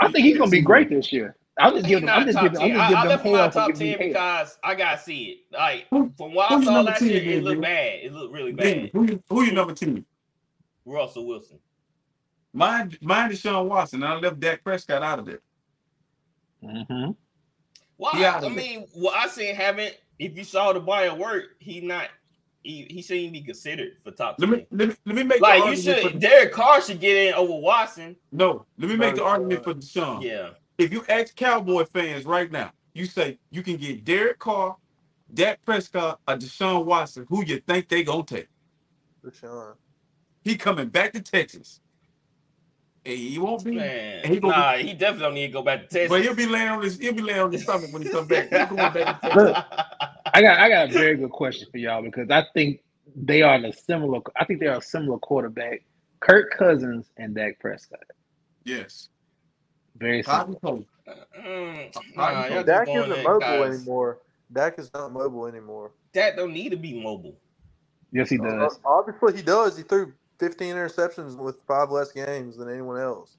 [0.00, 1.36] I think he's gonna be great this year.
[1.58, 2.08] I'm just He's giving.
[2.08, 2.58] I'm just giving.
[2.60, 2.78] I'm 10.
[2.78, 4.98] just I, I them left him out hell of top giving ten because I gotta
[5.02, 5.38] see it.
[5.56, 8.00] Like Who- from what I saw last year, then, it looked bad.
[8.02, 8.90] It looked really bad.
[8.92, 10.04] who, you- who your number two?
[10.84, 11.58] Russell Wilson.
[12.54, 14.02] Mine, mine is Sean Watson.
[14.02, 15.40] I left Dak Prescott out of there.
[16.64, 17.16] Mhm.
[17.96, 18.10] Why?
[18.14, 19.96] He out I mean, what I seen haven't.
[20.18, 22.08] If you saw the body of work, he not.
[22.62, 24.58] He, he shouldn't be considered for top Let ten.
[24.58, 26.12] me let me, let me make the like you should.
[26.12, 28.14] for Derek Carr should get in over Watson.
[28.30, 28.64] no.
[28.78, 30.22] Let me make the argument for Deshaun.
[30.22, 30.50] Yeah.
[30.82, 34.76] If you ask Cowboy fans right now, you say you can get Derek Carr,
[35.32, 37.24] Dak Prescott, or Deshaun Watson.
[37.28, 38.48] Who you think they gonna take?
[39.24, 39.74] Deshaun.
[40.42, 41.80] He coming back to Texas.
[43.04, 43.76] And he won't be.
[43.76, 46.08] Man, he gonna nah, he definitely don't need to go back to Texas.
[46.08, 48.26] But he'll be laying on his he'll be laying on his stomach when he come
[48.26, 48.48] back.
[48.50, 49.36] He's going back to Texas.
[49.36, 49.56] Look.
[50.34, 50.58] I got.
[50.58, 52.80] I got a very good question for y'all because I think
[53.14, 54.20] they are the similar.
[54.36, 55.82] I think they are a similar quarterback.
[56.20, 58.00] Kirk Cousins and Dak Prescott.
[58.64, 59.08] Yes.
[59.98, 60.48] Very Hot similar.
[60.48, 60.86] and cold.
[61.38, 64.18] Mm, Nah, nah, y'all just Dak going isn't there mobile because anymore.
[64.52, 65.92] Dak is not mobile anymore.
[66.12, 67.38] Dak don't need to be mobile.
[68.12, 68.80] Yes, he Uh, does.
[68.84, 69.76] obviously, he does.
[69.76, 73.36] He threw 15 interceptions with five less games than anyone else.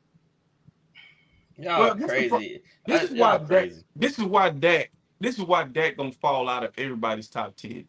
[1.58, 2.64] Y'all Well, this is crazy.
[2.88, 3.48] This Uh, is why Dak.
[3.48, 3.84] crazy.
[3.96, 4.92] This is why Dak.
[5.20, 7.88] This is why Dak gonna fall out of everybody's top ten.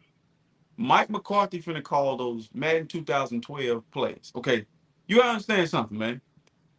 [0.77, 4.31] Mike McCarthy finna call those Madden 2012 plays.
[4.35, 4.65] Okay,
[5.07, 6.21] you understand something, man.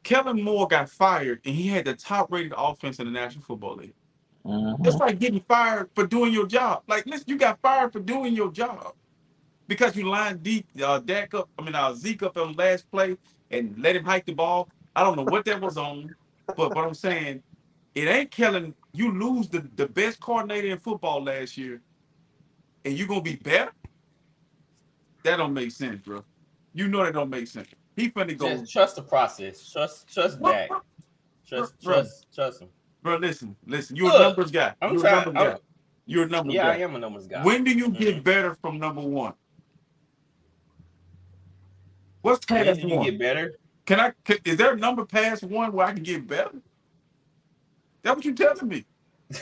[0.06, 3.94] Kellen Moore got fired, and he had the top-rated offense in the National Football League.
[4.46, 4.86] Mhm.
[4.86, 6.84] It's like getting fired for doing your job.
[6.86, 8.94] Like, listen, you got fired for doing your job
[9.66, 11.50] because you lined deep, uh, Dak up.
[11.58, 13.18] I mean, uh, Zeke up on the last play
[13.50, 14.68] and let him hike the ball.
[14.94, 16.14] I don't know what that was on,
[16.56, 17.42] but what I'm saying,
[17.96, 18.76] it ain't killing.
[18.92, 21.82] You lose the, the best coordinator in football last year,
[22.84, 23.72] and you're gonna be better.
[25.24, 26.24] That don't make sense, bro.
[26.74, 27.68] You know that don't make sense.
[27.96, 29.72] He finna go, Just trust the process.
[29.72, 30.68] Trust trust Dak.
[31.48, 31.94] Trust Bro.
[31.94, 32.68] trust trust him.
[33.02, 33.16] bro.
[33.16, 33.96] Listen, listen.
[33.96, 34.74] You're a numbers guy.
[34.82, 35.24] I'm You're a trying.
[35.24, 35.60] numbers I'm- guy.
[36.08, 37.42] You're a numbers yeah, I am a numbers guy.
[37.42, 38.24] When do you get Mhm.
[38.24, 39.34] better from number one?
[42.22, 43.04] What's When past you one?
[43.04, 43.54] get better?
[43.86, 44.12] Can I?
[44.24, 46.60] Can, is there a number past one where I can get better?
[48.02, 48.84] That's what you're telling me.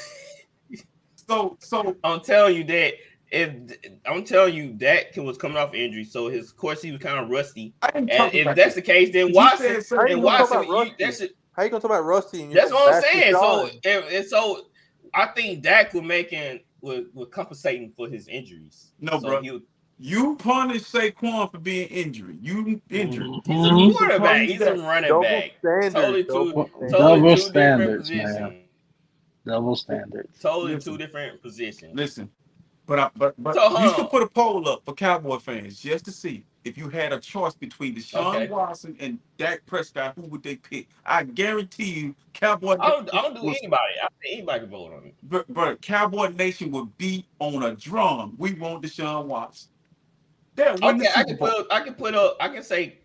[1.29, 2.95] so, so I'm telling you that
[3.35, 7.01] if I'm telling you Dak was coming off injury, so his of course he was
[7.01, 7.75] kind of rusty.
[7.95, 8.75] And if that's that.
[8.77, 11.33] the case, then You Watson said and you Watson, you, that's it.
[11.53, 12.43] How you gonna talk about Rusty?
[12.45, 13.33] And That's what I'm saying.
[13.35, 14.63] So and, and so
[15.13, 18.93] I think Dak was making was, was compensating for his injuries.
[19.01, 19.43] No, so bro.
[19.43, 19.63] He, was-
[19.99, 22.39] You punish Saquon for being injured.
[22.43, 23.27] You injured.
[23.47, 23.79] Mhm.
[23.87, 24.49] he's a quarterback.
[24.49, 25.53] He's a running double back.
[25.61, 25.95] standards.
[25.95, 26.93] Totally double two, standards.
[26.93, 28.43] totally Double two standards, different man.
[28.43, 28.61] positions.
[29.47, 30.39] Double standards.
[30.41, 30.93] Totally Listen.
[30.93, 31.95] two different positions.
[31.95, 32.31] Listen,
[32.87, 34.11] but I, but but So, you hold should on.
[34.11, 37.55] put a poll up for Cowboy fans just to see if you had a choice
[37.55, 38.49] between Deshaun Okay.
[38.49, 40.89] Watson and Dak Prescott, who would they pick?
[41.07, 42.77] I guarantee you, Cowboy.
[42.81, 43.95] I don't, I don't do was- anybody.
[44.03, 45.15] I think anybody can vote on it.
[45.25, 48.35] But, but Cowboy Nation would beat on a drum.
[48.39, 49.71] We want Deshaun Watson.
[50.57, 51.49] They'll win Okay, I Super can Bowl.
[51.49, 52.99] put I can put up I can say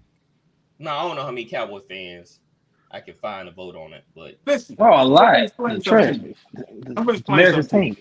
[0.80, 2.40] no, I don't know how many Cowboy fans
[2.92, 5.44] I can find to vote on it, but Listen, Oh, a Let me lot.
[5.44, 6.22] explain Trust something.
[6.22, 6.36] me.
[6.98, 7.82] I'm gonna explain America's something.
[7.96, 7.98] team.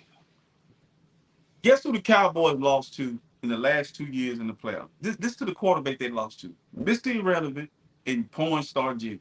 [1.63, 4.89] Guess who the Cowboys lost to in the last two years in the playoffs?
[5.01, 6.55] This, this to the quarterback they lost to.
[6.79, 7.15] Mr.
[7.15, 7.71] Irrelevant
[8.07, 9.21] and Porn Star Jimmy.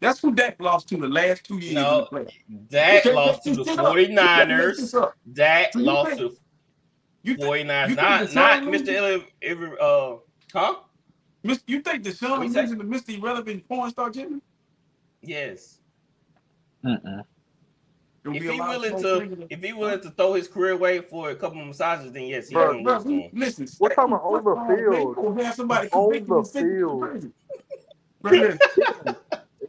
[0.00, 2.68] That's who Dak lost to the last two years No, in the playoffs.
[2.68, 3.96] Dak You lost to the this shit up.
[3.96, 5.02] You can't make this 49ers.
[5.02, 5.14] up.
[5.32, 6.36] Dak So you lost think- to the
[7.22, 7.88] You think, 49ers.
[7.90, 8.88] you Not not Mr.
[8.88, 10.16] Ele- Ever uh
[10.52, 10.76] huh?
[11.42, 12.62] Mis- you think What Deshaun you say?
[12.62, 13.18] losing to Mr.
[13.18, 14.40] Irrelevant Porn Star Jimmy?
[15.22, 15.78] Yes.
[16.84, 17.22] Mm-mm.
[18.34, 21.34] It'll If he willing to if he willing to throw his career away for a
[21.36, 23.30] couple of massages, then yes, he Bro, gonna Bro, lose to we- him.
[23.34, 25.16] listen, We're talking Dak about on the field.
[25.16, 27.00] gonna have somebody On the and send him to field.
[27.02, 27.32] prison.
[28.22, 28.58] Bro, listen,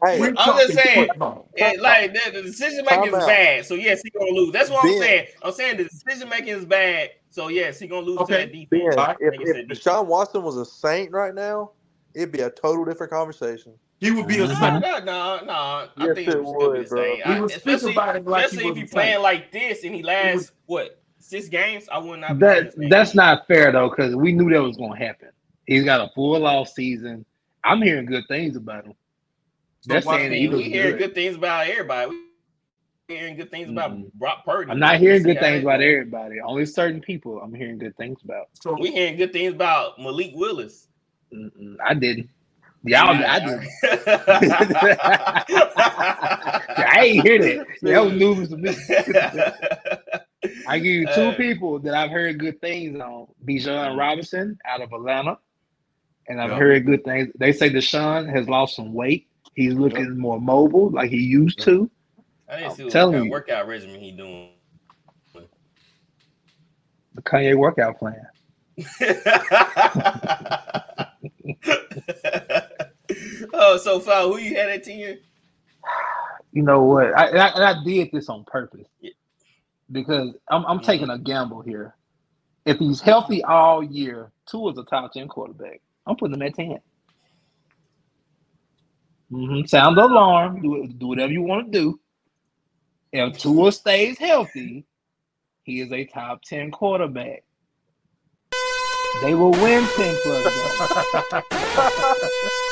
[0.06, 1.08] Hey, we're I'm just saying.
[1.56, 4.54] It, like the, the decision making is bad, so yes, he gonna lose.
[4.54, 5.28] That's what I'm saying.
[5.42, 8.34] I'm saying the decision making is bad, so yes, he gonna lose Okay.
[8.34, 8.96] to that defense.
[8.96, 9.18] Ben, Alright.
[9.20, 11.72] if, Like if Deshaun Watson was a Saint right now,
[12.14, 13.74] it'd be a total different conversation.
[14.00, 14.82] He would be a saint.
[14.82, 15.88] No, no, no.
[15.98, 17.02] I Yes, think it it would be would, the bro.
[17.04, 17.22] same.
[17.26, 19.22] We I, would especially about it like especially he if he playing saint.
[19.22, 22.40] like this and he lasts what six games, I would not.
[22.40, 25.30] That saying that's not fair though, because we knew that was gonna happen.
[25.66, 27.26] He's got a full off season.
[27.64, 28.94] I'm hearing good things about him.
[29.82, 30.98] So They're saying he we looks hearing good.
[30.98, 32.10] good things about everybody.
[32.10, 34.12] We hearing good things about Mm-mm.
[34.14, 34.72] Brock Purdy.
[34.72, 36.40] I'm not We hearing good things about everybody.
[36.42, 38.48] Only certain people I'm hearing good things about.
[38.62, 40.88] So We hearing good things about Malik Willis.
[41.34, 42.30] Mm-mm, I didn't.
[42.84, 43.68] Y'all, I didn't.
[46.78, 47.66] I ain't hear that.
[47.84, 48.76] That was news to me.
[50.66, 53.28] I give you two Uh, people that I've heard good things on.
[53.46, 55.38] Bijan Robinson out of Atlanta.
[56.28, 56.58] And I've Yeah.
[56.58, 57.30] heard good things.
[57.38, 59.28] They say Deshaun has lost some weight.
[59.56, 61.90] He's looking more mobile like he used to.
[62.48, 63.32] I didn't I'm see what telling kind of you.
[63.32, 64.50] workout regimen he doing.
[67.16, 68.22] The Kanye workout plan.
[73.58, 75.20] oh, so far, who you had at ten?
[76.54, 77.18] You know what?
[77.18, 79.12] I, and I, I did this on purpose Yeah.
[79.92, 80.84] because I'm, I'm Mhm.
[80.86, 81.96] taking a gamble here.
[82.66, 85.82] If he's healthy all year, Tua is a top 10 quarterback.
[86.08, 86.80] I'm putting him at 10.
[89.32, 90.62] hmm Sound the alarm.
[90.62, 92.00] Do, do whatever you want to do.
[93.14, 94.86] If Tua stays healthy,
[95.64, 97.44] he is a top 10 quarterback.
[99.22, 100.46] They will win 10 plus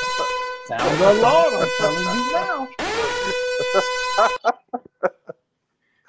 [0.70, 0.82] games.
[0.82, 1.54] Sound the alarm.
[1.56, 2.68] I'm telling you now.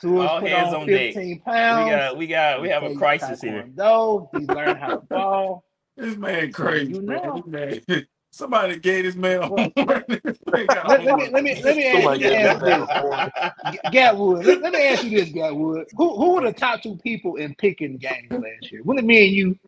[0.00, 1.14] Tua's All put hands on on deck.
[1.14, 3.66] 15 We got, we got, we have a crisis here.
[3.74, 5.64] No, He's learning how to ball.
[5.96, 6.92] this man crazy.
[6.92, 7.42] You know.
[7.46, 7.80] Man-
[8.30, 10.06] Somebody gave this man Well, homework.
[10.08, 10.38] This
[10.84, 13.72] Let, let me let me let me ask, Somebody let ask this this.
[13.72, 15.84] G- Gatwood, let, let me ask you this, Gatwood.
[15.96, 18.82] Who who were the top two people in picking games last year?
[18.82, 19.58] Wasn't it me and you?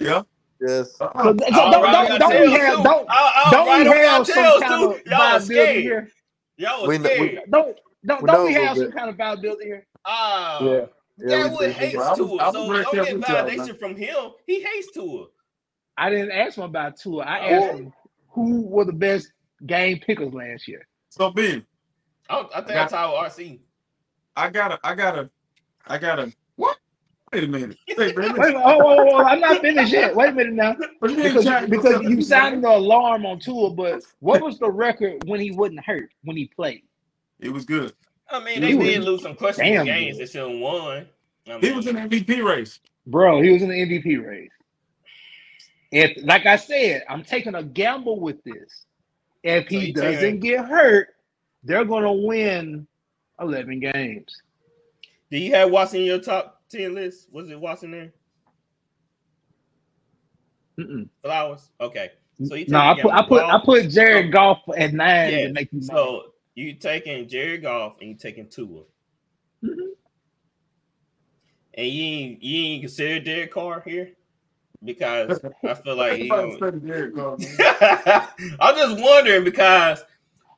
[0.00, 0.22] Yeah.
[0.66, 1.00] Yes.
[1.00, 1.22] Uh-uh.
[1.22, 2.82] So, so I'll don't don't, don't we have too.
[2.84, 4.90] don't I'll- I'll don't we have some kind too.
[4.92, 5.82] of Y'all was viability scared.
[5.82, 6.08] here?
[6.56, 8.94] Y'all We kn- we- Don't don't We don't know we have some bit.
[8.96, 9.86] kind of viability here?
[10.04, 10.86] Ah, Yeah.
[11.16, 11.72] Yeah, that would do.
[11.72, 12.36] hates Well, I was- Tua.
[12.36, 13.78] I was So very don't get with y'all, validation man.
[13.78, 14.30] from him.
[14.46, 15.26] He hates Tua.
[15.96, 17.24] I didn't ask him about Tua.
[17.24, 17.54] I Oh.
[17.64, 17.92] asked him
[18.30, 19.32] who were the best
[19.66, 20.86] game pickers last year.
[21.10, 21.64] So Ben,
[22.28, 23.60] I, don't- I think got- that's how RC.
[24.36, 25.30] I got a I got a
[25.86, 26.34] I gotta what?
[27.34, 27.76] Wait a minute.
[27.88, 28.34] Wait, Wait, man.
[28.38, 30.14] wait, oh, oh, oh, I'm not finished yet.
[30.14, 30.76] Wait a minute now.
[31.00, 34.70] What you mean, Because, because you sounded the alarm on Tua, but what was the
[34.70, 36.82] record when he wasn't hurt when he played?
[37.40, 37.92] It was good.
[38.30, 40.16] I mean, He they was did lose some questionable damn games.
[40.18, 40.26] good.
[40.28, 41.06] They should have won.
[41.50, 42.78] I He was in the MVP race.
[43.06, 44.50] Bro, he was in the MVP race.
[45.90, 48.86] If, like I said, I'm taking a gamble with this.
[49.42, 51.08] If he you doesn't taking- get hurt,
[51.64, 52.86] they're going to win
[53.40, 54.40] 11 games.
[55.30, 57.28] Do you have Watson in your top ten list?
[57.32, 58.12] Was it Watson there?
[60.80, 61.08] Mm-mm.
[61.22, 61.70] Flowers.
[61.80, 62.10] Okay.
[62.42, 65.48] So you No, I taking put, I put, I put Jared Goff at nine Yeah,
[65.48, 65.88] to make you money.
[65.88, 66.22] So
[66.54, 68.82] you taking Jared Goff and you taking Tua,
[69.64, 69.90] Mhm.
[71.74, 74.12] and you ain't, you ain't consider Derek Carr here
[74.84, 77.36] because I feel like he Everybody Derek Carr.
[78.60, 80.04] I'm just wondering because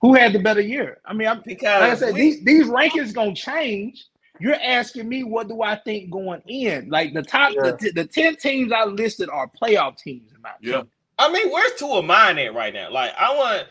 [0.01, 0.99] Who had the better year?
[1.05, 4.07] I mean, I'm, because like I said, we- these these rankings gonna change.
[4.41, 6.89] You're asking me what do I think going in?
[6.91, 7.73] Like the top, Yeah.
[7.79, 10.33] the, the ten teams I listed are playoff teams.
[10.35, 10.71] In my Yeah.
[10.77, 10.91] opinion.
[11.19, 12.91] I mean, where's two of mine at right now?
[12.91, 13.67] Like I want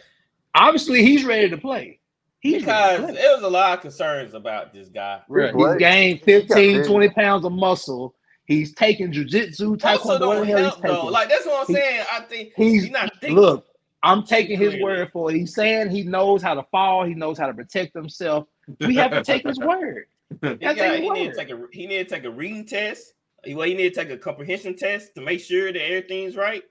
[0.56, 2.00] obviously he's ready to play.
[2.40, 3.22] He's because ready to play.
[3.22, 5.22] there was a lot of concerns about this guy.
[5.28, 5.54] Right.
[5.56, 8.16] He's He's gained He 15, 20 pounds of muscle.
[8.46, 10.96] He's taking jujitsu, Also, taekwondo, whatever don't he's help though.
[10.96, 11.10] taking.
[11.12, 12.06] Like that's what I'm He- saying.
[12.12, 13.40] I think he's he's not thinking.
[13.40, 13.66] look.
[14.04, 15.36] I'm taking his word for it.
[15.38, 17.06] He's saying he knows how to fall.
[17.06, 18.46] He knows how to protect himself.
[18.82, 20.06] We have to take his word.
[20.42, 23.14] He, That's got, he need to take a he need to take a reading test.
[23.48, 26.64] Well, he need to take a comprehension test to make sure that everything's right.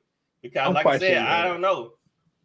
[0.43, 1.93] Because, I'm like I said, sure I don't know.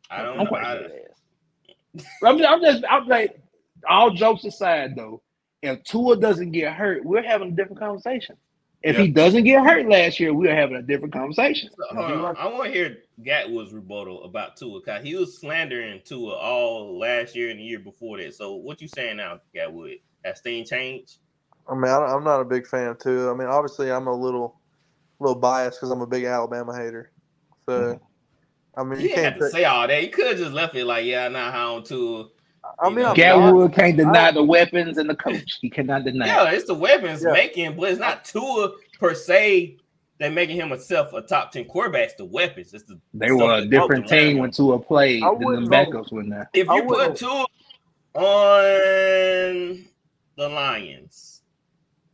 [0.10, 0.50] I don't I'm know.
[0.50, 2.06] quite I- sure it is.
[2.24, 3.42] I'm just, I'm just, I'm like,
[3.90, 5.22] all jokes aside, though,
[5.62, 8.36] if Tua doesn't get hurt, we're having a different conversation.
[8.82, 11.70] If he doesn't get hurt last year, we're having a different conversation.
[11.76, 12.38] So, hold on.
[12.38, 17.36] I want to hear Gatwood's rebuttal about Tua because he was slandering Tua all last
[17.36, 18.36] year and the year before that.
[18.36, 20.00] So, what you saying now, Gatwood?
[20.26, 21.18] Has things changed?
[21.70, 23.30] I mean, I, I'm not a big fan too.
[23.30, 24.60] I mean, obviously, I'm a little,
[25.20, 27.12] little biased because I'm a big Alabama hater.
[27.68, 28.80] So, mm-hmm.
[28.80, 29.42] I mean, You you didn't have can't.
[29.44, 30.04] to Say, say all that.
[30.04, 32.28] You could have just left it like, yeah, I'm not high on Tua.
[32.80, 35.58] I mean, I'm Gatwood can't deny the weapons and the coach.
[35.62, 36.26] He cannot deny.
[36.28, 37.32] Yeah, it's the weapons Yeah.
[37.34, 39.78] making, but it's not Tua per se
[40.20, 42.04] that making him himself a top 10 quarterback.
[42.06, 42.74] It's the weapons.
[42.74, 44.40] It's the They were a different team around.
[44.40, 46.50] when Tua played I than the backups were there.
[46.54, 47.46] If you put wouldn't- Tua
[48.16, 49.86] on
[50.40, 51.42] the Lions,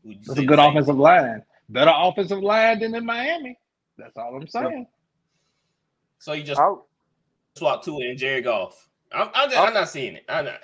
[0.03, 0.71] would you It's a good the same?
[0.71, 1.43] offensive line.
[1.69, 3.57] Better offensive line than in Miami.
[3.97, 4.87] That's all I'm saying.
[6.17, 6.73] So you just I,
[7.55, 8.89] swap Tua and Jerry Goff.
[9.11, 10.25] I'm, I'm, just, I'm not seeing it.
[10.27, 10.59] I'm not.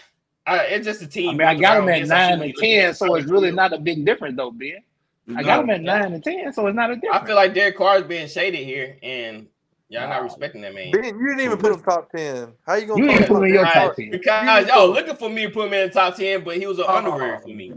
[0.48, 1.30] I, it's just a team.
[1.30, 3.78] I mean, I got him I at nine and ten, so it's really not a
[3.78, 4.78] big difference, though, Ben.
[5.36, 7.24] I got him at nine and ten, so it's not a difference.
[7.24, 9.48] I feel like Derek Carr is being shaded here, and
[9.92, 10.92] y'all not respecting that man.
[10.94, 12.54] Ben, you didn't even put him top ten.
[12.66, 14.10] How you gonna You didn't put him in your top 10.
[14.12, 16.80] Because y'all looking for me to put him in the top ten, but he was
[16.80, 16.96] an Oh.
[16.98, 17.72] honorary for me.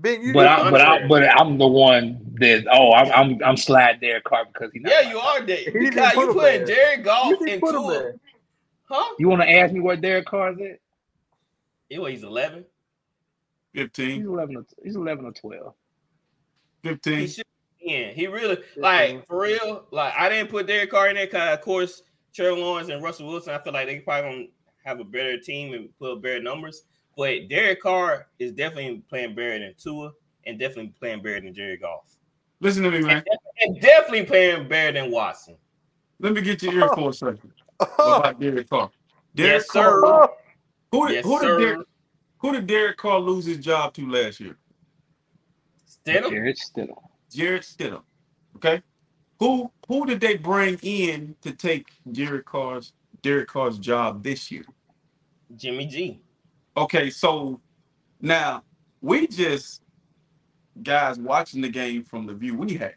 [0.00, 3.56] Ben, you but I, but I, but I'm the one that oh I'm I'm, I'm
[3.56, 4.78] slide Derek Carr because he.
[4.78, 6.66] not Yeah, you are there because put you him put there.
[6.66, 8.14] Jared Goff you didn't and put him Tua, there.
[8.84, 9.14] huh?
[9.18, 10.78] You want to ask me where Derek Carr is at?
[11.88, 12.64] Yeah, he's eleven.
[13.72, 14.56] He's 15, eleven.
[14.58, 15.74] Or, he's eleven or twelve.
[16.82, 17.26] He 15.
[17.26, 18.14] should be in.
[18.14, 19.86] He really like for real.
[19.90, 22.02] Like I didn't put Derek Carr in there because of course
[22.34, 23.54] Trevor Lawrence and Russell Wilson.
[23.54, 24.44] I feel like they probably gonna
[24.84, 26.84] have a better team and put up better numbers.
[27.16, 30.12] But Derek Carr is definitely playing better than Tua
[30.46, 32.16] and definitely playing better than Jerry Goff.
[32.60, 33.24] Listen to me, man.
[33.60, 35.56] And definitely playing better than Watson.
[36.20, 37.52] Let me get your ear for a second.
[37.80, 38.90] About Derek Carr.
[39.34, 40.00] Derek Yes, Carr.
[40.04, 40.28] sir.
[40.92, 41.58] Who did, Yes, who, did sir.
[41.58, 41.86] Derek,
[42.38, 44.56] who did Derek Carr lose his job to last year?
[45.88, 46.30] Stidham?
[46.30, 46.96] Jarrett Stidham.
[47.30, 48.02] Jarrett Stidham.
[48.56, 48.82] Okay.
[49.38, 52.92] Who who did they bring in to take Derek Carr's
[53.22, 54.64] Derek Carr's job this year?
[55.56, 56.20] Jimmy G.
[56.76, 57.60] Okay, so
[58.20, 58.62] now
[59.00, 59.82] we just
[60.82, 62.94] guys watching the game from the view we had.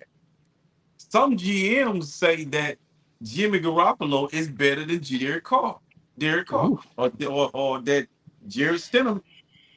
[0.98, 2.78] Some GMs say that
[3.24, 5.80] Jimmy Garoppolo is better than Derek Carr.
[6.18, 8.08] Derek Carr, or, or or that
[8.48, 9.22] Jarrett Stidham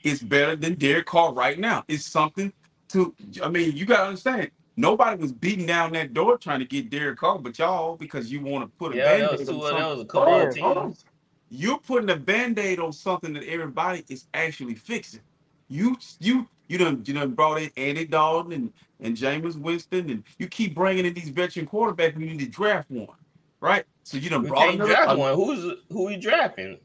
[0.03, 1.85] is better than Derek Carr right now.
[1.89, 2.53] It's something
[2.95, 3.15] to.
[3.45, 4.53] I mean, you gotta understand.
[4.79, 8.43] Nobody was beating down that door trying to get Derek Carr, but y'all because you
[8.43, 9.75] want to put a Yeah, that band-aid on.
[9.77, 9.87] That something.
[9.91, 11.05] was a couple Hold of on, hold on teams.
[11.51, 15.23] you're putting a band-aid on something that everybody is actually fixing.
[15.69, 20.25] You you you done you done brought in Andy Dalton and and Jameis Winston and
[20.39, 22.17] you keep bringing in these veteran quarterbacks.
[22.17, 23.09] We need to draft one,
[23.61, 23.85] right?
[24.05, 24.95] So you done We brought can't another.
[24.95, 25.35] draft uh, one.
[25.37, 26.79] Who's who we drafting?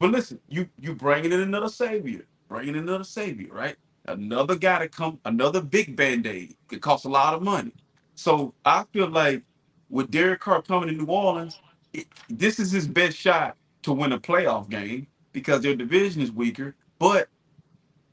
[0.00, 3.76] But listen, you you bringing in another savior, bringing in another savior, right?
[4.12, 6.54] Another guy to come, another big band-aid.
[6.72, 7.72] It costs a lot of money.
[8.14, 9.42] So I feel like
[9.90, 11.60] with Derek Carr coming to New Orleans,
[11.92, 16.32] it, this is his best shot to win a playoff game because their division is
[16.32, 16.74] weaker.
[16.98, 17.28] But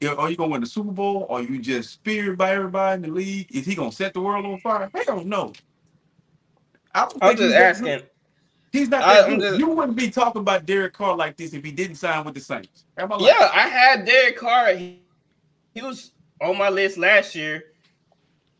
[0.02, 1.26] Are you gonna win the Super Bowl?
[1.30, 3.46] Or you just speared by everybody in the league?
[3.54, 4.90] Is he gonna set the world on fire?
[4.94, 5.52] Hell no.
[6.94, 8.02] I don't I'm think he's just asking.
[8.72, 9.40] He's not I- that I'm good.
[9.48, 12.34] just- You wouldn't be talking about Derek Carr like this if he didn't sign with
[12.34, 12.84] the Saints.
[12.98, 14.74] Am Yeah, I had Derek Carr.
[14.74, 15.00] He,
[15.76, 17.62] he was on my list last year.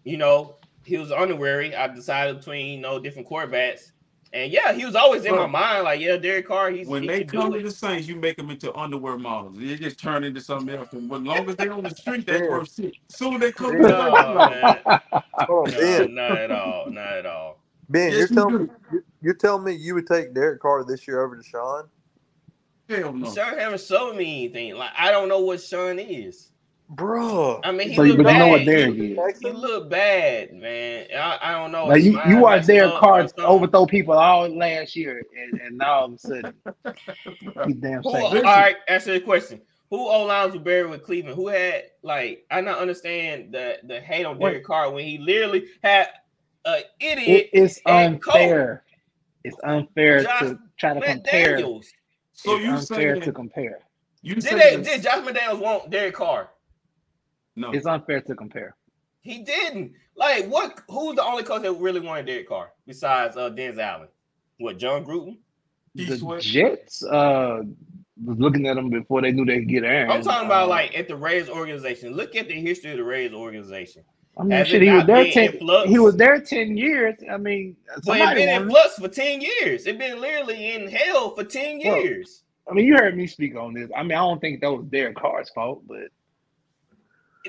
[0.05, 1.75] You know, he was honorary.
[1.75, 3.91] I decided between you know different quarterbacks,
[4.35, 5.85] and yeah, he was always in my mind.
[5.85, 6.71] Like, yeah, Derek Carr.
[6.71, 9.57] He's When he they come do to the Saints, you make them into underwear models.
[9.59, 10.89] They just turn into something else.
[10.93, 12.51] And as long as they're on the street, they Yeah.
[12.51, 12.95] worth shit.
[13.09, 15.01] Soon they come to No, Saints, man,
[15.49, 16.15] Hold on, no, Ben.
[16.15, 17.63] not at all, not at all.
[17.89, 18.59] Ben, Yes, you're you telling do.
[18.65, 21.89] me you- you're telling me you would take Derek Carr this year over Deshaun?
[22.89, 23.33] hell no.
[23.35, 24.77] Sean haven't sold me anything.
[24.77, 26.51] Like, I don't know what Sean is.
[26.95, 27.61] Bruh.
[27.65, 28.67] I mean, he So you, look but you know what bad.
[28.67, 29.21] Derek He, is.
[29.39, 29.55] he Texans?
[29.55, 31.07] look bad, man.
[31.17, 31.87] I, I don't know.
[31.87, 35.79] Like you, His you mind watched Derek Carr overthrow people all last year, and, and
[35.79, 36.55] now all of a sudden
[37.65, 38.33] he's damn Who, safe.
[38.35, 39.63] all right, answer the question.
[39.91, 41.37] Who O lines were buried with Cleveland?
[41.37, 44.51] Who had like I not understand the the hate on What?
[44.51, 46.09] Derek Carr when he literally had
[46.65, 48.35] an It, idiot it's and Cole.
[48.35, 48.85] unfair.
[49.45, 51.57] It's unfair Josh to try to Matt compare.
[51.57, 51.93] Daniels.
[52.33, 53.79] So it's you unfair say to compare.
[54.23, 56.51] you Did they did Josh McDaniels want Derek Carr?
[57.57, 57.71] No.
[57.73, 58.77] It's unfair to compare.
[59.23, 59.93] He didn't.
[60.15, 60.81] Like what?
[60.89, 64.09] Who's the only coach that really wanted Derek Carr besides uh, Dennis Allen?
[64.59, 65.39] What Jon Gruden?
[65.95, 66.43] The sweat.
[66.43, 67.63] Jets uh
[68.25, 70.11] was looking at them before they knew they could get Aaron.
[70.11, 72.15] I'm talking about Uh, like at the Rays organization.
[72.15, 74.03] Look at the history of the Rays organization.
[74.39, 75.55] I mean, has shit, he was there ten.
[75.55, 75.89] in?
[75.89, 77.15] He was there ten years.
[77.31, 79.87] I mean, But it's somebody been in wanted- flux for 10 years.
[79.87, 82.43] It's been literally in hell for 10 Well, years.
[82.71, 83.89] I mean, you heard me speak on this.
[83.97, 86.09] I mean, I don't think that was Derek Carr's fault, but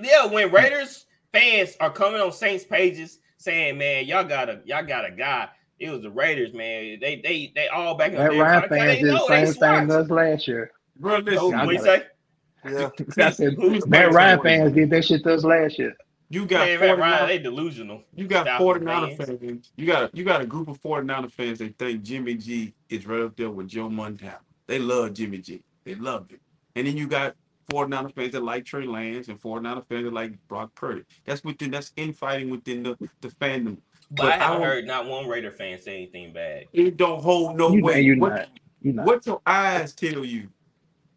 [0.01, 4.85] Yeah, when Raiders fans are coming on Saints pages saying, "Man, y'all got a y'all
[4.85, 5.49] got a guy,"
[5.79, 6.99] it was the Raiders, man.
[6.99, 9.87] They they they all back on that Derek Ryan fans did the same thing swatch.
[9.87, 10.71] to us last year.
[10.99, 12.03] Bro, listen, I what you say?
[12.65, 12.89] Yeah.
[13.19, 13.57] I said,
[13.87, 15.93] Matt Ryan fans did that shit to us last year.
[16.29, 18.03] you got Man, Matt 49 Ryan, they delusional.
[18.15, 19.39] You got Falcons 49er fans.
[19.39, 19.71] fans.
[19.77, 23.05] You got a you got a group of 49er fans that think Jimmy G is
[23.05, 24.39] right up there with Joe Montana.
[24.65, 25.63] They love Jimmy G.
[25.85, 26.41] They love it.
[26.75, 27.35] And then you got
[27.71, 31.03] 49er fans that like Trey Lance and 49er fans that like Brock Purdy.
[31.25, 33.77] That's within that's infighting within the, the fandom.
[34.11, 36.65] But, But I I haven't don't- heard not one Raider fan say anything bad.
[36.73, 37.97] It don't hold no You, weight.
[37.97, 38.47] and you what, not.
[38.81, 39.05] You not.
[39.05, 40.47] what your eyes tell you?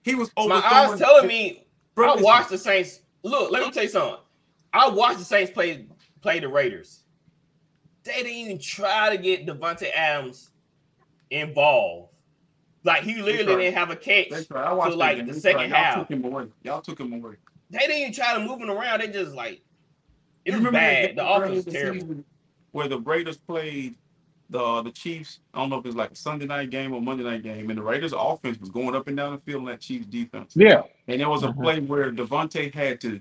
[0.02, 0.48] He was over.
[0.48, 0.92] My overthrowing.
[0.92, 3.00] eyes telling me Bro, I watched the Saints.
[3.22, 4.20] Look, let me tell you something.
[4.72, 5.86] I watched the Saints play
[6.20, 7.04] play the Raiders.
[8.02, 10.50] They didn't even try to get Davante Adams
[11.30, 12.09] involved.
[12.84, 13.62] Like he literally right.
[13.64, 14.28] didn't have a catch.
[14.30, 14.64] That's right.
[14.66, 15.70] I watched like, the That's second right.
[15.70, 15.98] Y'all half.
[16.08, 16.46] took him away.
[16.62, 17.34] Y'all took him away.
[17.70, 19.00] They didn't even try to move him around.
[19.00, 19.62] They just like
[20.44, 21.08] it was bad.
[21.08, 22.24] game The offense was terrible.
[22.72, 23.96] Where the Raiders played
[24.48, 25.40] the the Chiefs.
[25.54, 27.78] I don't know if it's like a Sunday night game or Monday night game, and
[27.78, 30.52] the Raiders' offense was going up and down the field in that Chiefs defense.
[30.56, 30.82] Yeah.
[31.06, 31.60] And there was a Mhm.
[31.62, 33.20] play where Davante had to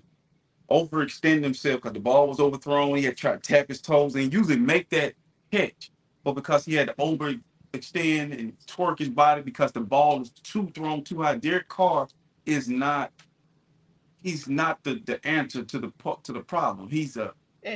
[0.72, 2.96] overextend himself because the ball was overthrown.
[2.96, 5.14] He had to try to tap his toes and usually make that
[5.52, 5.92] catch,
[6.24, 6.96] but because he had to
[7.74, 11.36] overextend and twerk his body because the ball is too thrown too high.
[11.36, 12.08] Derek Carr
[12.46, 13.12] is not.
[14.22, 16.90] He's not the, the answer to the po- to the problem.
[16.90, 17.34] He's a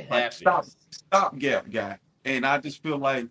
[0.10, 1.98] like stop stopgap guy.
[2.26, 3.28] And I just feel like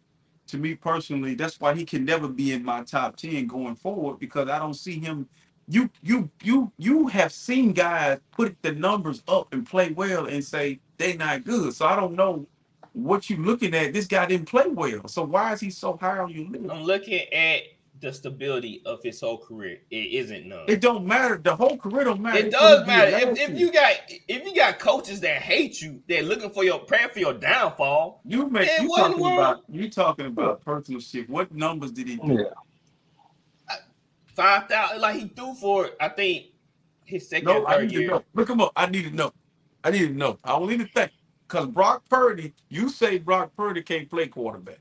[0.48, 4.18] to me personally, that's why he can never be in my top 10 going forward
[4.18, 5.28] because I don't see him.
[5.68, 10.44] You you you you have seen guys put the numbers up and play well and
[10.44, 11.74] say they not good.
[11.74, 12.46] So I don't know
[12.92, 13.92] what you looking at.
[13.92, 15.06] This guy didn't play well.
[15.08, 16.70] So why is he so high on your list?
[16.70, 17.62] I'm looking at
[18.00, 19.78] the stability of his whole career.
[19.90, 20.64] It isn't none.
[20.66, 21.38] It don't matter.
[21.38, 22.38] The whole career don't matter.
[22.38, 23.16] It It's does matter.
[23.16, 26.80] If, if you got if you got coaches that hate you, they're looking for your
[26.80, 28.20] praying for your downfall.
[28.24, 29.38] you make you what in the talking world?
[29.38, 31.30] about you talking about personal shit.
[31.30, 32.32] What numbers did he do?
[32.40, 33.76] Yeah.
[34.34, 36.46] Five thousand, like he threw for I think
[37.04, 38.24] his second No, or I third need to know.
[38.34, 38.72] Look him up.
[38.74, 39.32] I need to know.
[39.84, 40.38] I need to know.
[40.42, 41.12] I don't need to think.
[41.52, 44.80] Because Brock Purdy, you say Brock Purdy can't play quarterback.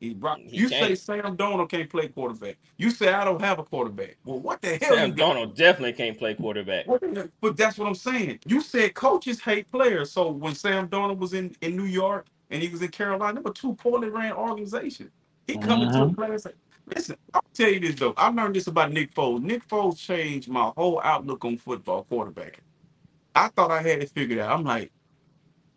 [0.00, 0.98] He, Brock, He you say can't.
[0.98, 2.58] Sam Darnold can't play quarterback.
[2.78, 4.18] You say I don't have a quarterback.
[4.24, 4.94] Well, what the hell?
[4.94, 5.36] Sam got?
[5.36, 6.86] Darnold definitely can't play quarterback.
[6.86, 7.28] What the hell?
[7.42, 8.40] But that's what I'm saying.
[8.46, 10.12] You said coaches hate players.
[10.12, 13.52] So when Sam Darnold was in, in New York and he was in Carolina, number
[13.52, 15.10] two poorly ran organization.
[15.48, 16.16] He come into a Mhm.
[16.16, 16.46] class.
[16.94, 18.14] Listen, I'll tell you this though.
[18.16, 19.42] I learned this about Nick Foles.
[19.42, 22.60] Nick Foles changed my whole outlook on football quarterbacking.
[23.34, 24.52] I thought I had it figured out.
[24.52, 24.92] I'm like,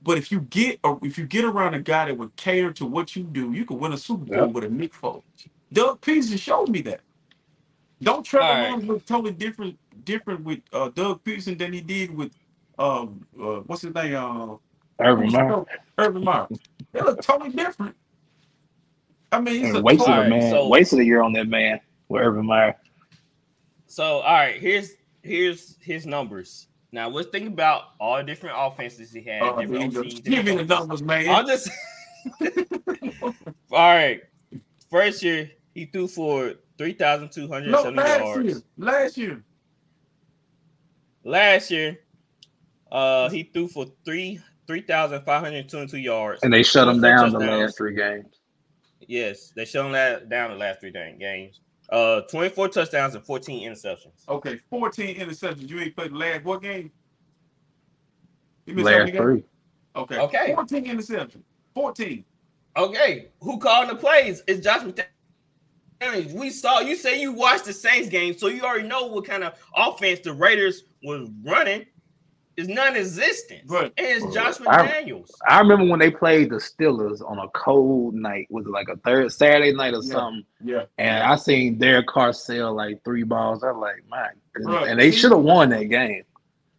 [0.03, 2.85] but if you get or if you get around a guy that would cater to
[2.85, 4.51] what you do, you could win a Super Bowl Yep.
[4.51, 5.23] with a Nick Foles.
[5.71, 7.01] Doug Pederson showed me that.
[8.01, 8.67] Don't Trevor All right.
[8.69, 12.31] Lawrence look totally different different with uh, Doug Pederson than he did with
[12.77, 14.55] um uh, what's his name uh
[14.99, 15.65] Urban Meyer.
[15.97, 16.47] Urban Meyer.
[16.91, 17.95] They look totally different.
[19.31, 20.51] I mean, it's a And wasted total- Alright, a man.
[20.51, 22.75] so- wasted a year on that man with Urban Meyer.
[23.87, 24.91] So all right, here's
[25.23, 29.41] here's his numbers Now let's think about all the different offenses he had.
[29.41, 31.27] Oh, different there you Give me the numbers, man.
[31.27, 31.67] I'm just
[33.23, 33.33] all
[33.71, 34.21] right.
[34.91, 38.45] First year he threw for three thousand two hundred seventy no, last yards.
[38.45, 38.61] year.
[38.77, 39.43] Last year.
[41.23, 41.99] Last year,
[42.91, 46.43] uh, he threw for three three thousand five hundred twenty-two yards.
[46.43, 48.27] And they shut him Four down the last three games.
[49.07, 51.59] Yes, they shut him that down the last three dang games.
[51.93, 54.27] Uh, twenty-four touchdowns and fourteen interceptions.
[54.27, 55.69] Okay, 14 interceptions.
[55.69, 56.91] You ain't played the last what game?
[58.65, 59.21] You missed how Last many games?
[59.21, 59.43] three.
[59.95, 60.17] Okay.
[60.19, 60.53] Okay.
[60.55, 61.43] 14 interceptions.
[61.75, 62.25] 14.
[62.77, 64.41] Okay, who called the plays?
[64.47, 64.81] It's Josh
[66.01, 66.33] McDaniels.
[66.33, 69.43] We saw you say you watched the Saints game, so you already know what kind
[69.43, 71.85] of offense the Raiders was running.
[72.55, 73.61] Is non-existent.
[73.67, 73.91] Right.
[73.97, 75.31] And it's Josh I- McDaniels.
[75.47, 78.47] I remember when they played the Steelers on a cold night.
[78.49, 80.11] Was it like a third Saturday night or Yeah.
[80.13, 80.45] something?
[80.63, 80.83] Yeah.
[80.97, 83.63] And I seen Derek Carr sell like three balls.
[83.63, 84.75] I'm like, my goodness.
[84.75, 84.87] Right.
[84.89, 86.23] And they should have won that game.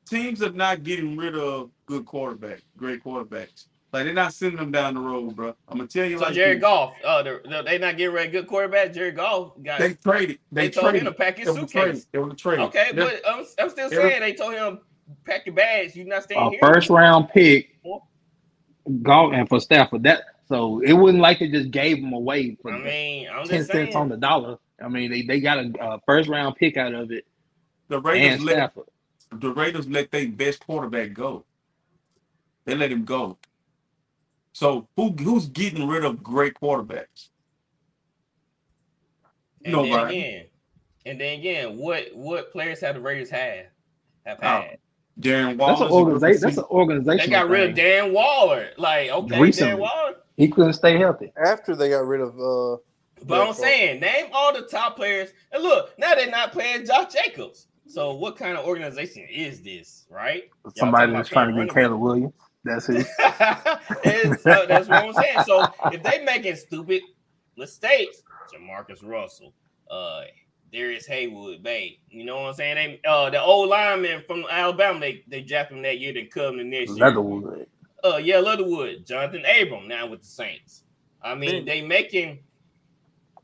[0.09, 3.67] Teams are not getting rid of good quarterbacks, great quarterbacks.
[3.93, 5.55] Like they're not sending them down the road, bro.
[5.69, 6.61] I'm gonna tell you So like Jared.
[6.61, 8.93] Goff, uh, they're, they not getting rid of good quarterback.
[8.93, 10.39] Jared Goff got They traded.
[10.53, 11.01] they, They, told traded.
[11.07, 11.85] him to pack It his was a trade.
[11.97, 12.07] suitcase.
[12.13, 12.59] It was a trade.
[12.61, 13.05] Okay, Yeah.
[13.05, 14.81] but I'm, I'm still saying they told him
[15.27, 15.97] pack your bags.
[15.97, 16.61] You're not staying A here.
[16.61, 17.71] first round pick,
[19.03, 20.05] Goff and for Stafford.
[20.05, 23.69] That so it wasn't like they just gave them away for I mean, I'm ten
[23.69, 24.59] cents on the dollar.
[24.83, 27.25] I mean, they, they got a, uh first round pick out of it
[27.89, 28.89] the Raiders and let Stafford.
[29.33, 31.47] the Raiders let their best quarterback go.
[32.67, 33.39] They let him go.
[34.55, 37.29] So who who's getting rid of great quarterbacks?
[39.65, 40.47] And No, then again,
[41.07, 43.69] and then again, what what players have the Raiders had
[44.27, 44.79] have Oh, had?
[45.21, 46.41] Darren That's an organization.
[46.43, 47.31] That's an organization.
[47.31, 48.71] they got rid of Dan Waller.
[48.77, 49.71] Like, okay, Recently.
[49.73, 50.15] Dan Waller.
[50.37, 51.33] He couldn't stay healthy.
[51.43, 52.77] After they got rid of uh
[53.25, 55.31] But Yeah, I'm so- saying, name all the top players.
[55.53, 57.69] And look, now they're not playing Josh Jacobs.
[57.87, 60.45] So what kind of organization is this, right?
[60.65, 62.33] Y'all Somebody talking was trying to get running Caleb Williams.
[62.65, 63.07] That's it.
[64.41, 65.39] So that's what I'm saying.
[65.45, 67.03] So if they making stupid
[67.57, 68.23] mistakes,
[68.53, 69.53] Jamarcus Russell,
[69.91, 70.23] uh,
[70.75, 72.75] Darrius Heyward, Bay, you know what I'm saying?
[73.03, 76.49] They uh the old lineman from Alabama, they they drafted him that year, they cut
[76.49, 77.07] him the next year.
[77.07, 77.67] Leatherwood.
[78.03, 80.83] Uh yeah, Leatherwood, Jonathan Abram now with the Saints.
[81.23, 82.41] I mean, they making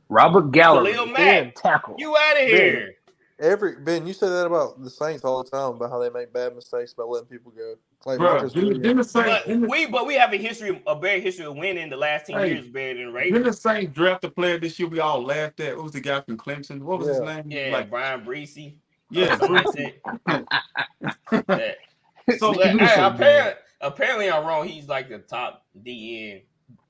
[0.08, 0.92] Robert Gallery.
[0.92, 1.16] Khalil Mack.
[1.16, 1.94] Dead tackle.
[1.98, 2.94] you out of here.
[3.38, 4.06] every Ben.
[4.06, 6.92] You say that about the Saints all the time about how they make bad mistakes
[6.92, 7.76] about letting people go.
[8.06, 10.36] Like Bro, Marcus didn't, didn't the Saints, But didn't the- we but we have a
[10.38, 11.90] history, a bad history of winning.
[11.90, 14.88] The last ten Hey, years better than didn't the Saints draft a player this year
[14.88, 15.76] we all laughed at?
[15.76, 16.80] What was the guy from Clemson?
[16.80, 17.44] What was his name?
[17.48, 18.76] Yeah, Like, Bryan Bresee.
[19.10, 19.36] yeah.
[19.36, 19.92] Something
[20.26, 20.46] like
[21.30, 21.46] that.
[21.46, 21.76] That-
[22.38, 24.66] So, But, hey, so apparently, apparently, I'm wrong.
[24.68, 26.42] He's like the top DN,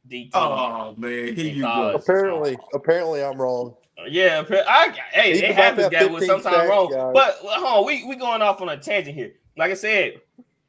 [0.09, 0.31] DT.
[0.35, 1.93] oh man, here you go.
[1.95, 3.75] Apparently, apparently, I'm wrong.
[3.99, 6.11] Uh, yeah, appa- I, hey, He's it happens, that guys.
[6.11, 7.11] With 15 sometimes wrong, guys.
[7.15, 9.33] but hold on, we we going off on a tangent here.
[9.57, 10.21] Like I said,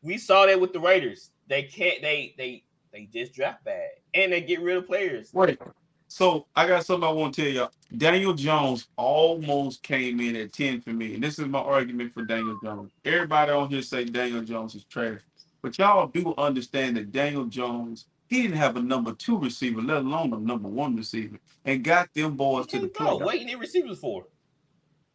[0.02, 1.32] we saw that with the Raiders.
[1.48, 2.02] They can't.
[2.02, 5.30] They they they just draft bad, and they get rid of players.
[5.34, 5.60] Right.
[6.08, 7.72] So I got something I want to tell y'all.
[7.96, 11.14] Daniel Jones almost came in at 10 for me.
[11.14, 12.92] And this is my argument for Daniel Jones.
[13.06, 15.22] Everybody on here say Daniel Jones is trash.
[15.62, 20.00] But y'all do understand that Daniel Jones, he didn't have a number two receiver, let
[20.00, 23.24] alone a number one receiver, and got them boys to the playoffs.
[23.24, 24.26] What you need receivers for?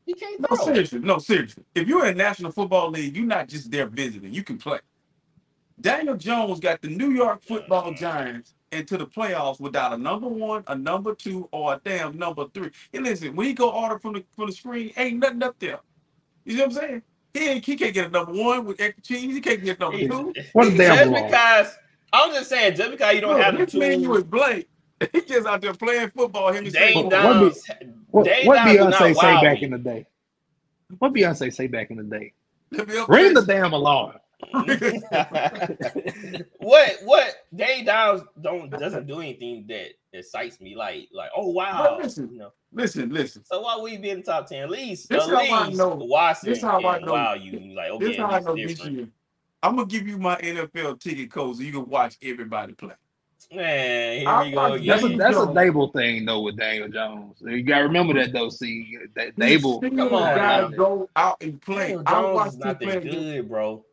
[0.07, 0.57] He can't No, throw.
[0.57, 1.01] seriously.
[1.01, 1.65] No, seriously.
[1.75, 4.35] If you're in the National Football League, you're not just there visiting.
[4.35, 4.81] You can play.
[5.81, 10.65] Daniel Jones got the New York football giants into the playoffs without a number one,
[10.69, 12.71] a number two, or a damn number three.
[12.95, 15.81] And listen, when he go order from the from the screen, ain't nothing up there.
[16.45, 17.03] You see what I'm saying?
[17.35, 19.35] He, ain't, he can't get a number one with extra cheese.
[19.35, 20.37] He can't get a number two.
[20.53, 21.29] What a damn just blow.
[21.29, 21.77] because
[22.13, 24.25] I'm just saying, just because you don't Look, have the this man you tools, is
[24.25, 24.69] Blake.
[25.13, 26.53] He just out there playing football.
[26.53, 27.57] Him and Dane What- what
[28.11, 30.07] What, Dane what Beyonce say wow back in the day?
[30.99, 32.33] What Beyonce say back in the day?
[32.71, 34.15] Let me up Ring the damn alarm.
[36.59, 41.97] what what Dane Downs don't doesn't do anything that excites me like like oh wow
[41.97, 42.53] But listen, you know.
[42.73, 43.45] Listen, listen.
[43.45, 44.65] So why we be in the top ten?
[44.65, 47.53] At least This at how I least know- Watson this how I know- wow you
[47.59, 49.09] you like okay this how I it's know this year.
[49.63, 52.93] I'm gonna give you my NFL ticket code so you can watch everybody play.
[53.53, 54.87] Man, here I- we go I- again.
[54.89, 55.57] That's a that's a Jones.
[55.57, 57.37] Dable thing though with Daniel Jones.
[57.41, 58.49] You gotta remember that though.
[58.49, 59.81] See that Dable.
[59.81, 60.77] Come on, guys now.
[60.77, 61.89] go out and play.
[61.89, 62.87] Daniel I Jones watched is him not play.
[62.93, 63.85] that Against, good, bro.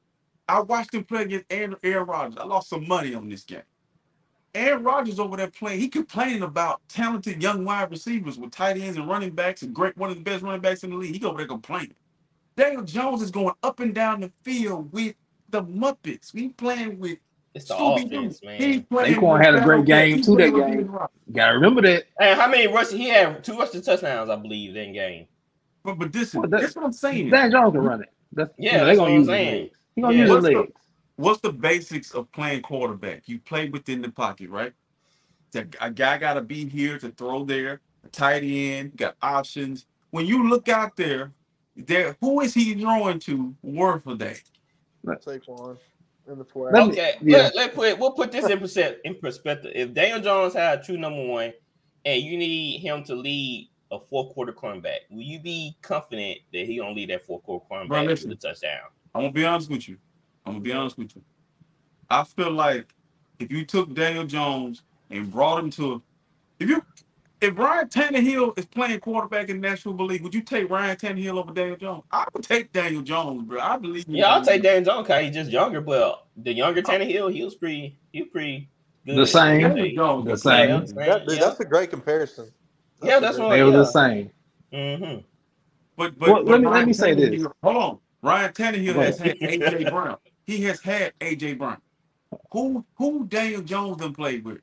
[0.50, 2.38] I watched him play against Aaron, Aaron Rodgers.
[2.40, 3.62] I lost some money on this game.
[4.56, 5.80] Aaron Rodgers over there playing.
[5.80, 9.98] He complaining about talented young wide receivers with tight ends and running backs and great
[9.98, 11.16] one of the best running backs in the league.
[11.16, 11.96] He over there complaining.
[12.56, 15.16] Daniel Jones is going up and down the field with
[15.50, 16.32] the Muppets.
[16.32, 17.18] He playing with
[17.56, 18.18] It's the Scooby-Doo.
[18.20, 18.60] offense, man.
[18.60, 20.26] He playing Saquon with had a great game Cat.
[20.26, 20.80] too that game.
[20.80, 20.98] Ian
[21.32, 22.06] Gotta remember that.
[22.20, 23.44] And how many rushes he had?
[23.44, 25.28] Two rushing touchdowns, I believe, that game.
[25.84, 27.30] But but this is Well, that- that's what I'm saying.
[27.30, 28.10] Dan Jones can run it.
[28.32, 29.64] That's, Yeah, you know, they what gonna I'm use saying.
[29.66, 29.74] it.
[29.96, 30.20] He gonna Yeah.
[30.22, 30.72] use his What's the- legs.
[31.16, 33.24] What's the basics of playing quarterback?
[33.28, 34.74] You play within the pocket, right?
[35.52, 37.82] That a guy got to be here to throw there.
[38.04, 39.86] A tight end, got options.
[40.10, 41.32] When you look out there,
[41.78, 43.54] there who is he throwing to?
[43.62, 44.42] Word for that.
[45.06, 45.78] Saquon
[46.28, 46.74] in the flat.
[46.74, 47.38] Let Okay, Yeah.
[47.38, 49.72] let, let put we'll put this in percent in perspective.
[49.76, 51.54] If Daniel Jones had a true number one,
[52.06, 56.66] and you need him to lead a fourth quarter cornerback, will you be confident that
[56.66, 58.80] he gonna lead that fourth quarter Bro, cornerback to the touchdown?
[59.14, 59.98] I'm gonna be honest with you.
[60.45, 61.22] I'm gonna be honest with you.
[62.10, 62.94] I feel like
[63.40, 66.02] if you took Daniel Jones and brought him to,
[66.60, 66.84] if you,
[67.44, 71.38] if Ryan Tannehill is playing quarterback in the National League, would you take Ryan Tannehill
[71.40, 72.03] over Daniel Jones?
[72.11, 73.60] I would take Daniel Jones, bro.
[73.60, 74.07] I believe.
[74.07, 77.44] in Yeah, I'll take Daniel Jones because he's just younger, but the younger Tannehill, he
[77.44, 78.70] was pretty, he was pretty
[79.06, 79.18] good.
[79.18, 79.61] The same.
[79.61, 80.26] Daniel Jones.
[80.26, 80.70] The is same.
[80.70, 80.80] Yeah.
[81.06, 81.45] That, dude, yeah.
[81.45, 82.49] that's a great comparison.
[83.03, 83.78] Yeah, that's great- what- They were yeah.
[83.78, 84.32] the same.
[84.72, 85.20] Mm-hmm.
[85.98, 87.45] But but, Well, but let me- let me say this.
[87.61, 89.38] Hold on, Ryan Tannehill has had.
[89.40, 90.18] AJ Brown.
[90.45, 91.78] He has had AJ Brown.
[92.52, 94.60] Who who Daniel Jones done played with?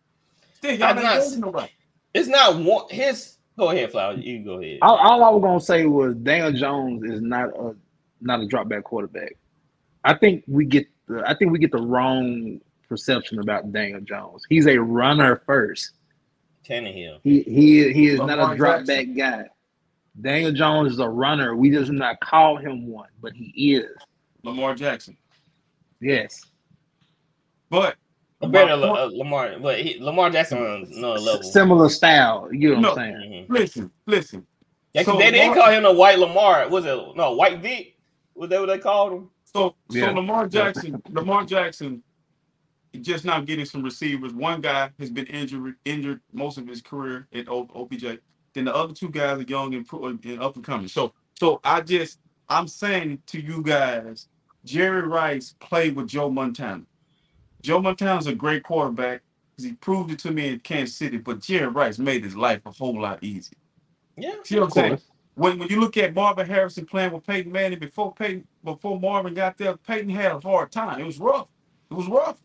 [0.55, 1.69] Still, y'all I'm not- dating nobody.
[2.15, 3.37] It's not one his.
[3.59, 4.15] Go ahead, Flower.
[4.15, 4.79] You can go ahead.
[4.83, 7.75] All, all I was gonna say was Daniel Jones is not a
[8.21, 9.37] not a drop back quarterback.
[10.05, 14.45] I think we get the I think we get the wrong perception about Daniel Jones.
[14.49, 15.93] He's a runner first.
[16.67, 17.21] Tannehill.
[17.23, 19.47] He he he is not a drop back guy.
[20.21, 21.55] Daniel Jones is a runner.
[21.57, 23.91] We just not call him one, but he is.
[24.43, 25.17] Lamar Jackson.
[26.01, 26.45] Yes.
[27.69, 28.00] But A
[28.49, 31.43] better my point- uh, Lamar, but he, Lamar Jackson on another level.
[31.43, 32.49] Similar style.
[32.53, 33.47] You know what I'm saying?
[33.47, 33.51] Mhm.
[33.51, 34.47] listen, listen.
[34.93, 36.69] Yeah, 'cause So they didn't Lamar- call him the White Lamar.
[36.69, 37.97] Was it no White Vic?
[38.35, 39.31] Was that what they called him?
[39.45, 42.03] So so Lamar Jackson, Lamar Jackson,
[43.01, 44.33] just now getting some receivers.
[44.33, 48.19] One guy has been injured injured most of his career at O- OBJ.
[48.53, 49.87] Then the other two guys are young and,
[50.25, 50.89] and up and coming.
[50.89, 52.19] So so I just
[52.49, 54.27] I'm saying to you guys,
[54.65, 56.83] Jerry Rice played with Joe Montana.
[57.63, 59.23] Joe Montana's a great quarterback
[59.57, 61.19] because he proved it to me in Kansas City.
[61.19, 63.57] But Jerry Rice made his life a whole lot easier.
[64.17, 64.35] Yeah.
[64.45, 64.91] See what I'm saying?
[64.91, 65.05] course.
[65.35, 69.35] when when you look at Marvin Harrison playing with Peyton Manning before Peyton before Marvin
[69.35, 71.01] got there, Peyton had a hard time.
[71.01, 71.49] It was rough.
[71.91, 72.39] It was rough.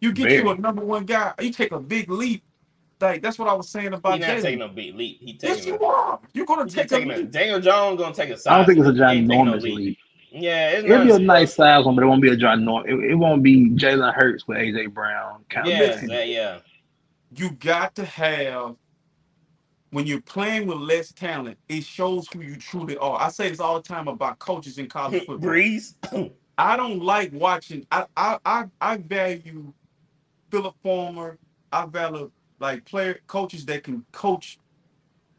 [0.00, 0.50] You get you Very.
[0.50, 2.44] a number one guy, you take a big leap.
[3.00, 4.58] Like that's what I was saying about He not taking Jalen.
[4.58, 5.18] no big leap.
[5.20, 5.74] He Yes, taking.
[5.74, 6.20] you are.
[6.34, 7.30] You're gonna he take taking a a, leap.
[7.30, 8.46] Daniel Jones gonna take a size.
[8.46, 9.08] I don't think it's a leap.
[9.08, 9.98] He ain't taking no ginormous leap.
[10.32, 11.06] Yeah, it's It'll not.
[11.06, 12.86] be a nice size one, but it won't be a ginormous.
[12.88, 16.08] It, it won't be Jalen Hurts with AJ Brown kind Yeah, of Listen.
[16.10, 16.58] yeah, yeah.
[17.36, 18.76] You got to have
[19.90, 23.20] when you're playing with less talent, it shows who you truly are.
[23.20, 25.38] I say this all the time about coaches in college football.
[25.40, 25.96] Breeze.
[26.58, 27.86] I don't like watching.
[27.92, 29.72] I I I, I value
[30.50, 31.38] Philip Farmer.
[31.72, 32.30] I value
[32.60, 34.58] like player coaches that can coach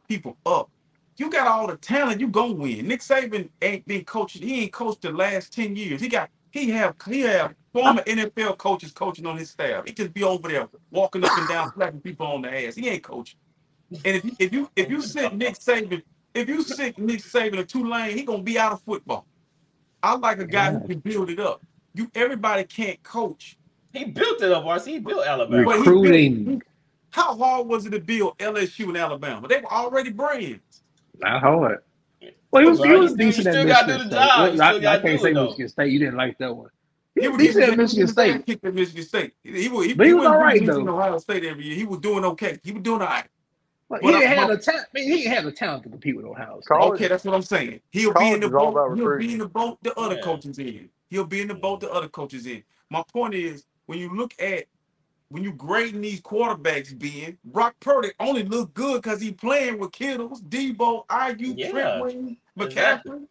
[0.09, 0.69] people up.
[1.17, 2.87] You got all the talent, you gonna win.
[2.87, 4.41] Nick Saban ain't been coaching.
[4.47, 6.01] He ain't coached the last ten years.
[6.01, 9.85] He got he have he have former NFL coaches coaching on his staff.
[9.85, 12.75] He just be over there walking up and down, slapping people on the ass.
[12.75, 13.37] He ain't coaching.
[14.05, 16.03] And if you if you if you sit Nick Saban,
[16.33, 19.27] if you sit Nick Saban in Tulane, he gonna be out of football.
[20.03, 21.61] I like a guy who can build it up.
[21.93, 23.57] You everybody can't coach.
[23.93, 24.85] He built it up, RC.
[24.87, 25.63] He built Alabama.
[25.63, 26.63] But he built- Recruiting.
[27.11, 29.47] How hard was it to build LSU and Alabama?
[29.47, 30.72] They were already brands.
[31.19, 31.79] Not hard.
[32.51, 34.15] Well, he was, Bro, he you was still- you decent at still gotta Michigan do
[34.15, 34.57] the State.
[34.57, 34.83] job.
[34.85, 35.43] I, I can't say it, though.
[35.45, 35.91] Michigan State.
[35.91, 36.69] You didn't like that one.
[37.15, 38.45] He He was was decent at Michigan State.
[38.45, 39.33] Kicked at Michigan State.
[39.43, 39.85] He was.
[39.87, 40.87] He, But he was wasn't all right, though.
[40.89, 41.75] Ohio State every year.
[41.75, 42.59] He was doing okay.
[42.63, 43.25] He was doing all right.
[43.89, 44.87] But But he didn't have a talent.
[44.95, 46.67] I mean, he had a talent to compete with Ohio State.
[46.67, 47.81] College- Okay, that's what I'm saying.
[47.91, 48.95] He'll be in the boat.
[48.95, 50.21] He'll be in the boat the other Yeah.
[50.21, 50.89] coaches in.
[51.09, 52.63] He'll be in the boat the other coaches in.
[52.89, 54.65] My point is, when you look at
[55.33, 59.91] when you grading these quarterbacks, being Brock Purdy only look good because he playing with
[59.91, 63.11] Kittles, Deebo, Aiyuk, Yeah, Trent Williams, exactly.
[63.11, 63.27] McCaffrey.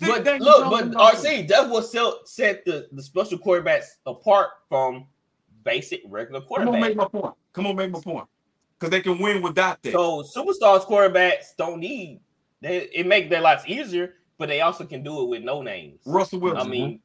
[0.00, 1.24] But look, but in the offense.
[1.24, 5.06] RC, that's what set the, the special quarterbacks apart from
[5.62, 6.64] basic regular quarterbacks.
[6.64, 7.34] Come on, make my point.
[7.52, 8.26] Come on, make my point.
[8.76, 9.92] Because they can win without that.
[9.92, 12.20] So superstars quarterbacks don't need
[12.60, 16.00] they it make their lives easier, but they also can do it with no names.
[16.04, 16.66] Russell Wilson.
[16.66, 17.00] I mean,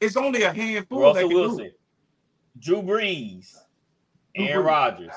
[0.00, 1.72] it's only a handful that Russell Wilson.
[2.58, 3.54] Drew Brees,
[4.36, 4.66] Aaron Brees.
[4.66, 5.14] Rodgers.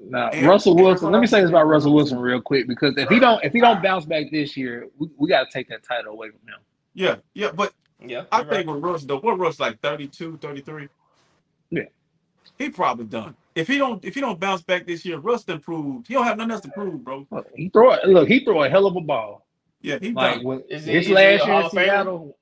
[0.00, 1.10] Now, And- Russell and Wilson.
[1.12, 3.60] Let me say this about Russell Wilson real quick because if he don't if he
[3.60, 6.60] don't bounce back this year, we, we got to take that title away from him.
[6.94, 8.74] Yeah, yeah, but Yeah, I you're think right.
[8.76, 10.88] with Russ, though, what Russ like 32, 33?
[11.70, 11.82] Yeah.
[12.58, 13.36] He probably done.
[13.54, 16.06] If he don't if he don't bounce back this year, Russ done proved.
[16.08, 17.26] He don't have nothing else to prove, bro.
[17.30, 18.06] Look, He throw it.
[18.08, 19.46] Look, he throw a hell of a ball.
[19.82, 20.44] Yeah, he Like done.
[20.44, 21.70] with Is he- his is he last year in?
[21.70, 22.36] Seattle.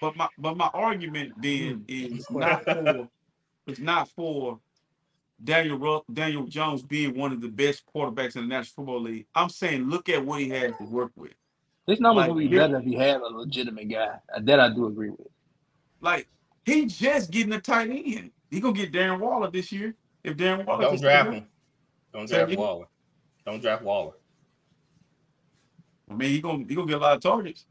[0.00, 1.82] But my but my argument then Hmm.
[1.88, 3.08] is not for
[3.66, 4.60] it's not for
[5.42, 9.26] Daniel Ru- Daniel Jones being one of the best quarterbacks in the National Football League.
[9.34, 11.34] I'm saying look at what he has to work with.
[11.86, 14.18] His numbers Like, would be better if he had a legitimate guy.
[14.34, 15.28] Uh, That I do agree with.
[16.00, 16.28] Like
[16.64, 18.30] he just getting a tight end.
[18.50, 19.94] He gonna get Darren Waller this year.
[20.22, 21.46] If Darren Waller Don't draft him.
[22.12, 22.58] Don't draft again?
[22.58, 22.86] Waller.
[23.44, 24.12] Don't draft Waller.
[26.10, 27.66] I mean, he gonna he gonna get a lot of targets.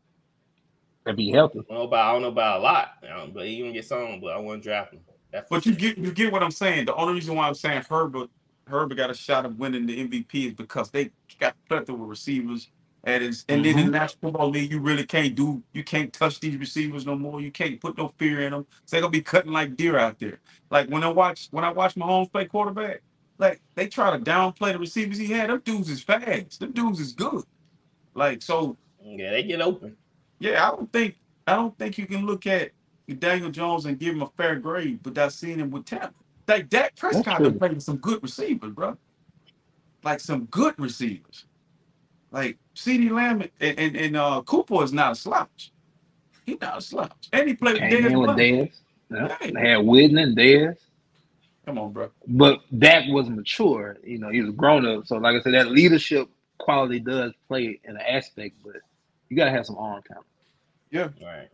[1.05, 1.59] If be healthy.
[1.59, 2.89] I don't know about I don't know about a lot,
[3.33, 4.19] but he gonna get some.
[4.21, 5.01] But I want to draft him.
[5.33, 6.85] That's But you get you get what I'm saying.
[6.85, 8.29] The only reason why I'm saying Herbert
[8.67, 12.69] Herbert got a shot of winning the MVP is because they got plethora with receivers.
[13.05, 13.85] And it's, and then in mm-hmm.
[13.87, 17.41] the National Football League, you really can't do you can't touch these receivers no more.
[17.41, 18.65] You can't put no fear in them.
[18.85, 20.39] So they're gonna be cutting like deer out there.
[20.69, 23.01] Like when I watch when I watch my Mahomes play quarterback,
[23.39, 25.49] like they try to downplay the receivers he had.
[25.49, 26.59] Them dudes is fast.
[26.59, 27.43] Them dudes is good.
[28.13, 29.97] Like so, yeah, they get open.
[30.39, 31.15] yeah, I don't think
[31.47, 32.71] I don't think you can look at
[33.07, 36.15] Daniel Jones and give him a fair grade without seeing him with talent.
[36.47, 37.49] Like Dak Prescott true.
[37.49, 38.97] can play with some good receivers, bro.
[40.03, 41.45] Like some good receivers.
[42.31, 45.71] Like CeeDee Lamb and, and, and uh, Cooper is not a slouch.
[46.45, 47.29] He's not a slouch.
[47.31, 48.37] And he played with Came in with Dez.
[48.37, 48.71] Dez.
[49.11, 49.37] Yeah.
[49.39, 49.51] Hey.
[49.51, 50.77] They had Witten and Dez.
[51.65, 52.09] Come on, bro.
[52.27, 53.97] But Dak was mature.
[54.03, 55.07] You know, he was grown up.
[55.07, 56.27] So like I said, that leadership
[56.57, 58.75] quality does play in an aspect, but
[59.29, 60.25] you gotta have some arm talent.
[60.91, 61.09] Yeah.
[61.21, 61.49] All right.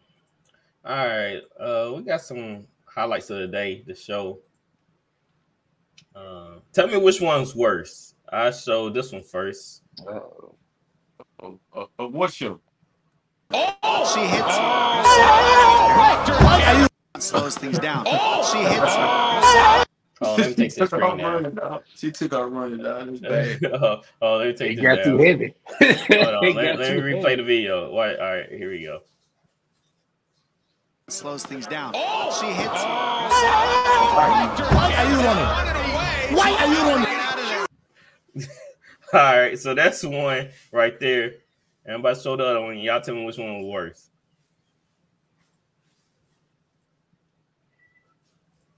[0.86, 1.42] All right.
[1.60, 4.40] Uh, we got some highlights of the day to show.
[6.16, 8.16] Uh, tell me which one's worse.
[8.32, 9.84] I show this one first.
[10.08, 10.20] Uh,
[11.42, 12.60] Uh, uh, uh, what show?
[13.52, 14.58] She hits.
[17.20, 18.06] Slows things down.
[18.06, 18.96] She hits.
[20.22, 21.80] Oh, let me take she this took out screen down.
[21.96, 23.10] She took out running down.
[23.10, 23.20] It's
[23.62, 23.64] bad.
[23.74, 25.06] oh, oh, let me it take this got down.
[25.06, 25.56] too heavy.
[25.80, 27.36] Hold on, let, let me replay heavy.
[27.38, 27.90] the video.
[27.92, 29.00] All right, all right, here we go.
[31.10, 31.94] Slows things down.
[31.96, 32.38] Oh!
[32.40, 32.70] She hits.
[32.70, 33.30] Oh!
[34.76, 36.38] Why are you running?
[36.38, 37.08] Why are you running?
[39.14, 41.32] All right, so that's the one right there.
[41.86, 42.78] And I'm about to show the other one.
[42.78, 44.12] Y'all tell me which one was worse.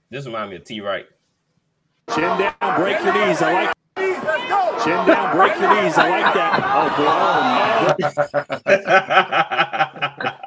[0.08, 0.80] This remind me of T.
[0.80, 1.06] Wright.
[2.14, 3.42] Chin down, break your knees.
[3.42, 3.74] I like.
[4.82, 5.98] Chin down, break your knees.
[5.98, 6.60] I like that.
[6.74, 6.88] Oh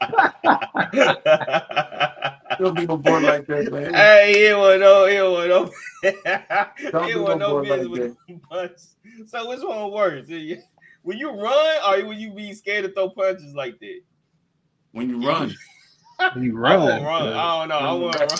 [0.10, 1.62] boy.
[2.60, 3.94] Don't be no boy like that, man.
[3.94, 6.12] hey, it was no, it was no,
[6.92, 9.28] Don't it do was no no business like with the punch.
[9.28, 10.28] So which one worse?
[11.04, 14.00] When you run or when you be scared to throw punches like that?
[14.92, 15.50] When you run,
[16.38, 16.80] You I run.
[16.82, 17.28] won't run.
[17.34, 17.78] I don't know.
[17.80, 18.40] I want to run.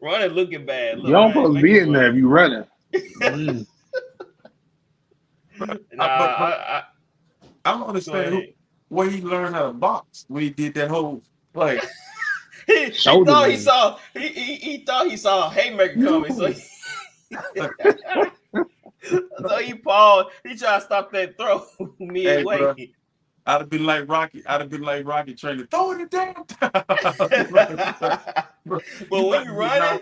[0.00, 0.98] Running looking bad.
[0.98, 2.64] Look, You don't man, supposed to be in there if you running.
[3.20, 3.66] Mm.
[5.60, 6.82] Nah, but- I,
[7.64, 8.42] I don't understand who,
[8.88, 10.24] where he learned how to box.
[10.26, 11.22] When he did that whole
[11.54, 11.84] like,
[12.72, 16.34] He, he Shoulder thought he saw he, he, he thought he saw a haymaker coming,
[16.34, 16.54] so he,
[19.48, 20.28] so he paused.
[20.44, 21.64] He tried to stop that throw
[21.98, 22.58] midway.
[22.58, 22.74] bro.
[23.44, 24.42] I'd have been like Rocky.
[24.46, 25.66] I'd have been like Rocky training.
[25.66, 26.44] Throw it down.
[26.60, 28.44] but
[29.10, 30.00] when you running,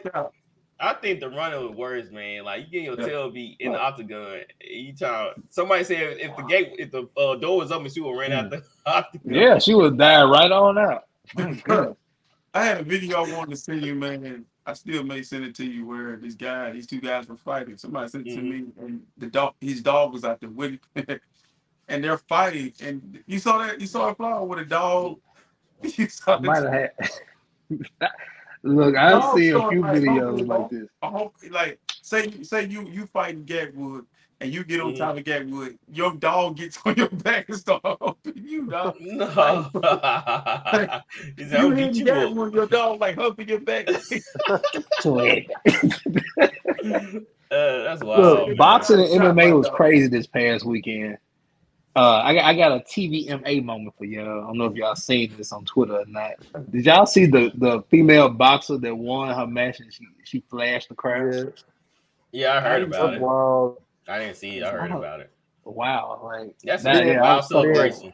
[0.79, 2.45] I think the running was worse, man.
[2.45, 3.07] Like you get your Yeah.
[3.07, 4.41] tail beat in the octagon.
[4.61, 5.33] You try.
[5.49, 8.51] Somebody said if the gate, if the uh, door was open, she would ran out
[8.51, 9.33] the octagon.
[9.35, 11.05] Yeah, she was dying right on out.
[12.53, 14.45] Bro, I had a video I wanted to send you, man.
[14.67, 17.77] I still may send it to you where this guy, these two guys were fighting.
[17.77, 18.85] Somebody sent it to me, mm-hmm.
[18.85, 21.21] and the dog, his dog was out there with him,
[21.89, 22.73] and they're fighting.
[22.83, 23.81] And you saw that?
[23.81, 25.19] You saw a fly with a dog.
[25.83, 26.91] You saw I might this-
[27.71, 28.11] have had.
[28.63, 30.89] Look, I've Dog seen a showing few like videos hungry, like oh, this.
[31.01, 34.05] I hope, like, say, say you you fighting Gatwood,
[34.41, 34.99] and you get on Mhm.
[34.99, 38.97] top of Gatwood, your dog gets on your back and start humping you, dog.
[39.01, 39.27] No.
[41.37, 42.05] he said, You I'll hit you.
[42.07, 43.87] Gatwood, your dog like humping your back.
[47.53, 48.49] Uh, that's wild.
[48.51, 51.19] Look, boxing and MMA was crazy this past weekend.
[51.97, 54.45] Uh, I got I got a TVMA moment for y'all.
[54.45, 56.35] I don't know if y'all seen this on Twitter or not.
[56.71, 60.91] Did y'all see the the female boxer that won her match and she she flashed
[60.91, 61.53] the crowd?
[62.31, 63.21] Yeah, Yeah, I heard about it.
[63.21, 63.79] wild.
[64.11, 64.65] I didn't see it.
[64.65, 65.31] I heard about it.
[65.65, 68.13] Wow, like That's That- a yeah, I wild so- celebration.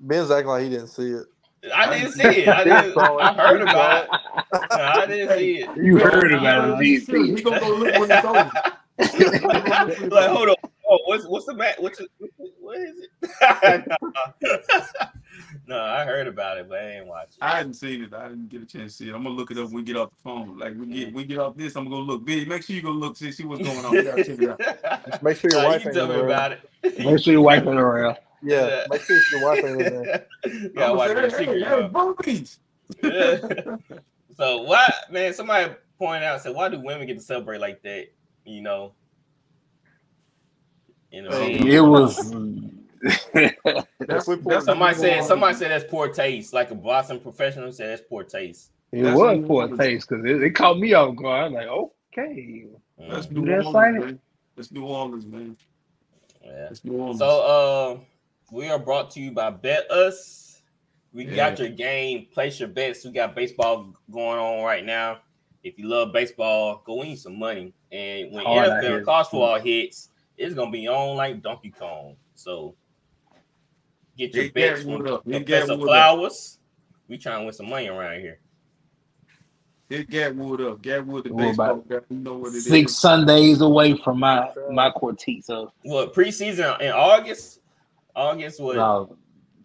[0.00, 1.26] Ben's acting like he didn't see it.
[1.74, 2.48] I didn't see it.
[2.48, 2.96] I didn't.
[2.98, 4.10] I heard about it.
[4.52, 5.76] No, I didn't see it.
[5.76, 6.84] you heard about it.
[6.84, 7.26] he didn't should.
[7.26, 10.08] see He gonna go look when it's over.
[10.08, 10.54] like, hold on.
[10.88, 11.82] Oh, what's what's the mat?
[11.82, 12.08] What's it,
[12.60, 13.88] what is it?
[15.68, 17.42] no, I heard about it, but I ain't watch it.
[17.42, 18.14] I hadn't seen it.
[18.14, 19.14] I didn't get a chance to see it.
[19.14, 20.58] I'm gonna look it up when we get off the phone.
[20.58, 21.12] Like we get mm.
[21.12, 22.24] we get off this, I'm gonna go look.
[22.24, 23.92] Billy, make sure you go look see, see what's going on.
[23.92, 25.06] You gotta check it out.
[25.10, 26.60] Just make sure your Nah, wife you ain't can tell me about it.
[26.82, 28.16] Make sure you wipe it around.
[28.42, 30.26] Yeah, make sure your wife ain't in there.
[30.46, 31.62] You I'm watch that secret.
[31.62, 31.88] hey, yo.
[31.88, 32.60] boobies.
[34.36, 35.34] so why, man?
[35.34, 38.06] Somebody pointed out said, why do women get to celebrate like that?
[38.46, 38.94] You know,
[41.10, 41.30] you know.
[41.32, 42.32] It was
[44.06, 46.52] That's, we that's Somebody said somebody said that's poor taste.
[46.52, 48.70] Like a Boston professional said that's poor taste.
[48.92, 51.46] It That's was New poor taste because it, it caught me off guard.
[51.46, 52.66] I'm like, okay.
[53.08, 54.00] That's Mm, New You that Orleans, excited?
[54.00, 54.20] man.
[54.56, 55.56] That's New Orleans, man.
[56.44, 56.52] yeah.
[56.68, 57.18] That's New Orleans.
[57.18, 58.00] So uh
[58.50, 60.60] we are brought to you by BetUS.
[61.12, 61.36] We Yeah.
[61.36, 62.26] got your game.
[62.32, 63.04] Place your bets.
[63.04, 65.18] We got baseball going on right now.
[65.62, 67.74] If you love baseball, go win some money.
[67.92, 68.96] And when Hard out NFL here.
[68.96, 72.16] and college football hits, it's gonna be on like Donkey Kong.
[72.34, 72.76] So
[74.18, 75.24] get your Hit bets Gatwood from up.
[75.26, 75.86] Hit Professor Gatwood up.
[75.86, 76.58] Flowers.
[77.08, 78.40] We trying to win some money around here.
[79.88, 80.82] Hit Gatwood up.
[80.82, 82.00] Gatwood, the What baseball about guy.
[82.10, 82.66] You know what it is.
[82.66, 85.44] Six Sundays away from my my quartet.
[85.44, 87.60] So What preseason in August?
[88.14, 89.16] August was no,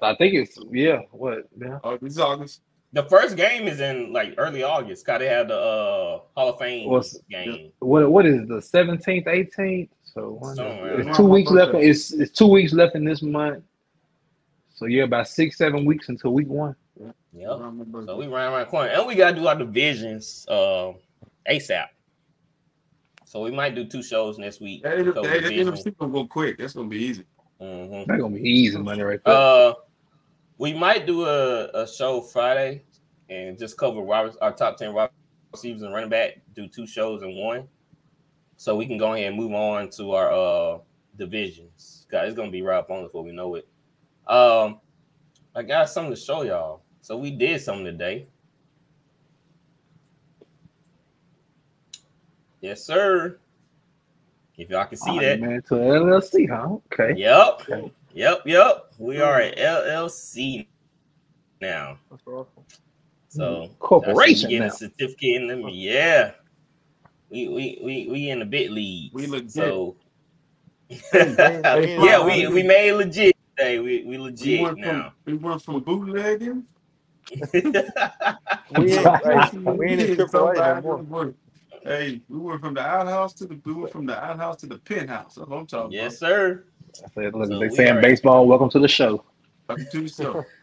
[0.01, 0.99] I think it's yeah.
[1.11, 1.49] What?
[1.59, 1.79] Yeah.
[1.83, 2.61] Oh, this August.
[2.93, 5.05] the first game is in like early August.
[5.05, 7.71] Cause they have the uh Hall of Fame What's- game.
[7.79, 8.09] What?
[8.09, 9.89] What is the seventeenth, eighteenth?
[10.03, 11.73] So it's two weeks left.
[11.73, 13.63] It's it's two weeks left in this month.
[14.83, 16.75] So yeah, about six, seven weeks until week one.
[16.99, 17.15] Yep.
[17.47, 18.11] Around my birthday.
[18.11, 20.91] So we ran around the corner, and we gotta do our divisions uh,
[21.49, 21.85] ASAP.
[23.23, 24.83] So we might do two shows next week.
[24.83, 25.53] That, couple that, that.
[25.53, 26.57] NFC gonna go quick.
[26.57, 27.23] That's gonna be easy.
[27.61, 28.07] Mhm.
[28.07, 29.33] That's gonna be easy money right there.
[29.33, 29.73] Uh,
[30.57, 32.83] we might do a, a show Friday
[33.29, 35.11] and just cover Robert, our top ten wide
[35.53, 36.41] receivers and running back.
[36.55, 37.69] Do two shows in one,
[38.57, 40.79] so we can go ahead and move on to our uh
[41.15, 42.05] divisions.
[42.11, 43.65] Guys, it's gonna be right up on before we know it.
[44.27, 44.79] Um,
[45.55, 46.81] I got something to show y'all.
[47.01, 48.27] So we did something today.
[52.61, 53.39] Yes, sir.
[54.57, 55.41] If y'all can see Oh, that.
[55.41, 56.77] man to LLC, huh?
[56.93, 57.19] Okay.
[57.19, 57.61] Yep.
[57.69, 57.91] Okay.
[58.13, 58.41] Yep.
[58.45, 58.93] Yep.
[58.99, 60.67] We are at LLC
[61.59, 61.97] now.
[62.09, 62.63] That's awesome.
[63.27, 64.73] So Corporation getting now.
[64.73, 65.67] a certificate in them.
[65.69, 66.31] Yeah.
[67.29, 69.11] We we we we in the bit league.
[69.13, 69.51] We legit.
[69.51, 69.95] So
[71.13, 73.79] yeah, we we made legit today.
[73.79, 75.13] We we We legit went now.
[75.25, 76.63] from we went from bootlegging.
[78.77, 81.33] We ain't, hey, we ain't in triple A no more.
[81.83, 84.77] Hey, we went from the outhouse to the we went from the outhouse to the
[84.79, 85.35] penthouse.
[85.35, 86.65] That's what I'm talking yes, sir.
[87.03, 88.47] I said, look, So they saying are- baseball.
[88.47, 89.23] Welcome to the show.
[89.67, 89.77] about.
[89.77, 90.45] Back to yourself.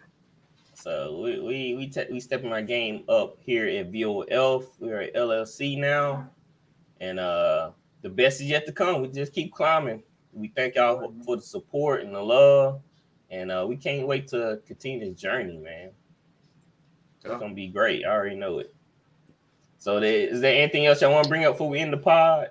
[0.75, 4.65] So we we we te- we stepping our game up here at VOF.
[4.79, 6.31] We're at LLC now,
[7.03, 9.03] and uh the best is yet to come.
[9.03, 10.03] We just keep climbing.
[10.33, 12.81] We thank y'all for, for the support and the love,
[13.31, 15.91] and uh we can't wait to continue this journey, man.
[17.25, 18.05] It's gonna be great.
[18.05, 18.75] I already know it.
[19.79, 21.99] So there, is there anything else y'all want to bring up before we end the
[21.99, 22.51] pod?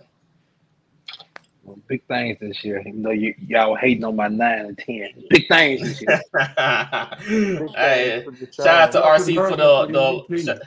[1.63, 2.79] Well, big things this year.
[2.79, 6.21] Even though you, y'all hating on my nine and ten, big things this year.
[7.75, 10.61] hey, shout out to RC for the, the shout,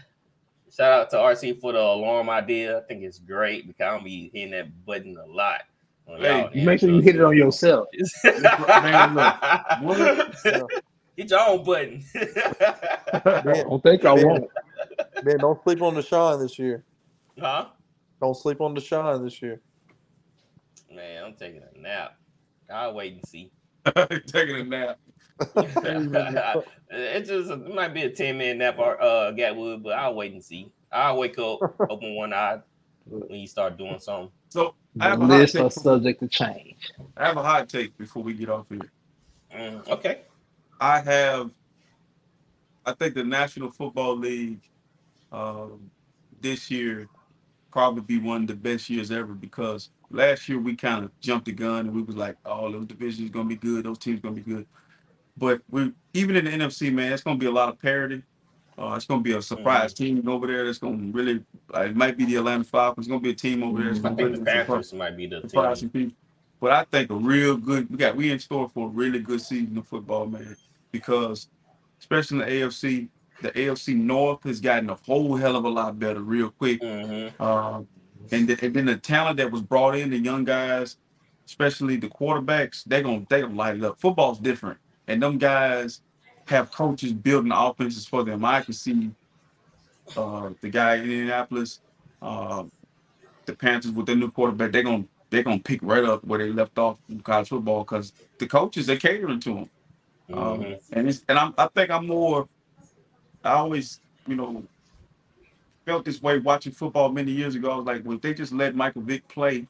[0.72, 2.78] shout out to RC for the alarm idea.
[2.78, 5.62] I think it's great because I'll be hitting that button a lot.
[6.12, 7.88] On Hey, y'all make sure you hit it on yourself.
[8.24, 10.70] Man, look,
[11.16, 12.02] Get your own button.
[12.14, 14.48] I don't think I won't.
[15.22, 16.84] Man, don't sleep on the shine this year.
[17.38, 17.66] huh?
[18.20, 19.60] Don't sleep on the shine this year.
[20.90, 22.14] Man, I'm taking a nap.
[22.72, 23.52] I'll wait and see.
[24.26, 24.98] taking a nap.
[26.90, 30.32] it just it might be a 10 minute nap or uh Gatwood, but I'll wait
[30.32, 30.72] and see.
[30.90, 31.60] I'll wake up,
[31.90, 32.60] open one eye
[33.06, 34.30] when you start doing something.
[34.48, 35.72] So I The have a hot lists are take.
[35.72, 36.92] subject to change.
[37.16, 38.92] I have a hot take before we get off here.
[39.54, 40.20] Mm, okay.
[40.80, 41.50] I have,
[42.86, 44.62] I think the National Football League
[45.32, 45.90] um,
[46.40, 47.08] this year
[47.72, 51.46] probably be one of the best years ever because last year we kind of jumped
[51.46, 54.36] the gun and we was like, oh, those divisions gonna be good, those teams gonna
[54.36, 54.66] be good.
[55.36, 58.22] But we even in the NFC, man, it's gonna be a lot of parity.
[58.78, 60.64] Uh, it's gonna be a surprise team over there.
[60.64, 63.06] That's gonna really, like, it might be the Atlanta Falcons.
[63.06, 63.92] It's gonna be a team over there.
[63.92, 65.90] That's I gonna think really surprise- Panthers might be the surprise team.
[65.90, 66.16] people.
[66.60, 69.40] But I think a real good we got we in store for a really good
[69.40, 70.56] season of football, man.
[70.90, 71.48] Because
[71.98, 73.08] especially in the AFC,
[73.42, 76.80] the AFC North has gotten a whole hell of a lot better real quick.
[76.80, 77.42] Mm-hmm.
[77.42, 77.88] Um,
[78.30, 80.96] and, the, and then the talent that was brought in, the young guys,
[81.46, 83.98] especially the quarterbacks, they're gonna they gonna light it up.
[83.98, 84.78] Football's different,
[85.08, 86.00] and them guys
[86.48, 88.44] have coaches building offenses for them.
[88.44, 89.10] I can see
[90.16, 91.80] uh, the guy in Indianapolis,
[92.20, 92.64] uh,
[93.46, 94.72] the Panthers with their new quarterback.
[94.72, 98.12] They're gonna they're gonna pick right up where they left off in college football because
[98.38, 99.70] the coaches they're catering to them.
[100.32, 100.80] Um, Mhm.
[100.92, 102.48] and it's and I'm, I think I'm more.
[103.44, 104.64] I always, you know,
[105.86, 107.72] felt this way watching football many years ago.
[107.72, 109.66] I was like, well, if they just let Michael Vick play,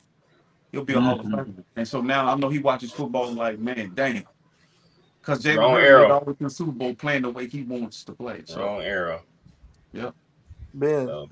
[0.72, 1.32] he'll be a Hall of Mhm.
[1.32, 1.64] Famer.
[1.76, 4.24] And so now I know he watches football and like, man, damn.
[5.22, 6.04] Because Jalen Wrong Hurts era.
[6.04, 8.42] is always in the Super Bowl playing the way he wants to play.
[8.44, 9.20] So Wrong era.
[10.74, 11.28] Ben, So,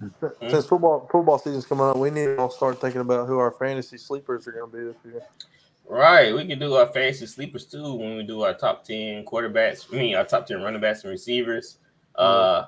[0.48, 3.50] since football football season's coming up, we need to all start thinking about who our
[3.50, 5.22] fantasy sleepers are going to be this year.
[5.88, 6.32] Right.
[6.32, 9.92] We can do our fantasy sleepers too when we do our top 10 quarterbacks.
[9.92, 11.78] I mean, our top 10 running backs and receivers.
[12.14, 12.66] Uh,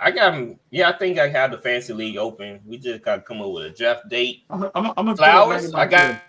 [0.00, 0.56] I got.
[0.70, 2.60] Yeah, I think I have the fantasy league open.
[2.66, 4.44] We just got to come up with a draft date.
[4.48, 5.74] I'm, I'm, I'm gonna Flowers.
[5.74, 6.22] I got,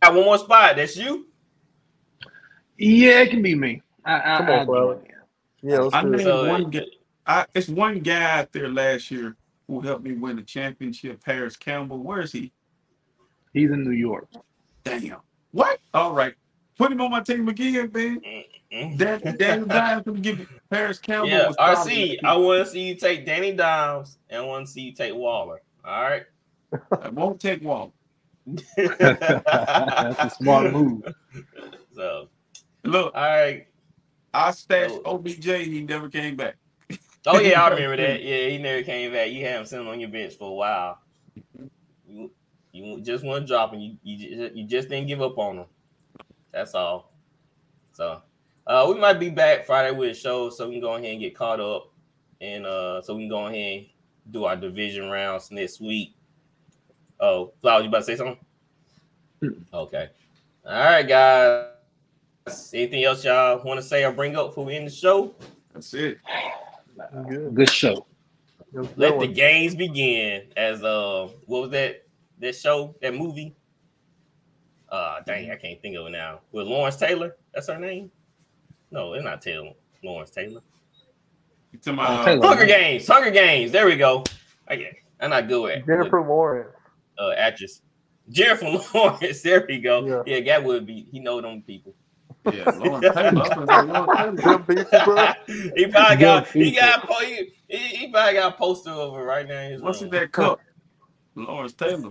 [0.00, 0.76] got one more spot.
[0.76, 1.26] That's you.
[2.82, 3.80] Yeah, it can be me.
[4.04, 4.94] I, I, Come on, I'll Flower.
[4.96, 5.10] do it.
[5.62, 6.10] Yeah, let's I do it.
[6.10, 6.80] named So, one uh, guy.
[7.24, 9.36] I, it's one guy out there last year
[9.68, 11.24] who helped me win the championship.
[11.24, 11.98] Parris Campbell.
[12.02, 12.52] Where is he?
[13.52, 14.28] He's in New York.
[14.82, 15.18] Damn.
[15.52, 15.78] What?
[15.94, 16.34] All right.
[16.76, 18.20] Put him on my team again, man.
[18.72, 18.98] Mm-mm.
[18.98, 21.28] Dan, Daniel Dimes gonna give me Parris Campbell.
[21.28, 22.24] Yeah, was probably RC.
[22.24, 25.14] I want to see you take Danny Dimes and I want to see you take
[25.14, 25.60] Waller.
[25.84, 26.24] All right.
[27.00, 27.92] I won't take Wall.
[28.76, 31.04] That's a smart move.
[31.94, 32.28] so,
[32.84, 33.66] Look, all right.
[34.34, 34.98] I stashed.
[35.04, 35.44] OBJ.
[35.44, 36.56] He never came back.
[37.24, 38.20] Oh yeah, I remember that.
[38.20, 39.30] Yeah, he never came back.
[39.30, 40.98] You had him sitting on your bench for a while.
[42.04, 42.32] You,
[42.72, 43.78] you just want to drop him.
[43.78, 45.66] You you just, you just didn't give up on him.
[46.50, 47.12] That's all.
[47.92, 48.22] So
[48.66, 51.20] uh, we might be back Friday with a show, so we can go ahead and
[51.20, 51.92] get caught up,
[52.40, 53.86] and uh, so we can go ahead and
[54.32, 56.16] do our division rounds next week.
[57.20, 58.38] Oh, Flowers, you about to say something?
[59.72, 60.08] Okay.
[60.66, 61.71] All right, guys.
[62.74, 65.34] Anything else y'all want to say or bring up before we end the show?
[65.72, 66.18] That's it.
[67.28, 67.54] Good.
[67.54, 68.06] Good show.
[68.74, 70.44] It was a good Let the games begin.
[70.56, 72.04] As uh, what was that?
[72.40, 73.54] That show, that movie.
[74.90, 76.40] Uh, dang, I can't think of it now.
[76.50, 78.10] With Lawrence Taylor, that's her name.
[78.90, 79.70] No, it's not Taylor.
[80.02, 80.60] Lawrence Taylor.
[81.72, 82.46] You talking Uh, about, Taylor.
[82.46, 83.06] Hunger Games.
[83.06, 83.70] Hunger Games.
[83.72, 84.24] There we go.
[84.68, 84.94] I get.
[85.20, 86.74] I'm not good at with, Jennifer Lawrence.
[87.18, 87.80] uh, actress.
[88.28, 89.40] Jennifer Lawrence.
[89.42, 90.04] There we go.
[90.26, 90.34] Yeah.
[90.38, 91.06] Yeah, that would be.
[91.12, 91.94] He know them people.
[92.50, 93.28] Yeah, Lawrence Taylor.
[93.28, 94.32] I was gonna say Lawrence Taylor.
[94.32, 95.32] Them people, bro.
[95.76, 96.48] he probably got.
[96.48, 97.22] He got.
[97.22, 99.60] He, he, he probably got a poster of it right now.
[99.60, 100.20] In his What's in room.
[100.20, 100.60] that cup?
[101.34, 102.10] Lawrence Taylor.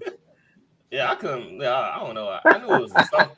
[0.90, 1.60] Yeah, I couldn't.
[1.60, 2.28] Yeah, I don't know.
[2.28, 3.36] I, I knew it was something.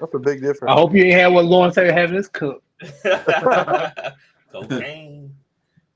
[0.00, 0.70] That's a big difference.
[0.70, 2.62] I hope you ain't had what Lawrence Taylor having his cup.
[4.52, 5.34] Cocaine.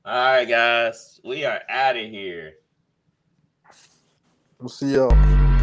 [0.05, 2.55] All right, guys, we are out of here.
[4.59, 5.58] We'll see y'all.